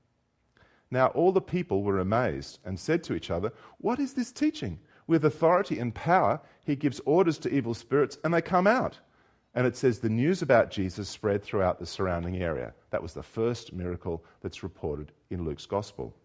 Now 0.91 1.07
all 1.07 1.31
the 1.31 1.41
people 1.41 1.81
were 1.81 1.99
amazed 1.99 2.59
and 2.63 2.79
said 2.79 3.03
to 3.05 3.15
each 3.15 3.31
other, 3.31 3.51
What 3.79 3.99
is 3.99 4.13
this 4.13 4.31
teaching? 4.31 4.79
With 5.07 5.25
authority 5.25 5.79
and 5.79 5.93
power, 5.93 6.39
he 6.63 6.75
gives 6.75 7.01
orders 7.05 7.37
to 7.39 7.53
evil 7.53 7.73
spirits, 7.73 8.17
and 8.23 8.33
they 8.33 8.41
come 8.41 8.67
out. 8.67 8.99
And 9.55 9.67
it 9.67 9.75
says 9.75 9.99
the 9.99 10.09
news 10.09 10.41
about 10.41 10.71
Jesus 10.71 11.09
spread 11.09 11.43
throughout 11.43 11.79
the 11.79 11.85
surrounding 11.85 12.37
area. 12.37 12.73
That 12.91 13.03
was 13.03 13.13
the 13.13 13.23
first 13.23 13.73
miracle 13.73 14.23
that's 14.41 14.63
reported 14.63 15.11
in 15.29 15.45
Luke's 15.45 15.65
gospel. 15.65 16.15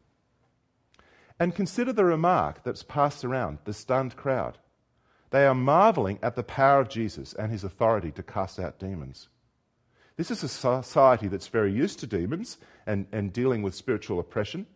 And 1.40 1.54
consider 1.54 1.92
the 1.92 2.04
remark 2.04 2.62
that's 2.62 2.82
passed 2.82 3.24
around 3.24 3.58
the 3.64 3.72
stunned 3.72 4.16
crowd. 4.16 4.58
They 5.30 5.46
are 5.46 5.54
marveling 5.54 6.18
at 6.22 6.36
the 6.36 6.42
power 6.42 6.80
of 6.80 6.88
Jesus 6.88 7.34
and 7.34 7.52
his 7.52 7.64
authority 7.64 8.10
to 8.12 8.22
cast 8.22 8.58
out 8.58 8.78
demons. 8.78 9.28
This 10.16 10.30
is 10.30 10.42
a 10.42 10.48
society 10.48 11.28
that's 11.28 11.48
very 11.48 11.72
used 11.72 12.00
to 12.00 12.06
demons 12.06 12.58
and, 12.86 13.06
and 13.12 13.32
dealing 13.32 13.62
with 13.62 13.74
spiritual 13.74 14.18
oppression. 14.18 14.66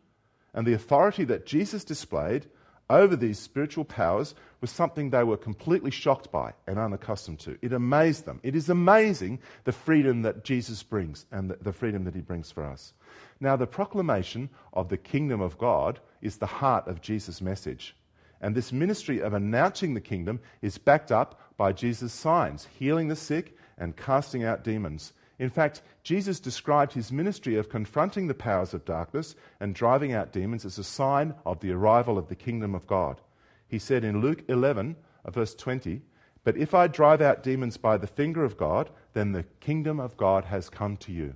And 0.55 0.67
the 0.67 0.75
authority 0.75 1.25
that 1.25 1.47
Jesus 1.47 1.85
displayed 1.85 2.47
over 2.91 3.17
these 3.17 3.39
spiritual 3.39 3.85
powers 3.85 4.35
was 4.61 4.71
something 4.71 5.11
they 5.11 5.25
were 5.25 5.37
completely 5.37 5.91
shocked 5.91 6.31
by 6.31 6.53
and 6.67 6.79
unaccustomed 6.79 7.41
to. 7.41 7.59
It 7.63 7.73
amazed 7.73 8.27
them. 8.27 8.39
It 8.43 8.55
is 8.55 8.69
amazing 8.69 9.41
the 9.65 9.73
freedom 9.73 10.23
that 10.23 10.45
Jesus 10.45 10.83
brings 10.83 11.27
and 11.33 11.51
the, 11.51 11.57
the 11.61 11.73
freedom 11.73 12.05
that 12.05 12.15
he 12.15 12.21
brings 12.21 12.51
for 12.51 12.65
us. 12.65 12.93
Now, 13.41 13.57
the 13.57 13.67
proclamation 13.67 14.51
of 14.73 14.91
the 14.91 14.99
kingdom 14.99 15.41
of 15.41 15.59
God 15.59 16.01
is 16.21 16.37
the 16.37 16.47
heart 16.47 16.87
of 16.87 17.01
Jesus' 17.01 17.41
message. 17.41 17.97
And 18.43 18.55
this 18.55 18.73
ministry 18.73 19.21
of 19.21 19.33
announcing 19.33 19.95
the 19.95 20.01
kingdom 20.01 20.41
is 20.61 20.77
backed 20.77 21.13
up 21.13 21.41
by 21.57 21.73
Jesus' 21.73 22.13
signs, 22.13 22.67
healing 22.79 23.09
the 23.09 23.17
sick 23.17 23.57
and 23.79 23.97
casting 23.97 24.43
out 24.43 24.65
demons. 24.65 25.13
In 25.39 25.49
fact, 25.49 25.83
Jesus 26.03 26.41
described 26.41 26.93
his 26.93 27.13
ministry 27.13 27.57
of 27.57 27.69
confronting 27.69 28.27
the 28.27 28.35
powers 28.35 28.75
of 28.75 28.85
darkness 28.85 29.35
and 29.61 29.75
driving 29.75 30.13
out 30.13 30.33
demons 30.33 30.65
as 30.65 30.79
a 30.79 30.85
sign 30.85 31.35
of 31.47 31.61
the 31.61 31.73
arrival 31.73 32.19
of 32.19 32.29
the 32.29 32.35
kingdom 32.35 32.75
of 32.75 32.87
God. 32.87 33.21
He 33.69 33.79
said 33.79 34.05
in 34.05 34.21
Luke 34.21 34.43
11, 34.49 34.97
uh, 35.25 35.31
verse 35.31 35.55
20, 35.55 36.03
But 36.45 36.57
if 36.57 36.75
I 36.75 36.89
drive 36.89 37.23
out 37.23 37.43
demons 37.43 37.77
by 37.77 37.97
the 37.97 38.07
finger 38.07 38.45
of 38.45 38.57
God, 38.57 38.91
then 39.15 39.33
the 39.33 39.45
kingdom 39.61 40.01
of 40.01 40.17
God 40.17 40.45
has 40.47 40.69
come 40.69 40.97
to 40.99 41.13
you. 41.13 41.35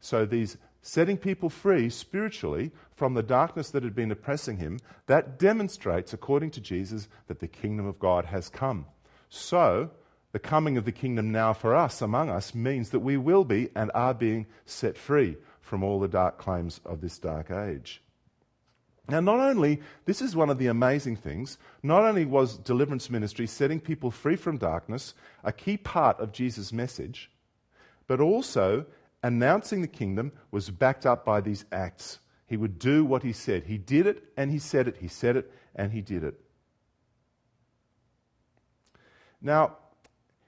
So 0.00 0.26
these 0.26 0.56
setting 0.86 1.18
people 1.18 1.50
free 1.50 1.90
spiritually 1.90 2.70
from 2.94 3.14
the 3.14 3.22
darkness 3.22 3.70
that 3.70 3.82
had 3.82 3.94
been 3.94 4.12
oppressing 4.12 4.56
him, 4.56 4.78
that 5.06 5.36
demonstrates, 5.36 6.12
according 6.12 6.48
to 6.48 6.60
Jesus, 6.60 7.08
that 7.26 7.40
the 7.40 7.48
kingdom 7.48 7.86
of 7.86 7.98
God 7.98 8.26
has 8.26 8.48
come. 8.48 8.86
So, 9.28 9.90
the 10.30 10.38
coming 10.38 10.76
of 10.76 10.84
the 10.84 10.92
kingdom 10.92 11.32
now 11.32 11.52
for 11.52 11.74
us, 11.74 12.00
among 12.00 12.30
us, 12.30 12.54
means 12.54 12.90
that 12.90 13.00
we 13.00 13.16
will 13.16 13.44
be 13.44 13.68
and 13.74 13.90
are 13.94 14.14
being 14.14 14.46
set 14.64 14.96
free 14.96 15.36
from 15.60 15.82
all 15.82 15.98
the 15.98 16.06
dark 16.06 16.38
claims 16.38 16.80
of 16.84 17.00
this 17.00 17.18
dark 17.18 17.50
age. 17.50 18.00
Now, 19.08 19.18
not 19.18 19.40
only, 19.40 19.80
this 20.04 20.22
is 20.22 20.36
one 20.36 20.50
of 20.50 20.58
the 20.58 20.68
amazing 20.68 21.16
things, 21.16 21.58
not 21.82 22.04
only 22.04 22.24
was 22.24 22.58
deliverance 22.58 23.10
ministry, 23.10 23.48
setting 23.48 23.80
people 23.80 24.12
free 24.12 24.36
from 24.36 24.56
darkness, 24.56 25.14
a 25.42 25.50
key 25.50 25.78
part 25.78 26.20
of 26.20 26.30
Jesus' 26.30 26.72
message, 26.72 27.28
but 28.06 28.20
also 28.20 28.86
announcing 29.26 29.82
the 29.82 29.88
kingdom 29.88 30.30
was 30.52 30.70
backed 30.70 31.04
up 31.04 31.24
by 31.24 31.40
these 31.40 31.64
acts. 31.72 32.20
He 32.46 32.56
would 32.56 32.78
do 32.78 33.04
what 33.04 33.24
he 33.24 33.32
said. 33.32 33.64
He 33.64 33.76
did 33.76 34.06
it 34.06 34.22
and 34.36 34.52
he 34.52 34.60
said 34.60 34.86
it. 34.86 34.98
He 35.00 35.08
said 35.08 35.36
it 35.36 35.50
and 35.74 35.90
he 35.90 36.00
did 36.00 36.22
it. 36.22 36.40
Now, 39.42 39.78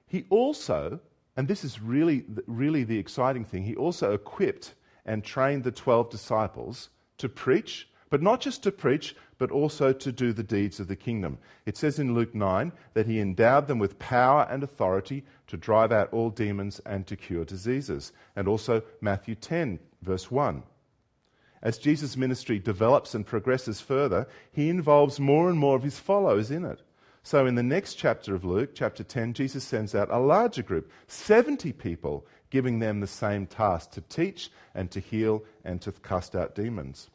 he 0.07 0.27
also, 0.31 1.01
and 1.37 1.49
this 1.49 1.64
is 1.64 1.83
really, 1.83 2.25
really 2.47 2.85
the 2.85 2.99
exciting 2.99 3.45
thing, 3.45 3.64
he 3.64 3.75
also 3.75 4.12
equipped 4.12 4.75
and 5.05 5.25
trained 5.25 5.64
the 5.64 5.73
12 5.73 6.09
disciples 6.09 6.91
to 7.19 7.29
preach, 7.29 7.88
but 8.11 8.23
not 8.23 8.41
just 8.41 8.62
to 8.62 8.71
preach, 8.71 9.17
but 9.38 9.51
also 9.51 9.92
to 9.92 10.12
do 10.12 10.33
the 10.33 10.42
deeds 10.42 10.81
of 10.81 10.88
the 10.88 10.96
kingdom. 10.96 11.38
It 11.64 11.77
says 11.77 11.98
in 11.98 12.14
Luke 12.14 12.35
9 12.35 12.72
that 12.94 13.07
he 13.07 13.20
endowed 13.20 13.68
them 13.68 13.79
with 13.79 13.98
power 13.98 14.46
and 14.51 14.62
authority 14.62 15.24
to 15.46 15.57
drive 15.57 15.92
out 15.92 16.12
all 16.12 16.31
demons 16.31 16.81
and 16.85 17.07
to 17.07 17.16
cure 17.16 17.44
diseases. 17.44 18.12
And 18.37 18.48
also 18.48 18.83
Matthew 19.01 19.37
10, 19.37 19.79
verse 20.03 20.31
1. 20.31 20.62
As 21.62 21.79
Jesus' 21.79 22.16
ministry 22.16 22.59
develops 22.59 23.14
and 23.14 23.27
progresses 23.27 23.81
further, 23.81 24.27
he 24.53 24.68
involves 24.68 25.18
more 25.18 25.48
and 25.48 25.59
more 25.59 25.77
of 25.77 25.83
his 25.83 25.98
followers 25.98 26.51
in 26.51 26.64
it. 26.64 26.83
So, 27.24 27.46
in 27.46 27.57
the 27.57 27.62
next 27.62 27.94
chapter 27.94 28.35
of 28.35 28.44
Luke, 28.44 28.70
chapter 28.74 29.03
10, 29.03 29.35
Jesus 29.35 29.64
sends 29.64 29.94
out 29.94 30.09
a 30.11 30.18
larger 30.18 30.62
group, 30.62 30.90
70 31.09 31.72
people, 31.72 32.27
giving 32.51 32.79
them 32.79 33.01
the 33.01 33.07
same 33.07 33.46
task 33.46 33.90
to 33.92 34.01
teach 34.03 34.51
and 34.74 34.90
to 34.92 35.01
heal 35.01 35.44
and 35.64 35.81
to 35.83 35.92
cast 35.92 36.35
out 36.35 36.55
demons. 36.55 37.11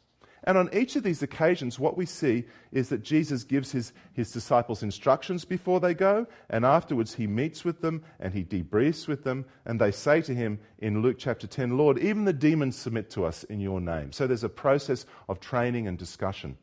And 0.46 0.58
on 0.58 0.68
each 0.74 0.94
of 0.94 1.02
these 1.02 1.22
occasions, 1.22 1.78
what 1.78 1.96
we 1.96 2.04
see 2.04 2.44
is 2.70 2.90
that 2.90 3.02
Jesus 3.02 3.44
gives 3.44 3.72
his, 3.72 3.94
his 4.12 4.30
disciples 4.30 4.82
instructions 4.82 5.44
before 5.46 5.80
they 5.80 5.94
go, 5.94 6.26
and 6.50 6.66
afterwards 6.66 7.14
he 7.14 7.26
meets 7.26 7.64
with 7.64 7.80
them 7.80 8.04
and 8.20 8.34
he 8.34 8.44
debriefs 8.44 9.08
with 9.08 9.24
them, 9.24 9.46
and 9.64 9.80
they 9.80 9.90
say 9.90 10.20
to 10.20 10.34
him 10.34 10.58
in 10.78 11.00
Luke 11.00 11.16
chapter 11.18 11.46
10, 11.46 11.78
Lord, 11.78 11.98
even 11.98 12.26
the 12.26 12.32
demons 12.32 12.76
submit 12.76 13.08
to 13.10 13.24
us 13.24 13.44
in 13.44 13.58
your 13.58 13.80
name. 13.80 14.12
So 14.12 14.26
there's 14.26 14.44
a 14.44 14.50
process 14.50 15.06
of 15.30 15.40
training 15.40 15.88
and 15.88 15.96
discussion. 15.96 16.58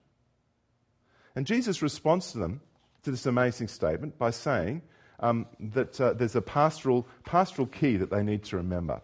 And 1.35 1.47
Jesus 1.47 1.81
responds 1.81 2.31
to 2.33 2.37
them, 2.37 2.61
to 3.03 3.09
this 3.09 3.25
amazing 3.25 3.67
statement, 3.67 4.19
by 4.19 4.29
saying 4.29 4.83
um, 5.21 5.47
that 5.59 5.99
uh, 5.99 6.13
there's 6.13 6.35
a 6.35 6.41
pastoral, 6.41 7.07
pastoral 7.25 7.67
key 7.67 7.97
that 7.97 8.11
they 8.11 8.21
need 8.21 8.43
to 8.43 8.57
remember. 8.57 9.01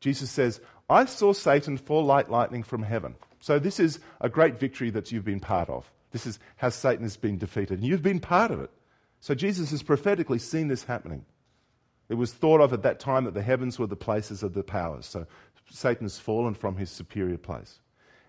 Jesus 0.00 0.30
says, 0.30 0.60
I 0.88 1.04
saw 1.06 1.32
Satan 1.34 1.76
fall 1.76 2.04
like 2.04 2.28
lightning 2.30 2.62
from 2.62 2.82
heaven. 2.82 3.16
So, 3.44 3.58
this 3.58 3.78
is 3.78 4.00
a 4.22 4.30
great 4.30 4.58
victory 4.58 4.88
that 4.88 5.12
you've 5.12 5.26
been 5.26 5.38
part 5.38 5.68
of. 5.68 5.92
This 6.12 6.24
is 6.24 6.38
how 6.56 6.70
Satan 6.70 7.02
has 7.02 7.18
been 7.18 7.36
defeated, 7.36 7.78
and 7.78 7.86
you've 7.86 8.02
been 8.02 8.18
part 8.18 8.50
of 8.50 8.58
it. 8.58 8.70
So, 9.20 9.34
Jesus 9.34 9.70
has 9.70 9.82
prophetically 9.82 10.38
seen 10.38 10.68
this 10.68 10.84
happening. 10.84 11.26
It 12.08 12.14
was 12.14 12.32
thought 12.32 12.62
of 12.62 12.72
at 12.72 12.84
that 12.84 13.00
time 13.00 13.24
that 13.24 13.34
the 13.34 13.42
heavens 13.42 13.78
were 13.78 13.86
the 13.86 13.96
places 13.96 14.42
of 14.42 14.54
the 14.54 14.62
powers. 14.62 15.04
So, 15.04 15.26
Satan 15.70 16.06
has 16.06 16.18
fallen 16.18 16.54
from 16.54 16.78
his 16.78 16.90
superior 16.90 17.36
place. 17.36 17.80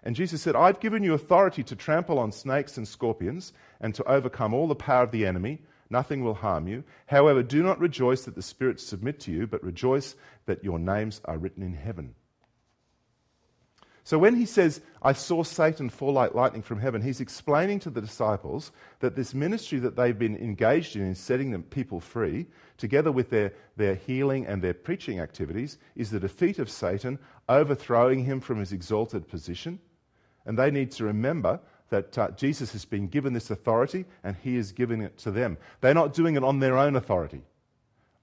And 0.04 0.17
Jesus 0.17 0.41
said, 0.41 0.58
I've 0.58 0.82
given 0.82 1.01
you 1.01 1.13
authority 1.13 1.63
to 1.63 1.78
trample 1.78 2.19
on 2.19 2.34
snakes 2.34 2.75
and 2.75 2.86
scorpions 2.86 3.54
and 3.80 3.95
to 3.95 4.04
overcome 4.04 4.54
all 4.54 4.67
the 4.67 4.75
power 4.75 5.04
of 5.04 5.12
the 5.12 5.25
enemy. 5.25 5.62
Nothing 5.89 6.25
will 6.25 6.34
harm 6.34 6.67
you. 6.67 6.84
However, 7.06 7.41
do 7.41 7.63
not 7.63 7.80
rejoice 7.80 8.25
that 8.25 8.36
the 8.36 8.41
spirits 8.41 8.86
submit 8.86 9.21
to 9.21 9.32
you, 9.32 9.47
but 9.47 9.63
rejoice 9.63 10.13
that 10.45 10.62
your 10.62 10.78
names 10.78 11.21
are 11.23 11.38
written 11.38 11.63
in 11.63 11.73
heaven. 11.73 12.15
So 14.06 14.20
when 14.20 14.36
he 14.36 14.46
says, 14.46 14.82
I 15.02 15.13
saw 15.13 15.41
Satan 15.41 15.89
fall 15.89 16.13
like 16.13 16.36
lightning 16.36 16.62
from 16.62 16.80
heaven, 16.80 17.02
he's 17.02 17.22
explaining 17.22 17.80
to 17.80 17.89
the 17.89 18.02
disciples 18.02 18.72
that 19.00 19.15
this 19.15 19.34
ministry 19.34 19.80
that 19.80 19.96
they've 19.96 20.18
been 20.18 20.38
engaged 20.38 20.96
in, 20.96 21.02
in 21.02 21.15
setting 21.15 21.60
people 21.63 22.00
free, 22.00 22.46
together 22.78 23.12
with 23.12 23.32
their, 23.32 23.52
their 23.78 23.96
healing 23.96 24.46
and 24.46 24.62
their 24.62 24.76
preaching 24.76 25.20
activities, 25.20 25.80
is 25.96 26.12
the 26.12 26.20
defeat 26.20 26.60
of 26.60 26.70
Satan, 26.70 27.18
overthrowing 27.50 28.24
him 28.24 28.39
from 28.39 28.60
his 28.60 28.72
exalted 28.72 29.28
position. 29.28 29.80
And 30.46 30.56
they 30.56 30.70
need 30.70 30.91
to 30.91 31.06
remember 31.06 31.60
that 31.89 32.15
uh, 32.15 32.30
Jesus 32.30 32.74
has 32.74 32.86
been 32.86 33.08
given 33.08 33.34
this 33.34 33.50
authority 33.50 34.06
and 34.24 34.36
he 34.44 34.56
is 34.56 34.72
giving 34.72 35.02
it 35.02 35.18
to 35.20 35.32
them. 35.32 35.58
They're 35.82 35.96
not 35.96 36.13
doing 36.13 36.36
it 36.36 36.44
on 36.44 36.60
their 36.60 36.78
own 36.78 36.96
authority. 36.96 37.41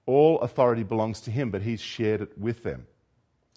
All 0.05 0.39
authority 0.39 0.83
belongs 0.83 1.19
to 1.21 1.31
him, 1.31 1.51
but 1.51 1.61
he's 1.61 1.81
shared 1.81 2.21
it 2.21 2.37
with 2.37 2.63
them. 2.63 2.87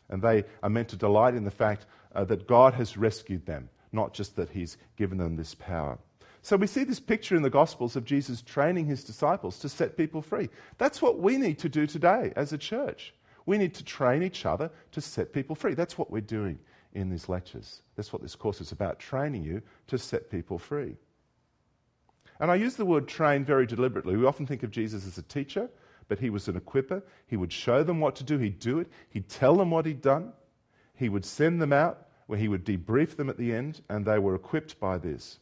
And 0.09 0.23
they 0.23 0.45
are 0.63 0.71
meant 0.71 0.89
to 0.89 0.97
delight 0.97 1.35
in 1.35 1.45
the 1.45 1.51
fact 1.51 1.87
uh, 2.17 2.25
that 2.25 2.47
God 2.47 2.75
has 2.75 2.97
rescued 2.97 3.47
them, 3.47 3.69
not 3.93 4.15
just 4.15 4.35
that 4.37 4.51
He's 4.51 4.79
given 4.97 5.19
them 5.19 5.37
this 5.37 5.55
power. 5.55 5.99
So 6.43 6.57
we 6.57 6.67
see 6.67 6.85
this 6.85 7.01
picture 7.01 7.37
in 7.37 7.43
the 7.43 7.51
Gospels 7.51 7.95
of 7.95 8.05
Jesus 8.05 8.41
training 8.41 8.87
His 8.87 9.05
disciples 9.05 9.59
to 9.61 9.69
set 9.69 9.97
people 9.97 10.23
free. 10.23 10.49
That's 10.79 11.03
what 11.03 11.19
we 11.19 11.37
need 11.37 11.59
to 11.61 11.69
do 11.69 11.87
today 11.87 12.33
as 12.35 12.53
a 12.53 12.59
church. 12.59 13.15
We 13.45 13.59
need 13.59 13.75
to 13.75 13.85
train 13.85 14.23
each 14.23 14.47
other 14.47 14.71
to 14.93 15.01
set 15.01 15.33
people 15.33 15.55
free. 15.55 15.75
That's 15.75 15.99
what 15.99 16.11
we're 16.11 16.21
doing 16.21 16.59
in 16.95 17.11
these 17.11 17.29
lectures. 17.29 17.83
That's 17.95 18.13
what 18.13 18.23
this 18.23 18.35
course 18.35 18.61
is 18.61 18.73
about 18.73 18.99
training 18.99 19.45
you 19.45 19.61
to 19.89 19.99
set 19.99 20.31
people 20.31 20.59
free. 20.59 20.97
And 22.41 22.51
I 22.51 22.57
use 22.57 22.77
the 22.77 22.87
word 22.87 23.07
train 23.07 23.45
very 23.45 23.67
deliberately. 23.67 24.17
We 24.17 24.27
often 24.27 24.47
think 24.47 24.63
of 24.63 24.71
Jesus 24.71 25.07
as 25.07 25.19
a 25.19 25.23
teacher, 25.23 25.69
but 26.09 26.19
he 26.19 26.31
was 26.31 26.49
an 26.49 26.59
equiper. 26.59 27.03
He 27.27 27.37
would 27.37 27.53
show 27.53 27.83
them 27.83 28.01
what 28.01 28.17
to 28.17 28.25
do, 28.25 28.39
he'd 28.39 28.59
do 28.59 28.81
it, 28.81 28.89
he'd 29.11 29.29
tell 29.29 29.57
them 29.57 29.71
what 29.71 29.87
he'd 29.87 30.01
done, 30.01 30.33
he 30.95 31.09
would 31.09 31.25
send 31.25 31.61
them 31.61 31.73
out, 31.73 32.06
where 32.27 32.39
he 32.39 32.49
would 32.49 32.65
debrief 32.65 33.17
them 33.17 33.31
at 33.31 33.39
the 33.39 33.53
end, 33.53 33.83
and 33.89 34.05
they 34.05 34.19
were 34.19 34.35
equipped 34.35 34.79
by 34.81 34.99
this. 34.99 35.39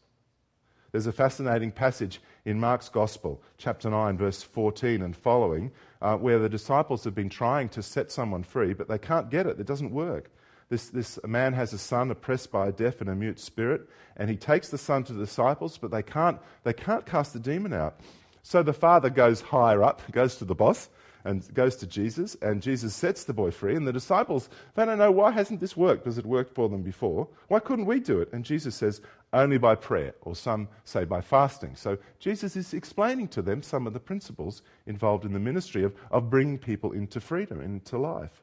There's 0.93 1.07
a 1.09 1.13
fascinating 1.13 1.73
passage 1.73 2.21
in 2.45 2.61
Mark's 2.61 2.89
Gospel, 2.89 3.43
chapter 3.59 3.91
9, 3.91 4.17
verse 4.17 4.45
14 4.45 5.03
and 5.03 5.17
following, 5.17 5.73
uh, 6.01 6.17
where 6.17 6.39
the 6.39 6.49
disciples 6.49 7.03
have 7.03 7.17
been 7.17 7.29
trying 7.29 7.69
to 7.71 7.83
set 7.83 8.13
someone 8.13 8.45
free, 8.45 8.75
but 8.75 8.87
they 8.87 8.99
can't 8.99 9.29
get 9.29 9.47
it. 9.47 9.59
It 9.59 9.67
doesn't 9.67 9.91
work. 9.91 10.31
This, 10.69 10.91
this 10.91 11.19
man 11.27 11.53
has 11.55 11.73
a 11.73 11.79
son 11.79 12.11
oppressed 12.11 12.53
by 12.53 12.69
a 12.69 12.73
deaf 12.73 13.01
and 13.01 13.11
a 13.11 13.15
mute 13.15 13.41
spirit, 13.41 13.89
and 14.17 14.31
he 14.31 14.37
takes 14.37 14.69
the 14.69 14.79
son 14.79 15.03
to 15.05 15.13
the 15.13 15.25
disciples, 15.25 15.79
but 15.79 15.91
they 15.91 16.03
can't, 16.03 16.39
they 16.63 16.73
can't 16.73 17.05
cast 17.05 17.33
the 17.33 17.41
demon 17.41 17.73
out. 17.73 17.99
So 18.43 18.63
the 18.63 18.73
father 18.73 19.11
goes 19.11 19.41
higher 19.41 19.83
up, 19.83 20.01
goes 20.13 20.37
to 20.37 20.45
the 20.45 20.55
boss, 20.55 20.89
and 21.25 21.53
goes 21.55 21.77
to 21.77 21.87
Jesus, 21.87 22.37
and 22.43 22.63
Jesus 22.63 22.95
sets 22.95 23.25
the 23.25 23.33
boy 23.33 23.51
free. 23.51 23.75
And 23.75 23.87
the 23.87 23.93
disciples, 23.93 24.49
they 24.75 24.85
don't 24.85 24.99
know 24.99 25.11
why 25.11 25.31
hasn't 25.31 25.61
this 25.61 25.77
worked? 25.77 26.05
Because 26.05 26.19
it 26.19 26.27
worked 26.27 26.55
for 26.55 26.69
them 26.69 26.83
before. 26.83 27.29
Why 27.49 27.61
couldn't 27.61 27.87
we 27.87 27.99
do 27.99 28.21
it? 28.21 28.31
And 28.33 28.45
Jesus 28.45 28.75
says, 28.75 29.01
only 29.33 29.59
by 29.59 29.75
prayer, 29.75 30.15
or 30.23 30.37
some 30.37 30.69
say 30.85 31.05
by 31.05 31.21
fasting. 31.21 31.77
So 31.77 31.99
Jesus 32.21 32.57
is 32.57 32.73
explaining 32.73 33.29
to 33.29 33.43
them 33.43 33.63
some 33.63 33.87
of 33.87 33.93
the 33.93 34.01
principles 34.01 34.63
involved 34.87 35.25
in 35.25 35.33
the 35.33 35.41
ministry 35.41 35.83
of, 35.83 35.95
of 36.11 36.31
bringing 36.31 36.59
people 36.59 36.93
into 36.93 37.21
freedom, 37.21 37.61
into 37.61 37.99
life. 37.99 38.43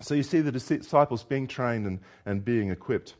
So 0.00 0.14
you 0.14 0.22
see 0.22 0.40
the 0.40 0.52
disciples 0.52 1.22
being 1.24 1.46
trained 1.46 1.86
and, 1.86 2.00
and 2.26 2.44
being 2.44 2.70
equipped. 2.70 3.14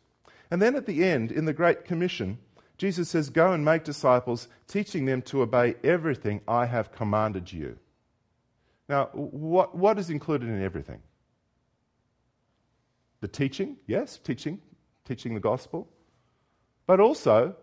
And 0.50 0.60
then 0.60 0.76
at 0.76 0.86
the 0.86 1.04
end, 1.04 1.30
in 1.32 1.44
the 1.44 1.52
Great 1.52 1.84
Commission, 1.84 2.38
Jesus 2.78 3.08
says, 3.08 3.30
Go 3.30 3.52
and 3.52 3.64
make 3.64 3.84
disciples, 3.84 4.48
teaching 4.68 5.06
them 5.06 5.22
to 5.22 5.42
obey 5.42 5.76
everything 5.82 6.40
I 6.46 6.66
have 6.66 6.92
commanded 6.92 7.52
you. 7.52 7.78
Now, 8.88 9.10
what, 9.12 9.74
what 9.74 9.98
is 9.98 10.10
included 10.10 10.48
in 10.48 10.62
everything? 10.62 11.00
The 13.20 13.28
teaching, 13.28 13.76
yes, 13.86 14.18
teaching, 14.18 14.60
teaching 15.04 15.34
the 15.34 15.40
gospel, 15.40 15.88
but 16.86 17.00
also 17.00 17.56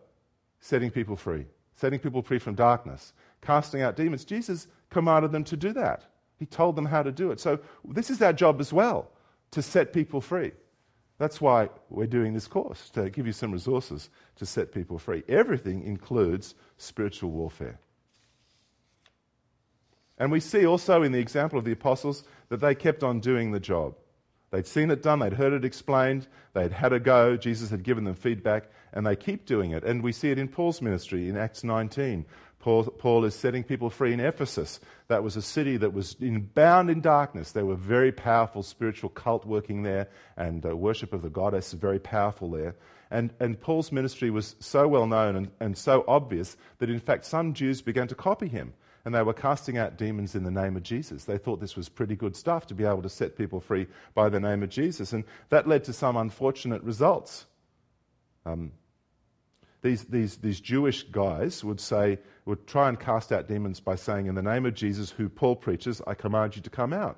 setting 0.59 0.91
people 0.91 1.15
free, 1.15 1.45
setting 1.75 1.99
people 1.99 2.21
free 2.21 2.39
from 2.39 2.55
darkness, 2.55 3.13
casting 3.41 3.81
out 3.81 3.95
demons. 3.95 4.25
Jesus 4.25 4.67
commanded 4.89 5.31
them 5.31 5.43
to 5.45 5.55
do 5.55 5.71
that. 5.73 6.05
He 6.37 6.45
told 6.45 6.75
them 6.75 6.85
how 6.85 7.03
to 7.03 7.11
do 7.11 7.31
it. 7.31 7.39
So, 7.39 7.59
this 7.85 8.09
is 8.09 8.21
our 8.21 8.33
job 8.33 8.59
as 8.59 8.73
well 8.73 9.11
to 9.51 9.61
set 9.61 9.93
people 9.93 10.19
free. 10.19 10.51
That's 11.19 11.39
why 11.39 11.69
we're 11.89 12.07
doing 12.07 12.33
this 12.33 12.47
course, 12.47 12.89
to 12.91 13.09
give 13.09 13.27
you 13.27 13.33
some 13.33 13.51
resources 13.51 14.09
to 14.35 14.45
set 14.45 14.73
people 14.73 14.97
free. 14.97 15.23
Everything 15.29 15.83
includes 15.83 16.55
spiritual 16.77 17.31
warfare. 17.31 17.79
And 20.23 20.31
we 20.31 20.39
see 20.39 20.65
also 20.65 21.03
in 21.03 21.11
the 21.11 21.19
example 21.19 21.59
of 21.59 21.65
the 21.65 21.73
apostles 21.73 22.23
that 22.47 22.61
they 22.61 22.75
kept 22.75 23.03
on 23.03 23.19
doing 23.19 23.51
the 23.51 23.59
job. 23.59 23.95
They'd 24.51 24.65
seen 24.65 24.89
it 24.89 25.03
done, 25.03 25.19
they'd 25.19 25.33
heard 25.33 25.51
it 25.51 25.65
explained, 25.65 26.27
they'd 26.53 26.71
had 26.71 26.93
a 26.93 26.99
go, 27.01 27.35
Jesus 27.35 27.71
had 27.71 27.83
given 27.83 28.05
them 28.05 28.15
feedback, 28.15 28.71
and 28.93 29.05
they 29.05 29.17
keep 29.17 29.45
doing 29.45 29.71
it. 29.71 29.83
And 29.83 30.01
we 30.01 30.13
see 30.13 30.31
it 30.31 30.39
in 30.39 30.47
Paul's 30.47 30.81
ministry 30.81 31.27
in 31.27 31.35
Acts 31.35 31.65
19. 31.65 32.25
Paul, 32.59 32.85
Paul, 32.85 33.25
is 33.25 33.35
setting 33.35 33.65
people 33.65 33.89
free 33.89 34.13
in 34.13 34.21
Ephesus. 34.21 34.79
That 35.09 35.23
was 35.23 35.35
a 35.35 35.41
city 35.41 35.75
that 35.75 35.91
was 35.91 36.15
in, 36.21 36.39
bound 36.39 36.89
in 36.89 37.01
darkness. 37.01 37.51
There 37.51 37.65
were 37.65 37.75
very 37.75 38.13
powerful 38.13 38.63
spiritual 38.63 39.09
cult 39.09 39.45
working 39.45 39.83
there, 39.83 40.07
and 40.37 40.65
uh, 40.65 40.73
worship 40.73 41.11
of 41.11 41.21
the 41.21 41.29
goddess 41.29 41.73
very 41.73 41.99
powerful 41.99 42.49
there. 42.49 42.77
And, 43.11 43.33
and 43.41 43.59
Paul's 43.59 43.91
ministry 43.91 44.29
was 44.29 44.55
so 44.61 44.87
well 44.87 45.05
known 45.05 45.35
and, 45.35 45.51
and 45.59 45.77
so 45.77 46.05
obvious 46.07 46.55
that, 46.77 46.89
in 46.89 47.01
fact, 47.01 47.25
some 47.25 47.53
Jews 47.53 47.81
began 47.81 48.07
to 48.07 48.15
copy 48.15 48.47
him 48.47 48.73
and 49.05 49.13
they 49.13 49.21
were 49.21 49.33
casting 49.33 49.77
out 49.77 49.97
demons 49.97 50.35
in 50.35 50.43
the 50.43 50.51
name 50.51 50.77
of 50.77 50.83
Jesus. 50.83 51.25
They 51.25 51.37
thought 51.37 51.59
this 51.59 51.75
was 51.75 51.89
pretty 51.89 52.15
good 52.15 52.35
stuff 52.35 52.67
to 52.67 52.73
be 52.73 52.85
able 52.85 53.01
to 53.01 53.09
set 53.09 53.37
people 53.37 53.59
free 53.59 53.87
by 54.13 54.29
the 54.29 54.39
name 54.39 54.63
of 54.63 54.69
Jesus, 54.69 55.11
and 55.11 55.23
that 55.49 55.67
led 55.67 55.83
to 55.85 55.93
some 55.93 56.15
unfortunate 56.15 56.81
results. 56.83 57.45
Um, 58.45 58.71
these, 59.81 60.05
these, 60.05 60.37
these 60.37 60.61
Jewish 60.61 61.03
guys 61.03 61.63
would 61.63 61.81
say, 61.81 62.17
would 62.45 62.65
try 62.65 62.87
and 62.87 62.97
cast 62.97 63.33
out 63.33 63.49
demons 63.49 63.81
by 63.81 63.95
saying, 63.95 64.27
In 64.27 64.35
the 64.35 64.41
name 64.41 64.65
of 64.65 64.73
Jesus, 64.73 65.11
who 65.11 65.27
Paul 65.27 65.57
preaches, 65.57 66.01
I 66.07 66.13
command 66.13 66.55
you 66.55 66.61
to 66.61 66.69
come 66.69 66.93
out. 66.93 67.17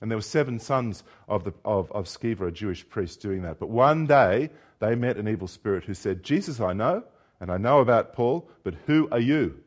And 0.00 0.08
there 0.08 0.18
were 0.18 0.22
seven 0.22 0.60
sons 0.60 1.02
of, 1.26 1.42
the, 1.42 1.52
of, 1.64 1.90
of 1.90 2.06
Sceva, 2.06 2.48
a 2.48 2.52
Jewish 2.52 2.88
priest, 2.88 3.20
doing 3.20 3.42
that. 3.42 3.58
But 3.58 3.68
one 3.68 4.06
day 4.06 4.50
they 4.78 4.94
met 4.94 5.16
an 5.16 5.26
evil 5.26 5.48
spirit 5.48 5.84
who 5.84 5.94
said, 5.94 6.22
Jesus 6.22 6.60
I 6.60 6.72
know, 6.72 7.02
and 7.40 7.50
I 7.50 7.56
know 7.56 7.80
about 7.80 8.12
Paul, 8.12 8.48
but 8.62 8.74
who 8.86 9.08
are 9.10 9.18
you? 9.18 9.58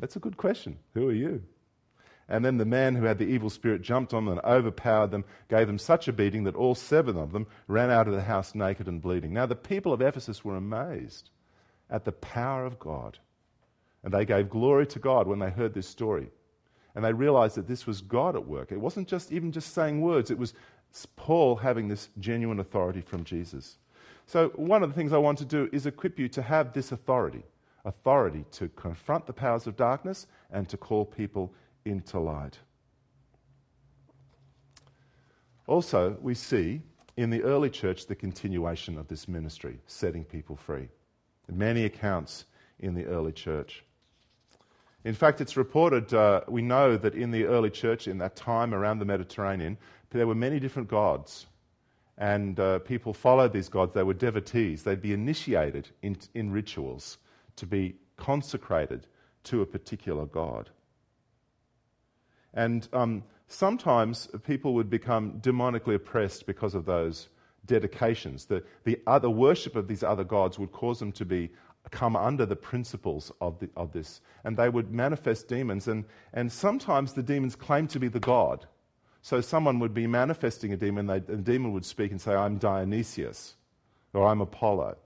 That's 0.00 0.16
a 0.16 0.20
good 0.20 0.36
question. 0.36 0.78
Who 0.94 1.08
are 1.08 1.12
you? 1.12 1.42
And 2.28 2.44
then 2.44 2.56
the 2.56 2.64
man 2.64 2.94
who 2.94 3.04
had 3.04 3.18
the 3.18 3.26
evil 3.26 3.50
spirit 3.50 3.82
jumped 3.82 4.14
on 4.14 4.24
them 4.24 4.38
and 4.38 4.46
overpowered 4.46 5.10
them, 5.10 5.24
gave 5.48 5.66
them 5.66 5.78
such 5.78 6.08
a 6.08 6.12
beating 6.12 6.44
that 6.44 6.56
all 6.56 6.74
seven 6.74 7.16
of 7.16 7.32
them 7.32 7.46
ran 7.68 7.90
out 7.90 8.08
of 8.08 8.14
the 8.14 8.22
house 8.22 8.54
naked 8.54 8.88
and 8.88 9.02
bleeding. 9.02 9.34
Now, 9.34 9.46
the 9.46 9.54
people 9.54 9.92
of 9.92 10.00
Ephesus 10.00 10.44
were 10.44 10.56
amazed 10.56 11.30
at 11.90 12.04
the 12.04 12.12
power 12.12 12.64
of 12.64 12.78
God. 12.78 13.18
And 14.02 14.12
they 14.12 14.24
gave 14.24 14.48
glory 14.50 14.86
to 14.88 14.98
God 14.98 15.26
when 15.26 15.38
they 15.38 15.50
heard 15.50 15.74
this 15.74 15.88
story. 15.88 16.28
And 16.94 17.04
they 17.04 17.12
realized 17.12 17.56
that 17.56 17.68
this 17.68 17.86
was 17.86 18.00
God 18.00 18.36
at 18.36 18.46
work. 18.46 18.72
It 18.72 18.80
wasn't 18.80 19.08
just 19.08 19.32
even 19.32 19.52
just 19.52 19.74
saying 19.74 20.00
words, 20.00 20.30
it 20.30 20.38
was 20.38 20.54
Paul 21.16 21.56
having 21.56 21.88
this 21.88 22.08
genuine 22.20 22.60
authority 22.60 23.00
from 23.00 23.24
Jesus. 23.24 23.78
So, 24.26 24.50
one 24.50 24.82
of 24.82 24.88
the 24.88 24.94
things 24.94 25.12
I 25.12 25.18
want 25.18 25.38
to 25.38 25.44
do 25.44 25.68
is 25.72 25.86
equip 25.86 26.18
you 26.18 26.28
to 26.28 26.42
have 26.42 26.72
this 26.72 26.92
authority 26.92 27.42
authority 27.84 28.44
to 28.52 28.68
confront 28.70 29.26
the 29.26 29.32
powers 29.32 29.66
of 29.66 29.76
darkness 29.76 30.26
and 30.50 30.68
to 30.68 30.76
call 30.76 31.04
people 31.04 31.52
into 31.84 32.18
light. 32.18 32.58
Also, 35.66 36.16
we 36.20 36.34
see 36.34 36.80
in 37.16 37.30
the 37.30 37.42
early 37.42 37.70
church 37.70 38.06
the 38.06 38.14
continuation 38.14 38.98
of 38.98 39.08
this 39.08 39.28
ministry, 39.28 39.78
setting 39.86 40.24
people 40.24 40.56
free. 40.56 40.88
Many 41.50 41.84
accounts 41.84 42.46
in 42.80 42.94
the 42.94 43.06
early 43.06 43.32
church. 43.32 43.84
In 45.04 45.14
fact, 45.14 45.40
it's 45.40 45.56
reported, 45.56 46.12
uh, 46.14 46.40
we 46.48 46.62
know 46.62 46.96
that 46.96 47.14
in 47.14 47.30
the 47.30 47.44
early 47.44 47.70
church, 47.70 48.08
in 48.08 48.18
that 48.18 48.36
time 48.36 48.72
around 48.72 48.98
the 48.98 49.04
Mediterranean, 49.04 49.76
there 50.10 50.26
were 50.26 50.34
many 50.34 50.58
different 50.58 50.88
gods. 50.88 51.46
And 52.16 52.58
uh, 52.58 52.78
people 52.80 53.12
followed 53.12 53.52
these 53.52 53.68
gods. 53.68 53.92
They 53.92 54.02
were 54.02 54.14
devotees. 54.14 54.82
They'd 54.82 55.02
be 55.02 55.12
initiated 55.12 55.88
in, 56.02 56.16
in 56.34 56.50
rituals 56.50 57.18
to 57.56 57.66
be 57.66 57.96
consecrated 58.16 59.06
to 59.44 59.62
a 59.62 59.66
particular 59.66 60.26
god. 60.26 60.70
And 62.54 62.88
um, 62.92 63.24
sometimes 63.48 64.28
people 64.46 64.74
would 64.74 64.88
become 64.88 65.40
demonically 65.40 65.94
oppressed 65.94 66.46
because 66.46 66.74
of 66.74 66.84
those 66.84 67.28
dedications. 67.66 68.46
The, 68.46 68.62
the 68.84 69.00
other 69.06 69.30
worship 69.30 69.76
of 69.76 69.88
these 69.88 70.02
other 70.02 70.24
gods 70.24 70.58
would 70.58 70.72
cause 70.72 70.98
them 70.98 71.12
to 71.12 71.24
be 71.24 71.50
come 71.90 72.16
under 72.16 72.46
the 72.46 72.56
principles 72.56 73.30
of, 73.40 73.58
the, 73.58 73.68
of 73.76 73.92
this. 73.92 74.20
And 74.44 74.56
they 74.56 74.68
would 74.68 74.90
manifest 74.90 75.48
demons. 75.48 75.88
And, 75.88 76.04
and 76.32 76.50
sometimes 76.50 77.12
the 77.12 77.22
demons 77.22 77.56
claim 77.56 77.86
to 77.88 78.00
be 78.00 78.08
the 78.08 78.20
god. 78.20 78.66
So 79.22 79.40
someone 79.40 79.78
would 79.78 79.94
be 79.94 80.06
manifesting 80.06 80.72
a 80.72 80.76
demon, 80.76 81.08
and 81.08 81.26
the 81.26 81.36
demon 81.36 81.72
would 81.72 81.84
speak 81.84 82.10
and 82.10 82.20
say, 82.20 82.34
I'm 82.34 82.58
Dionysius, 82.58 83.56
or 84.12 84.26
I'm 84.26 84.42
Apollo. 84.42 84.96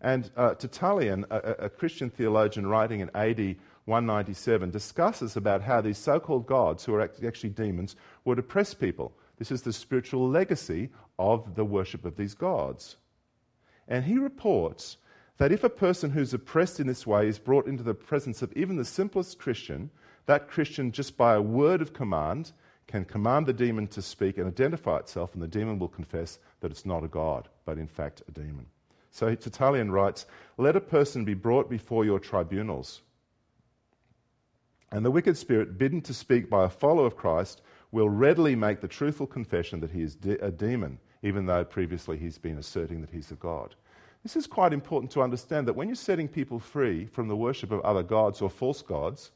And 0.00 0.30
uh, 0.36 0.54
Tertullian, 0.54 1.24
a, 1.30 1.36
a, 1.58 1.68
Christian 1.68 2.08
theologian 2.08 2.66
writing 2.66 3.00
in 3.00 3.10
AD 3.16 3.56
197 3.86 4.70
discusses 4.70 5.36
about 5.36 5.62
how 5.62 5.80
these 5.80 5.98
so 5.98 6.20
called 6.20 6.46
gods, 6.46 6.84
who 6.84 6.94
are 6.94 7.02
actually 7.02 7.50
demons, 7.50 7.96
would 8.24 8.38
oppress 8.38 8.74
people. 8.74 9.12
This 9.38 9.50
is 9.50 9.62
the 9.62 9.72
spiritual 9.72 10.28
legacy 10.28 10.90
of 11.18 11.56
the 11.56 11.64
worship 11.64 12.04
of 12.04 12.16
these 12.16 12.34
gods. 12.34 12.96
And 13.88 14.04
he 14.04 14.18
reports 14.18 14.98
that 15.38 15.52
if 15.52 15.64
a 15.64 15.70
person 15.70 16.10
who's 16.10 16.34
oppressed 16.34 16.78
in 16.78 16.86
this 16.86 17.06
way 17.06 17.26
is 17.26 17.38
brought 17.38 17.66
into 17.66 17.82
the 17.82 17.94
presence 17.94 18.42
of 18.42 18.52
even 18.54 18.76
the 18.76 18.84
simplest 18.84 19.38
Christian, 19.38 19.90
that 20.26 20.48
Christian, 20.48 20.92
just 20.92 21.16
by 21.16 21.34
a 21.34 21.42
word 21.42 21.80
of 21.80 21.92
command, 21.92 22.52
can 22.86 23.04
command 23.04 23.46
the 23.46 23.52
demon 23.52 23.86
to 23.88 24.02
speak 24.02 24.38
and 24.38 24.46
identify 24.46 24.98
itself, 24.98 25.34
and 25.34 25.42
the 25.42 25.48
demon 25.48 25.78
will 25.78 25.88
confess 25.88 26.38
that 26.60 26.70
it's 26.70 26.86
not 26.86 27.04
a 27.04 27.08
god, 27.08 27.48
but 27.64 27.78
in 27.78 27.86
fact 27.86 28.22
a 28.28 28.32
demon. 28.32 28.66
So 29.10 29.34
Tertullian 29.34 29.90
writes 29.90 30.26
Let 30.56 30.76
a 30.76 30.80
person 30.80 31.24
be 31.24 31.34
brought 31.34 31.68
before 31.70 32.04
your 32.04 32.18
tribunals 32.18 33.02
and 34.90 35.04
the 35.04 35.10
wicked 35.10 35.36
spirit, 35.36 35.76
bidden 35.76 36.00
to 36.02 36.14
speak 36.14 36.48
by 36.48 36.64
a 36.64 36.70
follower 36.70 37.06
of 37.06 37.16
Christ, 37.16 37.62
will 37.90 38.08
readily 38.08 38.54
make 38.54 38.80
the 38.80 38.88
truthful 38.88 39.26
confession 39.26 39.80
that 39.80 39.90
he 39.90 40.02
is 40.02 40.14
de- 40.14 40.42
a 40.44 40.50
demon, 40.50 40.98
even 41.22 41.46
though 41.46 41.64
previously 41.64 42.16
he's 42.16 42.38
been 42.38 42.58
asserting 42.58 43.00
that 43.00 43.10
he's 43.10 43.30
a 43.30 43.36
god. 43.36 43.74
This 44.22 44.36
is 44.36 44.46
quite 44.46 44.72
important 44.72 45.12
to 45.12 45.22
understand 45.22 45.68
that 45.68 45.76
when 45.76 45.88
you're 45.88 45.94
setting 45.94 46.28
people 46.28 46.58
free 46.58 47.06
from 47.06 47.28
the 47.28 47.36
worship 47.36 47.70
of 47.70 47.80
other 47.80 48.02
gods 48.02 48.40
or 48.40 48.50
false 48.50 48.82
gods, 48.82 49.30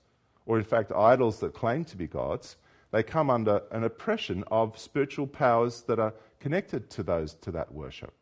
or 0.47 0.59
in 0.59 0.65
fact 0.65 0.93
idols 0.93 1.39
that 1.41 1.55
claim 1.55 1.85
to 1.85 1.97
be 1.97 2.07
gods, 2.07 2.57
they 2.91 3.03
come 3.03 3.31
under 3.31 3.63
an 3.71 3.85
oppression 3.85 4.45
of 4.51 4.79
spiritual 4.79 5.27
powers 5.27 5.83
that 5.83 5.99
are 5.99 6.15
connected 6.41 6.91
to 6.91 7.03
those 7.03 7.35
to 7.35 7.51
that 7.53 7.73
worship. 7.73 8.13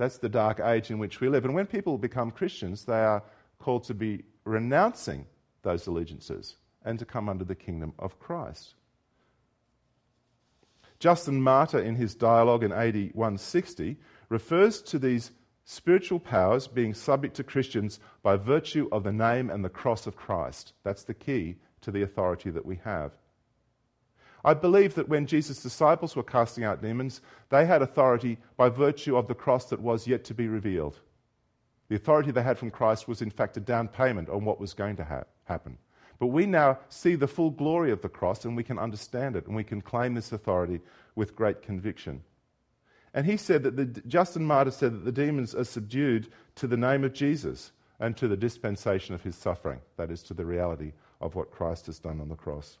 That's 0.00 0.16
the 0.16 0.30
dark 0.30 0.60
age 0.60 0.90
in 0.90 0.98
which 0.98 1.20
we 1.20 1.28
live. 1.28 1.44
And 1.44 1.54
when 1.54 1.66
people 1.66 1.98
become 1.98 2.30
Christians, 2.30 2.86
they 2.86 3.02
are 3.02 3.22
called 3.58 3.84
to 3.84 3.92
be 3.92 4.24
renouncing 4.44 5.26
those 5.60 5.86
allegiances 5.86 6.56
and 6.82 6.98
to 6.98 7.04
come 7.04 7.28
under 7.28 7.44
the 7.44 7.54
kingdom 7.54 7.92
of 7.98 8.18
Christ. 8.18 8.76
Justin 11.00 11.42
Martyr, 11.42 11.80
in 11.80 11.96
his 11.96 12.14
dialogue 12.14 12.64
in 12.64 12.72
AD 12.72 13.10
160, 13.12 13.98
refers 14.30 14.80
to 14.80 14.98
these 14.98 15.32
spiritual 15.66 16.18
powers 16.18 16.66
being 16.66 16.94
subject 16.94 17.36
to 17.36 17.44
Christians 17.44 18.00
by 18.22 18.36
virtue 18.36 18.88
of 18.90 19.04
the 19.04 19.12
name 19.12 19.50
and 19.50 19.62
the 19.62 19.68
cross 19.68 20.06
of 20.06 20.16
Christ. 20.16 20.72
That's 20.82 21.04
the 21.04 21.12
key 21.12 21.56
to 21.82 21.90
the 21.90 22.00
authority 22.00 22.48
that 22.48 22.64
we 22.64 22.76
have. 22.84 23.12
I 24.44 24.54
believe 24.54 24.94
that 24.94 25.08
when 25.08 25.26
Jesus' 25.26 25.62
disciples 25.62 26.16
were 26.16 26.22
casting 26.22 26.64
out 26.64 26.82
demons, 26.82 27.20
they 27.50 27.66
had 27.66 27.82
authority 27.82 28.38
by 28.56 28.68
virtue 28.68 29.16
of 29.16 29.28
the 29.28 29.34
cross 29.34 29.66
that 29.66 29.80
was 29.80 30.06
yet 30.06 30.24
to 30.24 30.34
be 30.34 30.48
revealed. 30.48 30.98
The 31.88 31.96
authority 31.96 32.30
they 32.30 32.42
had 32.42 32.58
from 32.58 32.70
Christ 32.70 33.08
was, 33.08 33.20
in 33.20 33.30
fact, 33.30 33.56
a 33.56 33.60
down 33.60 33.88
payment 33.88 34.28
on 34.28 34.44
what 34.44 34.60
was 34.60 34.74
going 34.74 34.96
to 34.96 35.04
ha- 35.04 35.24
happen. 35.44 35.76
But 36.18 36.28
we 36.28 36.46
now 36.46 36.78
see 36.88 37.16
the 37.16 37.26
full 37.26 37.50
glory 37.50 37.90
of 37.90 38.02
the 38.02 38.08
cross 38.08 38.44
and 38.44 38.56
we 38.56 38.62
can 38.62 38.78
understand 38.78 39.36
it 39.36 39.46
and 39.46 39.56
we 39.56 39.64
can 39.64 39.80
claim 39.80 40.14
this 40.14 40.32
authority 40.32 40.80
with 41.16 41.34
great 41.34 41.62
conviction. 41.62 42.22
And 43.12 43.26
he 43.26 43.36
said 43.36 43.64
that 43.64 43.76
the, 43.76 43.86
Justin 44.06 44.44
Martyr 44.44 44.70
said 44.70 44.92
that 44.92 45.04
the 45.04 45.12
demons 45.12 45.54
are 45.54 45.64
subdued 45.64 46.28
to 46.56 46.66
the 46.66 46.76
name 46.76 47.04
of 47.04 47.12
Jesus 47.12 47.72
and 47.98 48.16
to 48.16 48.28
the 48.28 48.36
dispensation 48.36 49.14
of 49.14 49.22
his 49.22 49.34
suffering, 49.34 49.80
that 49.96 50.10
is, 50.10 50.22
to 50.24 50.34
the 50.34 50.44
reality 50.44 50.92
of 51.20 51.34
what 51.34 51.50
Christ 51.50 51.86
has 51.86 51.98
done 51.98 52.20
on 52.20 52.28
the 52.28 52.36
cross. 52.36 52.78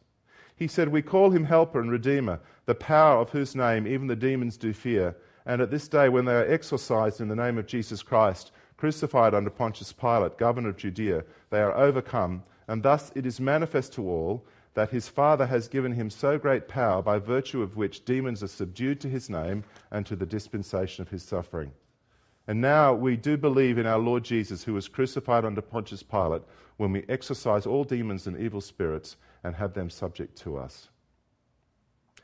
He 0.60 0.68
said, 0.68 0.90
We 0.90 1.00
call 1.00 1.30
him 1.30 1.44
Helper 1.44 1.80
and 1.80 1.90
Redeemer, 1.90 2.38
the 2.66 2.74
power 2.74 3.18
of 3.18 3.30
whose 3.30 3.56
name 3.56 3.86
even 3.86 4.08
the 4.08 4.14
demons 4.14 4.58
do 4.58 4.74
fear. 4.74 5.16
And 5.46 5.62
at 5.62 5.70
this 5.70 5.88
day, 5.88 6.10
when 6.10 6.26
they 6.26 6.34
are 6.34 6.52
exorcised 6.52 7.18
in 7.22 7.28
the 7.28 7.34
name 7.34 7.56
of 7.56 7.66
Jesus 7.66 8.02
Christ, 8.02 8.52
crucified 8.76 9.32
under 9.32 9.48
Pontius 9.48 9.94
Pilate, 9.94 10.36
governor 10.36 10.68
of 10.68 10.76
Judea, 10.76 11.24
they 11.48 11.60
are 11.60 11.74
overcome, 11.74 12.42
and 12.68 12.82
thus 12.82 13.10
it 13.14 13.24
is 13.24 13.40
manifest 13.40 13.94
to 13.94 14.06
all 14.06 14.44
that 14.74 14.90
his 14.90 15.08
Father 15.08 15.46
has 15.46 15.66
given 15.66 15.92
him 15.92 16.10
so 16.10 16.38
great 16.38 16.68
power 16.68 17.00
by 17.00 17.18
virtue 17.18 17.62
of 17.62 17.78
which 17.78 18.04
demons 18.04 18.42
are 18.42 18.48
subdued 18.48 19.00
to 19.00 19.08
his 19.08 19.30
name 19.30 19.64
and 19.90 20.04
to 20.04 20.14
the 20.14 20.26
dispensation 20.26 21.00
of 21.00 21.08
his 21.08 21.22
suffering. 21.22 21.72
And 22.46 22.60
now 22.60 22.92
we 22.92 23.16
do 23.16 23.38
believe 23.38 23.78
in 23.78 23.86
our 23.86 23.98
Lord 23.98 24.24
Jesus, 24.24 24.64
who 24.64 24.74
was 24.74 24.88
crucified 24.88 25.46
under 25.46 25.62
Pontius 25.62 26.02
Pilate, 26.02 26.42
when 26.76 26.92
we 26.92 27.06
exorcise 27.08 27.64
all 27.64 27.84
demons 27.84 28.26
and 28.26 28.38
evil 28.38 28.60
spirits 28.60 29.16
and 29.42 29.54
have 29.56 29.74
them 29.74 29.90
subject 29.90 30.36
to 30.38 30.56
us. 30.56 30.88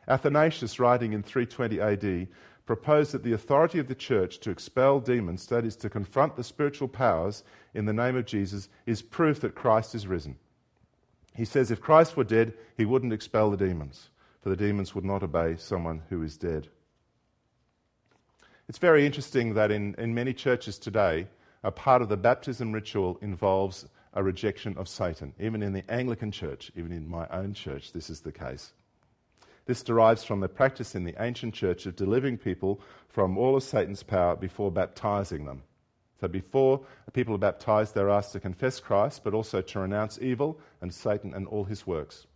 Athanasius, 0.08 0.78
writing 0.78 1.12
in 1.12 1.22
320 1.22 1.80
AD, 1.80 2.28
proposed 2.64 3.12
that 3.12 3.22
the 3.22 3.32
authority 3.32 3.78
of 3.78 3.88
the 3.88 3.94
church 3.94 4.40
to 4.40 4.50
expel 4.50 5.00
demons, 5.00 5.46
that 5.46 5.64
is, 5.64 5.76
to 5.76 5.90
confront 5.90 6.36
the 6.36 6.44
spiritual 6.44 6.88
powers 6.88 7.44
in 7.74 7.86
the 7.86 7.92
name 7.92 8.16
of 8.16 8.26
Jesus, 8.26 8.68
is 8.86 9.02
proof 9.02 9.40
that 9.40 9.54
Christ 9.54 9.94
is 9.94 10.06
risen. 10.06 10.36
He 11.34 11.44
says 11.44 11.70
if 11.70 11.80
Christ 11.80 12.16
were 12.16 12.24
dead, 12.24 12.54
he 12.76 12.84
wouldn't 12.84 13.12
expel 13.12 13.50
the 13.50 13.56
demons, 13.56 14.10
for 14.40 14.48
the 14.48 14.56
demons 14.56 14.94
would 14.94 15.04
not 15.04 15.22
obey 15.22 15.56
someone 15.56 16.02
who 16.08 16.22
is 16.22 16.36
dead. 16.36 16.68
It's 18.68 18.78
very 18.78 19.06
interesting 19.06 19.54
that 19.54 19.70
in, 19.70 19.94
in 19.96 20.14
many 20.14 20.32
churches 20.32 20.78
today, 20.78 21.28
a 21.62 21.70
part 21.70 22.02
of 22.02 22.08
the 22.08 22.16
baptism 22.16 22.72
ritual 22.72 23.18
involves 23.22 23.86
a 24.16 24.22
rejection 24.22 24.76
of 24.78 24.88
Satan. 24.88 25.34
Even 25.38 25.62
in 25.62 25.74
the 25.74 25.88
Anglican 25.88 26.32
church, 26.32 26.72
even 26.74 26.90
in 26.90 27.06
my 27.06 27.28
own 27.28 27.52
church, 27.52 27.92
this 27.92 28.08
is 28.08 28.22
the 28.22 28.32
case. 28.32 28.72
This 29.66 29.82
derives 29.82 30.24
from 30.24 30.40
the 30.40 30.48
practice 30.48 30.94
in 30.94 31.04
the 31.04 31.14
ancient 31.20 31.52
church 31.54 31.84
of 31.84 31.96
delivering 31.96 32.38
people 32.38 32.80
from 33.08 33.36
all 33.36 33.56
of 33.56 33.62
Satan's 33.62 34.02
power 34.02 34.34
before 34.34 34.72
baptizing 34.72 35.44
them. 35.44 35.62
So, 36.18 36.28
before 36.28 36.80
people 37.12 37.34
are 37.34 37.38
baptized, 37.38 37.94
they're 37.94 38.08
asked 38.08 38.32
to 38.32 38.40
confess 38.40 38.80
Christ, 38.80 39.22
but 39.22 39.34
also 39.34 39.60
to 39.60 39.80
renounce 39.80 40.18
evil 40.22 40.58
and 40.80 40.94
Satan 40.94 41.34
and 41.34 41.46
all 41.46 41.64
his 41.64 41.86
works. 41.86 42.26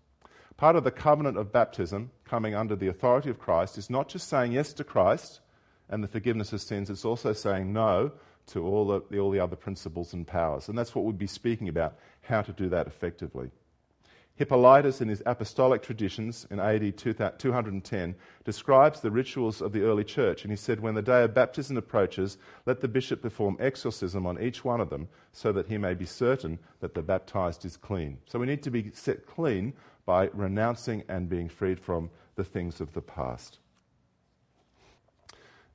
Part 0.59 0.77
of 0.77 0.85
the 0.85 0.91
covenant 0.91 1.39
of 1.39 1.51
baptism, 1.51 2.11
coming 2.27 2.55
under 2.55 2.77
the 2.77 2.89
authority 2.89 3.31
of 3.31 3.39
Christ, 3.39 3.79
is 3.79 3.89
not 3.89 4.09
just 4.09 4.29
saying 4.29 4.53
yes 4.53 4.75
to 4.75 4.85
Christ 4.85 5.41
and 5.89 6.05
the 6.05 6.09
forgiveness 6.09 6.53
of 6.53 6.61
sins, 6.61 6.91
it's 6.91 7.07
also 7.07 7.33
saying 7.33 7.73
no 7.73 8.13
to 8.53 8.65
all 8.65 8.87
the, 8.87 9.19
all 9.19 9.31
the 9.31 9.41
other 9.41 9.57
principles 9.57 10.13
and 10.13 10.27
powers. 10.27 10.69
And 10.69 10.79
that's 10.79 10.95
what 10.95 11.05
we'll 11.05 11.13
be 11.13 11.27
speaking 11.27 11.69
about 11.69 11.97
how 12.23 12.43
to 12.43 12.53
do 12.53 12.69
that 12.69 12.87
effectively. 12.87 13.51
Hippolytus, 14.41 15.03
in 15.03 15.09
his 15.09 15.23
apostolic 15.27 15.83
traditions 15.83 16.47
in 16.51 16.59
AD 16.59 16.97
210, 16.97 18.15
describes 18.43 19.01
the 19.01 19.11
rituals 19.11 19.61
of 19.61 19.73
the 19.73 19.83
early 19.83 20.03
church. 20.03 20.45
And 20.45 20.51
he 20.51 20.57
said, 20.57 20.81
When 20.81 20.95
the 20.95 21.03
day 21.03 21.25
of 21.25 21.35
baptism 21.35 21.77
approaches, 21.77 22.39
let 22.65 22.81
the 22.81 22.89
bishop 22.89 23.21
perform 23.21 23.59
exorcism 23.61 24.27
on 24.27 24.41
each 24.41 24.65
one 24.65 24.81
of 24.81 24.89
them 24.89 25.09
so 25.33 25.53
that 25.53 25.67
he 25.67 25.77
may 25.77 25.93
be 25.93 26.07
certain 26.07 26.59
that 26.81 26.95
the 26.95 27.03
baptized 27.03 27.67
is 27.67 27.77
clean. 27.77 28.17
So 28.25 28.39
we 28.39 28.47
need 28.47 28.63
to 28.63 28.71
be 28.71 28.91
set 28.95 29.27
clean 29.27 29.75
by 30.07 30.31
renouncing 30.33 31.05
and 31.09 31.29
being 31.29 31.51
freed 31.51 31.79
from 31.79 32.09
the 32.37 32.45
things 32.45 32.81
of 32.81 32.95
the 32.95 33.03
past. 33.03 33.60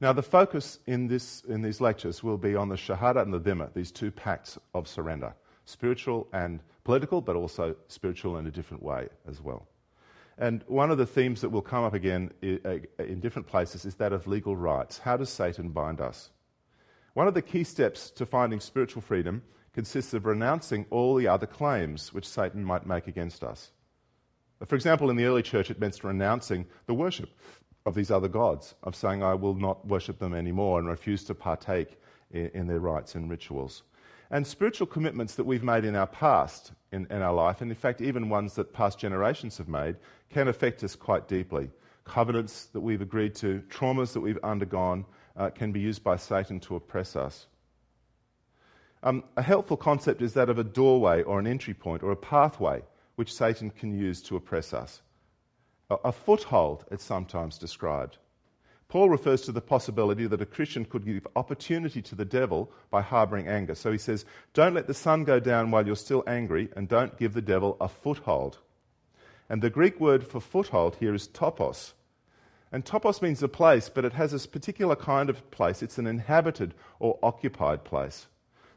Now, 0.01 0.11
the 0.11 0.23
focus 0.23 0.79
in, 0.87 1.07
this, 1.07 1.41
in 1.47 1.61
these 1.61 1.79
lectures 1.79 2.21
will 2.21 2.37
be 2.37 2.55
on 2.55 2.67
the 2.67 2.75
Shahada 2.75 3.21
and 3.21 3.33
the 3.33 3.39
Dhimma, 3.39 3.73
these 3.73 3.91
two 3.91 4.11
pacts 4.11 4.57
of 4.73 4.87
surrender 4.87 5.33
spiritual 5.67 6.27
and 6.31 6.61
political, 6.83 7.21
but 7.21 7.35
also 7.35 7.75
spiritual 7.87 8.37
in 8.37 8.45
a 8.45 8.51
different 8.51 8.83
way 8.83 9.07
as 9.27 9.41
well. 9.41 9.65
And 10.37 10.63
one 10.67 10.91
of 10.91 10.99
the 10.99 11.07
themes 11.07 11.41
that 11.41 11.49
will 11.49 11.63
come 11.63 11.83
up 11.83 11.95
again 11.95 12.31
in 12.41 13.19
different 13.19 13.47
places 13.47 13.83
is 13.83 13.95
that 13.95 14.13
of 14.13 14.27
legal 14.27 14.55
rights. 14.55 14.99
How 14.99 15.17
does 15.17 15.29
Satan 15.29 15.69
bind 15.69 16.01
us? 16.01 16.29
One 17.13 17.27
of 17.27 17.33
the 17.33 17.41
key 17.41 17.63
steps 17.63 18.11
to 18.11 18.27
finding 18.27 18.59
spiritual 18.59 19.01
freedom 19.01 19.41
consists 19.73 20.13
of 20.13 20.25
renouncing 20.25 20.85
all 20.91 21.15
the 21.15 21.27
other 21.27 21.47
claims 21.47 22.13
which 22.13 22.27
Satan 22.27 22.63
might 22.63 22.85
make 22.85 23.07
against 23.07 23.43
us. 23.43 23.71
For 24.67 24.75
example, 24.75 25.09
in 25.09 25.15
the 25.15 25.25
early 25.25 25.41
church, 25.41 25.71
it 25.71 25.79
meant 25.79 26.03
renouncing 26.03 26.65
the 26.85 26.93
worship 26.93 27.29
of 27.85 27.93
these 27.93 28.09
other 28.09 28.27
gods, 28.27 28.73
of 28.83 28.95
saying, 28.95 29.21
I 29.21 29.35
will 29.35 29.53
not 29.53 29.85
worship 29.85 30.17
them 30.17 30.33
anymore 30.33 30.79
and 30.79 30.87
refuse 30.87 31.23
to 31.25 31.35
partake 31.35 31.99
in, 32.31 32.47
in 32.53 32.67
their 32.67 32.79
rites 32.79 33.13
and 33.13 33.29
rituals. 33.29 33.83
And 34.31 34.45
spiritual 34.45 34.87
commitments 34.87 35.35
that 35.35 35.43
we've 35.43 35.63
made 35.63 35.85
in 35.85 35.95
our 35.95 36.07
past 36.07 36.71
in, 36.91 37.05
in, 37.11 37.21
our 37.21 37.33
life, 37.33 37.61
and 37.61 37.69
in 37.69 37.77
fact, 37.77 38.01
even 38.01 38.29
ones 38.29 38.55
that 38.55 38.73
past 38.73 38.97
generations 38.97 39.59
have 39.59 39.67
made, 39.67 39.97
can 40.31 40.47
affect 40.47 40.83
us 40.83 40.95
quite 40.95 41.27
deeply. 41.27 41.69
Covenants 42.05 42.65
that 42.67 42.81
we've 42.81 43.01
agreed 43.01 43.35
to, 43.35 43.61
traumas 43.69 44.13
that 44.13 44.21
we've 44.21 44.39
undergone, 44.43 45.05
uh, 45.37 45.51
can 45.51 45.71
be 45.71 45.79
used 45.79 46.03
by 46.03 46.15
Satan 46.15 46.59
to 46.61 46.75
oppress 46.75 47.15
us. 47.15 47.45
Um, 49.03 49.23
a 49.37 49.43
helpful 49.43 49.77
concept 49.77 50.23
is 50.23 50.33
that 50.33 50.49
of 50.49 50.57
a 50.57 50.63
doorway 50.63 51.21
or 51.21 51.37
an 51.37 51.45
entry 51.45 51.75
point 51.75 52.01
or 52.01 52.11
a 52.11 52.15
pathway 52.15 52.81
which 53.15 53.33
Satan 53.33 53.69
can 53.69 53.93
use 53.93 54.23
to 54.23 54.35
oppress 54.35 54.73
us 54.73 55.01
a 55.89 56.11
foothold, 56.11 56.85
it's 56.91 57.03
sometimes 57.03 57.57
described. 57.57 58.17
Paul 58.87 59.09
refers 59.09 59.41
to 59.41 59.51
the 59.51 59.61
possibility 59.61 60.27
that 60.27 60.41
a 60.41 60.45
Christian 60.45 60.85
could 60.85 61.05
give 61.05 61.27
opportunity 61.35 62.01
to 62.03 62.15
the 62.15 62.25
devil 62.25 62.71
by 62.91 63.01
harboring 63.01 63.47
anger. 63.47 63.75
So 63.75 63.91
he 63.91 63.97
says, 63.97 64.25
Don't 64.53 64.75
let 64.75 64.87
the 64.87 64.93
sun 64.93 65.23
go 65.23 65.39
down 65.39 65.71
while 65.71 65.85
you're 65.85 65.95
still 65.95 66.23
angry, 66.27 66.69
and 66.75 66.87
don't 66.87 67.17
give 67.17 67.33
the 67.33 67.41
devil 67.41 67.77
a 67.81 67.87
foothold. 67.87 68.59
And 69.49 69.61
the 69.61 69.69
Greek 69.69 69.99
word 69.99 70.25
for 70.25 70.39
foothold 70.39 70.97
here 70.97 71.13
is 71.13 71.27
topos. 71.27 71.93
And 72.71 72.85
topos 72.85 73.21
means 73.21 73.41
a 73.43 73.47
place, 73.47 73.89
but 73.89 74.05
it 74.05 74.13
has 74.13 74.33
a 74.33 74.47
particular 74.47 74.95
kind 74.95 75.29
of 75.29 75.49
place. 75.51 75.81
It's 75.81 75.97
an 75.97 76.07
inhabited 76.07 76.73
or 76.99 77.19
occupied 77.21 77.83
place. 77.83 78.27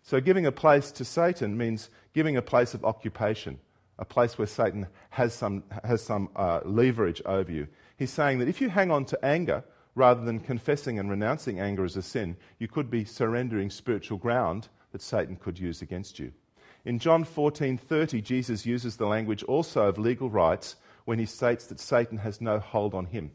So 0.03 0.21
giving 0.21 0.47
a 0.47 0.53
place 0.53 0.91
to 0.93 1.05
Satan 1.05 1.57
means 1.57 1.91
giving 2.15 2.37
a 2.37 2.43
place 2.43 2.75
of 2.75 2.85
occupation 2.85 3.59
a 3.99 4.05
place 4.05 4.39
where 4.39 4.47
Satan 4.47 4.87
has 5.11 5.35
some, 5.35 5.65
has 5.85 6.03
some 6.03 6.29
uh, 6.37 6.61
leverage 6.65 7.21
over 7.27 7.51
you. 7.51 7.67
He's 7.97 8.13
saying 8.13 8.39
that 8.39 8.49
if 8.49 8.61
you 8.61 8.69
hang 8.69 8.91
on 8.91 9.05
to 9.07 9.25
anger 9.25 9.65
rather 9.95 10.25
than 10.25 10.39
confessing 10.39 10.99
and 10.99 11.11
renouncing 11.11 11.59
anger 11.59 11.85
as 11.85 11.97
a 11.97 12.03
sin, 12.03 12.37
you 12.59 12.69
could 12.69 12.91
be 12.91 13.05
surrendering 13.05 13.71
spiritual 13.71 14.19
ground 14.19 14.69
that 14.93 15.03
Satan 15.03 15.37
could 15.37 15.59
use 15.59 15.83
against 15.83 16.19
you. 16.19 16.33
In 16.85 16.99
John 16.99 17.25
14:30, 17.25 18.23
Jesus 18.23 18.65
uses 18.65 18.97
the 18.97 19.07
language 19.07 19.43
also 19.45 19.89
of 19.89 19.99
legal 19.99 20.31
rights 20.31 20.77
when 21.05 21.19
he 21.19 21.27
states 21.27 21.67
that 21.67 21.81
Satan 21.81 22.19
has 22.19 22.41
no 22.41 22.59
hold 22.59 22.95
on 22.95 23.07
him. 23.07 23.33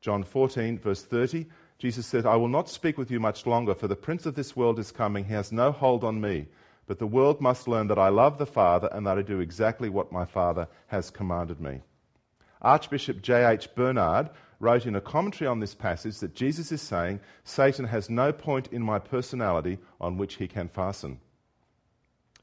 John 0.00 0.24
14, 0.24 0.78
verse 0.78 1.02
30, 1.04 1.46
Jesus 1.78 2.06
said, 2.06 2.26
I 2.26 2.36
will 2.36 2.48
not 2.48 2.68
speak 2.68 2.98
with 2.98 3.10
you 3.10 3.20
much 3.20 3.46
longer, 3.46 3.74
for 3.74 3.88
the 3.88 3.96
prince 3.96 4.26
of 4.26 4.34
this 4.34 4.56
world 4.56 4.78
is 4.78 4.90
coming. 4.90 5.24
He 5.24 5.32
has 5.32 5.52
no 5.52 5.70
hold 5.70 6.02
on 6.02 6.20
me. 6.20 6.46
But 6.86 6.98
the 6.98 7.06
world 7.06 7.40
must 7.40 7.68
learn 7.68 7.88
that 7.88 7.98
I 7.98 8.08
love 8.08 8.38
the 8.38 8.46
Father 8.46 8.88
and 8.92 9.06
that 9.06 9.18
I 9.18 9.22
do 9.22 9.40
exactly 9.40 9.88
what 9.88 10.12
my 10.12 10.24
Father 10.24 10.68
has 10.88 11.10
commanded 11.10 11.60
me. 11.60 11.80
Archbishop 12.60 13.22
J.H. 13.22 13.74
Bernard 13.74 14.30
wrote 14.60 14.86
in 14.86 14.94
a 14.94 15.00
commentary 15.00 15.48
on 15.48 15.58
this 15.58 15.74
passage 15.74 16.18
that 16.18 16.34
Jesus 16.34 16.70
is 16.70 16.80
saying, 16.80 17.20
Satan 17.44 17.84
has 17.86 18.08
no 18.08 18.32
point 18.32 18.68
in 18.72 18.82
my 18.82 18.98
personality 18.98 19.78
on 20.00 20.16
which 20.16 20.34
he 20.34 20.46
can 20.46 20.68
fasten. 20.68 21.18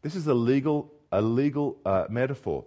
This 0.02 0.16
is 0.16 0.28
a 0.28 0.34
legal, 0.34 0.94
a 1.12 1.22
legal 1.22 1.78
uh, 1.86 2.06
metaphor. 2.10 2.66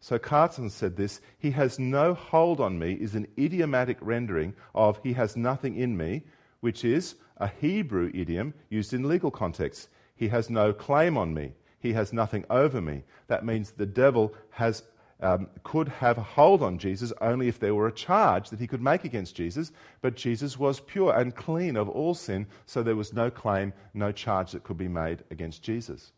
So 0.00 0.18
Carson 0.18 0.68
said 0.68 0.96
this 0.96 1.20
He 1.38 1.50
has 1.52 1.78
no 1.78 2.14
hold 2.14 2.60
on 2.60 2.78
me 2.78 2.92
is 2.92 3.14
an 3.14 3.26
idiomatic 3.38 3.96
rendering 4.00 4.54
of 4.74 5.00
he 5.02 5.14
has 5.14 5.36
nothing 5.36 5.76
in 5.76 5.96
me, 5.96 6.22
which 6.60 6.84
is 6.84 7.14
a 7.38 7.48
Hebrew 7.48 8.10
idiom 8.14 8.54
used 8.68 8.92
in 8.92 9.08
legal 9.08 9.30
contexts. 9.30 9.88
He 10.16 10.28
has 10.28 10.48
no 10.48 10.72
claim 10.72 11.16
on 11.16 11.34
me. 11.34 11.52
He 11.80 11.92
has 11.92 12.12
nothing 12.12 12.44
over 12.48 12.80
me. 12.80 13.02
That 13.26 13.44
means 13.44 13.72
the 13.72 13.86
devil 13.86 14.32
has, 14.50 14.82
um, 15.20 15.48
could 15.64 15.88
have 15.88 16.18
a 16.18 16.22
hold 16.22 16.62
on 16.62 16.78
Jesus 16.78 17.12
only 17.20 17.48
if 17.48 17.58
there 17.58 17.74
were 17.74 17.88
a 17.88 17.92
charge 17.92 18.50
that 18.50 18.60
he 18.60 18.66
could 18.66 18.82
make 18.82 19.04
against 19.04 19.34
Jesus. 19.34 19.72
But 20.00 20.16
Jesus 20.16 20.58
was 20.58 20.80
pure 20.80 21.14
and 21.14 21.34
clean 21.34 21.76
of 21.76 21.88
all 21.88 22.14
sin, 22.14 22.46
so 22.64 22.82
there 22.82 22.96
was 22.96 23.12
no 23.12 23.30
claim, 23.30 23.72
no 23.92 24.12
charge 24.12 24.52
that 24.52 24.64
could 24.64 24.78
be 24.78 24.88
made 24.88 25.24
against 25.30 25.62
Jesus. 25.62 26.12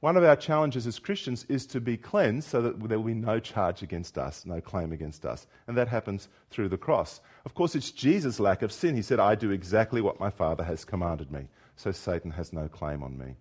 One 0.00 0.16
of 0.16 0.24
our 0.24 0.34
challenges 0.34 0.86
as 0.86 0.98
Christians 0.98 1.46
is 1.48 1.64
to 1.66 1.80
be 1.80 1.96
cleansed 1.96 2.48
so 2.48 2.60
that 2.62 2.88
there 2.88 2.98
will 2.98 3.06
be 3.06 3.14
no 3.14 3.38
charge 3.38 3.82
against 3.82 4.18
us, 4.18 4.44
no 4.44 4.60
claim 4.60 4.92
against 4.92 5.24
us. 5.24 5.46
And 5.68 5.76
that 5.76 5.86
happens 5.86 6.28
through 6.50 6.70
the 6.70 6.76
cross. 6.76 7.20
Of 7.44 7.54
course, 7.54 7.76
it's 7.76 7.92
Jesus' 7.92 8.40
lack 8.40 8.62
of 8.62 8.72
sin. 8.72 8.96
He 8.96 9.02
said, 9.02 9.20
I 9.20 9.36
do 9.36 9.50
exactly 9.50 10.00
what 10.00 10.18
my 10.18 10.30
Father 10.30 10.64
has 10.64 10.84
commanded 10.84 11.30
me 11.30 11.46
so 11.82 11.90
Satan 11.90 12.30
has 12.30 12.52
no 12.52 12.68
claim 12.68 13.02
on 13.02 13.18
me. 13.18 13.34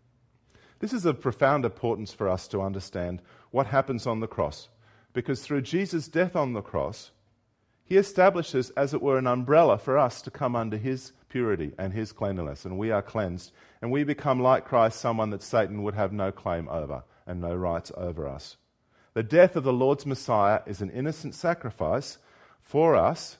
This 0.80 0.94
is 0.94 1.06
of 1.06 1.22
profound 1.22 1.64
importance 1.64 2.12
for 2.12 2.28
us 2.28 2.48
to 2.48 2.62
understand 2.62 3.22
what 3.52 3.68
happens 3.68 4.08
on 4.08 4.20
the 4.20 4.28
cross, 4.28 4.68
because 5.14 5.42
through 5.42 5.62
Jesus' 5.62 6.08
death 6.08 6.36
on 6.36 6.54
the 6.54 6.62
cross, 6.62 7.12
he 7.84 7.98
establishes, 7.98 8.72
as 8.72 8.94
it 8.96 9.02
were, 9.02 9.20
an 9.20 9.28
umbrella 9.28 9.78
for 9.78 10.00
us 10.00 10.24
to 10.24 10.32
come 10.32 10.56
under 10.56 10.78
his 10.78 11.12
purity 11.30 11.74
and 11.78 11.94
his 11.94 12.12
cleanliness, 12.12 12.66
and 12.66 12.80
we 12.80 12.90
are 12.90 13.04
cleansed, 13.04 13.52
and 13.80 13.92
we 13.92 14.04
become 14.04 14.42
like 14.42 14.66
Christ, 14.66 15.00
someone 15.00 15.30
that 15.30 15.44
Satan 15.44 15.84
would 15.84 15.94
have 15.94 16.12
no 16.12 16.32
claim 16.32 16.68
over 16.70 17.04
and 17.28 17.40
no 17.40 17.54
rights 17.54 17.92
over 17.96 18.28
us. 18.28 18.58
The 19.14 19.24
death 19.24 19.56
of 19.56 19.64
the 19.64 19.74
Lord's 19.74 20.08
Messiah 20.08 20.62
is 20.66 20.82
an 20.82 20.90
innocent 20.90 21.36
sacrifice 21.36 22.18
for 22.60 22.96
us, 22.96 23.38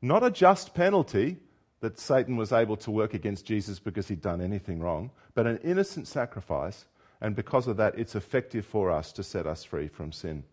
not 0.00 0.24
a 0.24 0.30
just 0.30 0.74
penalty, 0.74 1.36
that 1.82 1.98
Satan 1.98 2.36
was 2.36 2.52
able 2.52 2.76
to 2.76 2.92
work 2.92 3.12
against 3.12 3.44
Jesus 3.44 3.80
because 3.80 4.06
he'd 4.06 4.22
done 4.22 4.40
anything 4.40 4.78
wrong, 4.80 5.10
but 5.34 5.48
an 5.48 5.58
innocent 5.64 6.06
sacrifice, 6.06 6.86
and 7.20 7.34
because 7.34 7.66
of 7.66 7.76
that, 7.76 7.98
it's 7.98 8.14
effective 8.14 8.64
for 8.64 8.90
us 8.90 9.12
to 9.12 9.22
set 9.24 9.48
us 9.48 9.64
free 9.64 9.88
from 9.88 10.12
sin. 10.12 10.44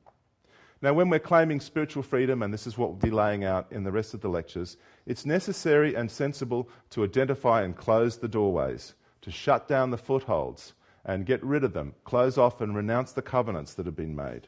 Now, 0.81 0.93
when 0.93 1.07
we're 1.07 1.19
claiming 1.19 1.59
spiritual 1.59 2.01
freedom, 2.01 2.41
and 2.41 2.51
this 2.51 2.65
is 2.65 2.79
what 2.79 2.89
we'll 2.89 2.97
be 2.97 3.11
laying 3.11 3.43
out 3.43 3.67
in 3.69 3.83
the 3.83 3.91
rest 3.91 4.15
of 4.15 4.21
the 4.21 4.27
lectures, 4.27 4.75
it's 5.05 5.25
necessary 5.25 5.93
and 5.93 6.09
sensible 6.09 6.67
to 6.89 7.03
identify 7.03 7.61
and 7.61 7.77
close 7.77 8.17
the 8.17 8.27
doorways, 8.27 8.95
to 9.21 9.29
shut 9.29 9.67
down 9.67 9.91
the 9.91 9.97
footholds 9.97 10.73
and 11.05 11.27
get 11.27 11.43
rid 11.43 11.63
of 11.63 11.73
them, 11.73 11.93
close 12.05 12.39
off 12.39 12.59
and 12.59 12.75
renounce 12.75 13.11
the 13.11 13.21
covenants 13.21 13.75
that 13.75 13.85
have 13.85 13.95
been 13.95 14.15
made 14.15 14.47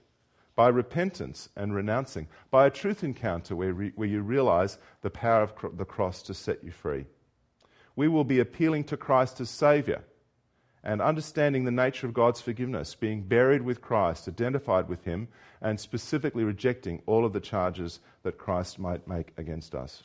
by 0.61 0.67
repentance 0.67 1.49
and 1.55 1.73
renouncing, 1.73 2.27
by 2.51 2.67
a 2.67 2.69
truth 2.69 3.03
encounter 3.03 3.55
where, 3.55 3.73
re- 3.73 3.93
where 3.95 4.07
you 4.07 4.21
realize 4.21 4.77
the 5.01 5.09
power 5.09 5.41
of 5.41 5.55
cr- 5.55 5.69
the 5.73 5.85
cross 5.85 6.21
to 6.21 6.35
set 6.35 6.63
you 6.63 6.69
free. 6.69 7.03
We 7.95 8.07
will 8.07 8.23
be 8.23 8.39
appealing 8.39 8.83
to 8.83 8.95
Christ 8.95 9.41
as 9.41 9.49
Savior 9.49 10.03
and 10.83 11.01
understanding 11.01 11.63
the 11.63 11.71
nature 11.71 12.05
of 12.05 12.13
God's 12.13 12.41
forgiveness, 12.41 12.93
being 12.93 13.23
buried 13.23 13.63
with 13.63 13.81
Christ, 13.81 14.27
identified 14.27 14.87
with 14.87 15.03
Him, 15.03 15.29
and 15.61 15.79
specifically 15.79 16.43
rejecting 16.43 17.01
all 17.07 17.25
of 17.25 17.33
the 17.33 17.39
charges 17.39 17.99
that 18.21 18.37
Christ 18.37 18.77
might 18.77 19.07
make 19.07 19.33
against 19.37 19.73
us. 19.73 20.03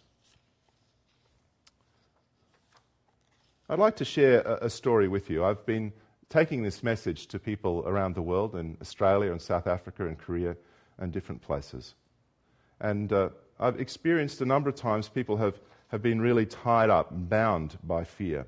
I'd 3.68 3.78
like 3.78 3.96
to 3.96 4.06
share 4.06 4.40
a, 4.40 4.64
a 4.64 4.70
story 4.70 5.06
with 5.06 5.28
you. 5.28 5.44
I've 5.44 5.66
been 5.66 5.92
taking 6.28 6.62
this 6.62 6.82
message 6.82 7.26
to 7.28 7.38
people 7.38 7.84
around 7.86 8.14
the 8.14 8.22
world 8.22 8.54
in 8.54 8.76
Australia 8.80 9.30
and 9.30 9.40
South 9.40 9.66
Africa 9.66 10.06
and 10.06 10.18
Korea 10.18 10.56
and 10.98 11.12
different 11.12 11.42
places. 11.42 11.94
And 12.80 13.12
uh, 13.12 13.30
I've 13.58 13.80
experienced 13.80 14.40
a 14.40 14.46
number 14.46 14.68
of 14.68 14.74
times 14.74 15.08
people 15.08 15.36
have, 15.38 15.60
have 15.88 16.02
been 16.02 16.20
really 16.20 16.46
tied 16.46 16.90
up, 16.90 17.08
bound 17.10 17.78
by 17.82 18.04
fear. 18.04 18.46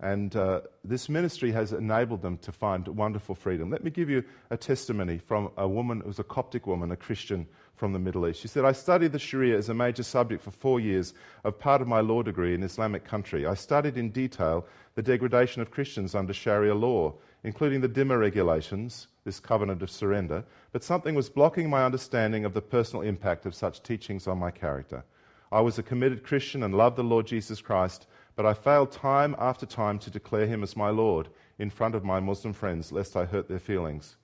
And 0.00 0.34
uh, 0.36 0.60
this 0.84 1.08
ministry 1.08 1.50
has 1.52 1.72
enabled 1.72 2.22
them 2.22 2.38
to 2.38 2.52
find 2.52 2.86
wonderful 2.86 3.34
freedom. 3.34 3.68
Let 3.68 3.82
me 3.82 3.90
give 3.90 4.08
you 4.08 4.22
a 4.48 4.56
testimony 4.56 5.18
from 5.18 5.50
a 5.56 5.66
woman 5.66 6.00
who 6.00 6.06
was 6.06 6.20
a 6.20 6.24
Coptic 6.24 6.68
woman, 6.68 6.92
a 6.92 6.96
Christian 6.96 7.48
from 7.78 7.92
the 7.92 7.98
Middle 7.98 8.28
East. 8.28 8.40
She 8.40 8.48
said, 8.48 8.64
I 8.64 8.72
studied 8.72 9.12
the 9.12 9.18
Sharia 9.18 9.56
as 9.56 9.68
a 9.68 9.74
major 9.74 10.02
subject 10.02 10.42
for 10.42 10.50
four 10.50 10.80
years 10.80 11.14
of 11.44 11.58
part 11.58 11.80
of 11.80 11.88
my 11.88 12.00
law 12.00 12.22
degree 12.22 12.54
in 12.54 12.62
Islamic 12.62 13.04
country. 13.04 13.46
I 13.46 13.54
studied 13.54 13.96
in 13.96 14.10
detail 14.10 14.66
the 14.94 15.02
degradation 15.02 15.62
of 15.62 15.70
Christians 15.70 16.14
under 16.14 16.32
Sharia 16.32 16.74
law 16.74 17.14
including 17.44 17.80
the 17.80 17.88
Dhimma 17.88 18.18
regulations, 18.18 19.08
this 19.24 19.40
covenant 19.40 19.82
of 19.82 19.90
surrender, 19.90 20.44
but 20.72 20.82
something 20.82 21.14
was 21.14 21.28
blocking 21.28 21.70
my 21.70 21.84
understanding 21.84 22.44
of 22.44 22.52
the 22.52 22.60
personal 22.60 23.02
impact 23.02 23.46
of 23.46 23.54
such 23.54 23.82
teachings 23.82 24.26
on 24.26 24.38
my 24.38 24.50
character. 24.50 25.04
I 25.52 25.60
was 25.60 25.78
a 25.78 25.82
committed 25.82 26.24
Christian 26.24 26.62
and 26.62 26.74
loved 26.74 26.96
the 26.96 27.04
Lord 27.04 27.26
Jesus 27.26 27.60
Christ, 27.60 28.06
but 28.36 28.44
I 28.44 28.54
failed 28.54 28.92
time 28.92 29.36
after 29.38 29.66
time 29.66 29.98
to 30.00 30.10
declare 30.10 30.46
him 30.46 30.62
as 30.62 30.76
my 30.76 30.90
Lord 30.90 31.28
in 31.58 31.70
front 31.70 31.94
of 31.94 32.04
my 32.04 32.20
Muslim 32.20 32.52
friends, 32.52 32.92
lest 32.92 33.16
I 33.16 33.24
hurt 33.24 33.48
their 33.48 33.58
feelings. 33.58 34.16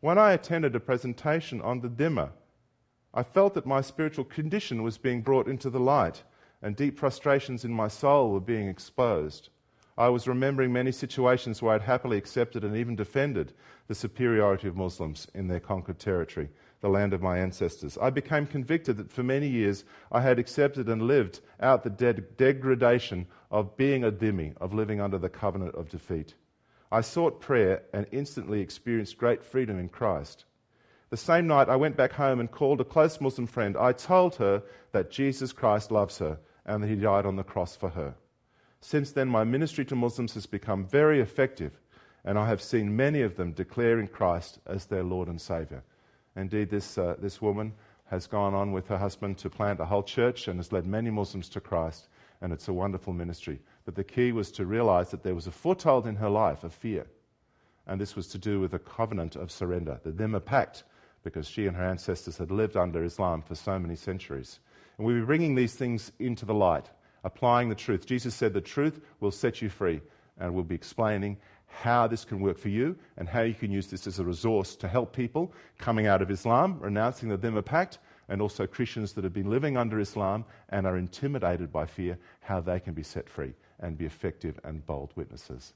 When 0.00 0.18
I 0.18 0.32
attended 0.32 0.74
a 0.74 0.80
presentation 0.80 1.60
on 1.60 1.80
the 1.80 1.88
Dhimma, 1.88 2.30
I 3.16 3.22
felt 3.22 3.54
that 3.54 3.64
my 3.64 3.80
spiritual 3.80 4.24
condition 4.24 4.82
was 4.82 4.98
being 4.98 5.22
brought 5.22 5.46
into 5.46 5.70
the 5.70 5.78
light, 5.78 6.24
and 6.60 6.74
deep 6.74 6.98
frustrations 6.98 7.64
in 7.64 7.72
my 7.72 7.86
soul 7.86 8.32
were 8.32 8.40
being 8.40 8.68
exposed. 8.68 9.50
I 9.96 10.08
was 10.08 10.26
remembering 10.26 10.72
many 10.72 10.90
situations 10.90 11.62
where 11.62 11.74
I'd 11.74 11.82
happily 11.82 12.16
accepted 12.16 12.64
and 12.64 12.76
even 12.76 12.96
defended 12.96 13.52
the 13.86 13.94
superiority 13.94 14.66
of 14.66 14.76
Muslims 14.76 15.28
in 15.32 15.46
their 15.46 15.60
conquered 15.60 16.00
territory, 16.00 16.48
the 16.80 16.88
land 16.88 17.12
of 17.12 17.22
my 17.22 17.38
ancestors. 17.38 17.96
I 18.02 18.10
became 18.10 18.46
convicted 18.46 18.96
that 18.96 19.12
for 19.12 19.22
many 19.22 19.46
years 19.46 19.84
I 20.10 20.20
had 20.20 20.40
accepted 20.40 20.88
and 20.88 21.02
lived 21.02 21.40
out 21.60 21.84
the 21.84 21.90
de- 21.90 22.14
degradation 22.14 23.28
of 23.52 23.76
being 23.76 24.02
a 24.02 24.10
dhimmi, 24.10 24.56
of 24.56 24.74
living 24.74 25.00
under 25.00 25.18
the 25.18 25.28
covenant 25.28 25.76
of 25.76 25.88
defeat. 25.88 26.34
I 26.90 27.00
sought 27.00 27.40
prayer 27.40 27.82
and 27.92 28.06
instantly 28.10 28.60
experienced 28.60 29.18
great 29.18 29.44
freedom 29.44 29.78
in 29.78 29.88
Christ. 29.88 30.46
The 31.14 31.18
same 31.18 31.46
night 31.46 31.68
I 31.68 31.76
went 31.76 31.96
back 31.96 32.10
home 32.10 32.40
and 32.40 32.50
called 32.50 32.80
a 32.80 32.84
close 32.84 33.20
Muslim 33.20 33.46
friend. 33.46 33.76
I 33.76 33.92
told 33.92 34.34
her 34.34 34.64
that 34.90 35.12
Jesus 35.12 35.52
Christ 35.52 35.92
loves 35.92 36.18
her 36.18 36.40
and 36.66 36.82
that 36.82 36.88
he 36.88 36.96
died 36.96 37.24
on 37.24 37.36
the 37.36 37.44
cross 37.44 37.76
for 37.76 37.90
her. 37.90 38.16
Since 38.80 39.12
then, 39.12 39.28
my 39.28 39.44
ministry 39.44 39.84
to 39.84 39.94
Muslims 39.94 40.34
has 40.34 40.46
become 40.46 40.84
very 40.84 41.20
effective, 41.20 41.80
and 42.24 42.36
I 42.36 42.48
have 42.48 42.60
seen 42.60 42.96
many 42.96 43.22
of 43.22 43.36
them 43.36 43.52
declaring 43.52 44.08
Christ 44.08 44.58
as 44.66 44.86
their 44.86 45.04
Lord 45.04 45.28
and 45.28 45.40
Savior. 45.40 45.84
Indeed, 46.34 46.70
this, 46.70 46.98
uh, 46.98 47.14
this 47.20 47.40
woman 47.40 47.74
has 48.06 48.26
gone 48.26 48.52
on 48.52 48.72
with 48.72 48.88
her 48.88 48.98
husband 48.98 49.38
to 49.38 49.48
plant 49.48 49.78
a 49.78 49.84
whole 49.84 50.02
church 50.02 50.48
and 50.48 50.58
has 50.58 50.72
led 50.72 50.84
many 50.84 51.10
Muslims 51.10 51.48
to 51.50 51.60
Christ, 51.60 52.08
and 52.40 52.52
it's 52.52 52.66
a 52.66 52.72
wonderful 52.72 53.12
ministry. 53.12 53.60
But 53.84 53.94
the 53.94 54.02
key 54.02 54.32
was 54.32 54.50
to 54.50 54.66
realize 54.66 55.12
that 55.12 55.22
there 55.22 55.36
was 55.36 55.46
a 55.46 55.52
foothold 55.52 56.08
in 56.08 56.16
her 56.16 56.28
life 56.28 56.64
of 56.64 56.74
fear, 56.74 57.06
and 57.86 58.00
this 58.00 58.16
was 58.16 58.26
to 58.30 58.38
do 58.38 58.58
with 58.58 58.74
a 58.74 58.80
covenant 58.80 59.36
of 59.36 59.52
surrender, 59.52 60.00
the 60.02 60.10
Dhimma 60.10 60.44
Pact, 60.44 60.82
because 61.24 61.48
she 61.48 61.66
and 61.66 61.76
her 61.76 61.84
ancestors 61.84 62.38
had 62.38 62.52
lived 62.52 62.76
under 62.76 63.02
Islam 63.02 63.42
for 63.42 63.56
so 63.56 63.78
many 63.78 63.96
centuries. 63.96 64.60
And 64.96 65.06
we'll 65.06 65.16
be 65.18 65.26
bringing 65.26 65.56
these 65.56 65.74
things 65.74 66.12
into 66.20 66.44
the 66.44 66.54
light 66.54 66.90
applying 67.24 67.68
the 67.68 67.74
truth. 67.74 68.06
Jesus 68.06 68.34
said 68.34 68.52
the 68.52 68.60
truth 68.60 69.00
will 69.20 69.30
set 69.30 69.60
you 69.60 69.68
free, 69.68 70.00
and 70.38 70.54
we'll 70.54 70.62
be 70.62 70.74
explaining 70.74 71.38
how 71.66 72.06
this 72.06 72.24
can 72.24 72.40
work 72.40 72.58
for 72.58 72.68
you 72.68 72.96
and 73.16 73.28
how 73.28 73.40
you 73.40 73.54
can 73.54 73.72
use 73.72 73.88
this 73.88 74.06
as 74.06 74.20
a 74.20 74.24
resource 74.24 74.76
to 74.76 74.86
help 74.86 75.12
people 75.12 75.52
coming 75.78 76.06
out 76.06 76.22
of 76.22 76.30
Islam, 76.30 76.78
renouncing 76.78 77.28
the 77.28 77.38
Dhimma 77.38 77.64
Pact, 77.64 77.98
and 78.28 78.40
also 78.40 78.66
Christians 78.66 79.12
that 79.14 79.24
have 79.24 79.32
been 79.32 79.50
living 79.50 79.76
under 79.76 79.98
Islam 79.98 80.44
and 80.68 80.86
are 80.86 80.96
intimidated 80.96 81.72
by 81.72 81.84
fear, 81.84 82.16
how 82.40 82.60
they 82.60 82.78
can 82.78 82.94
be 82.94 83.02
set 83.02 83.28
free 83.28 83.54
and 83.80 83.98
be 83.98 84.06
effective 84.06 84.58
and 84.64 84.86
bold 84.86 85.12
witnesses. 85.16 85.74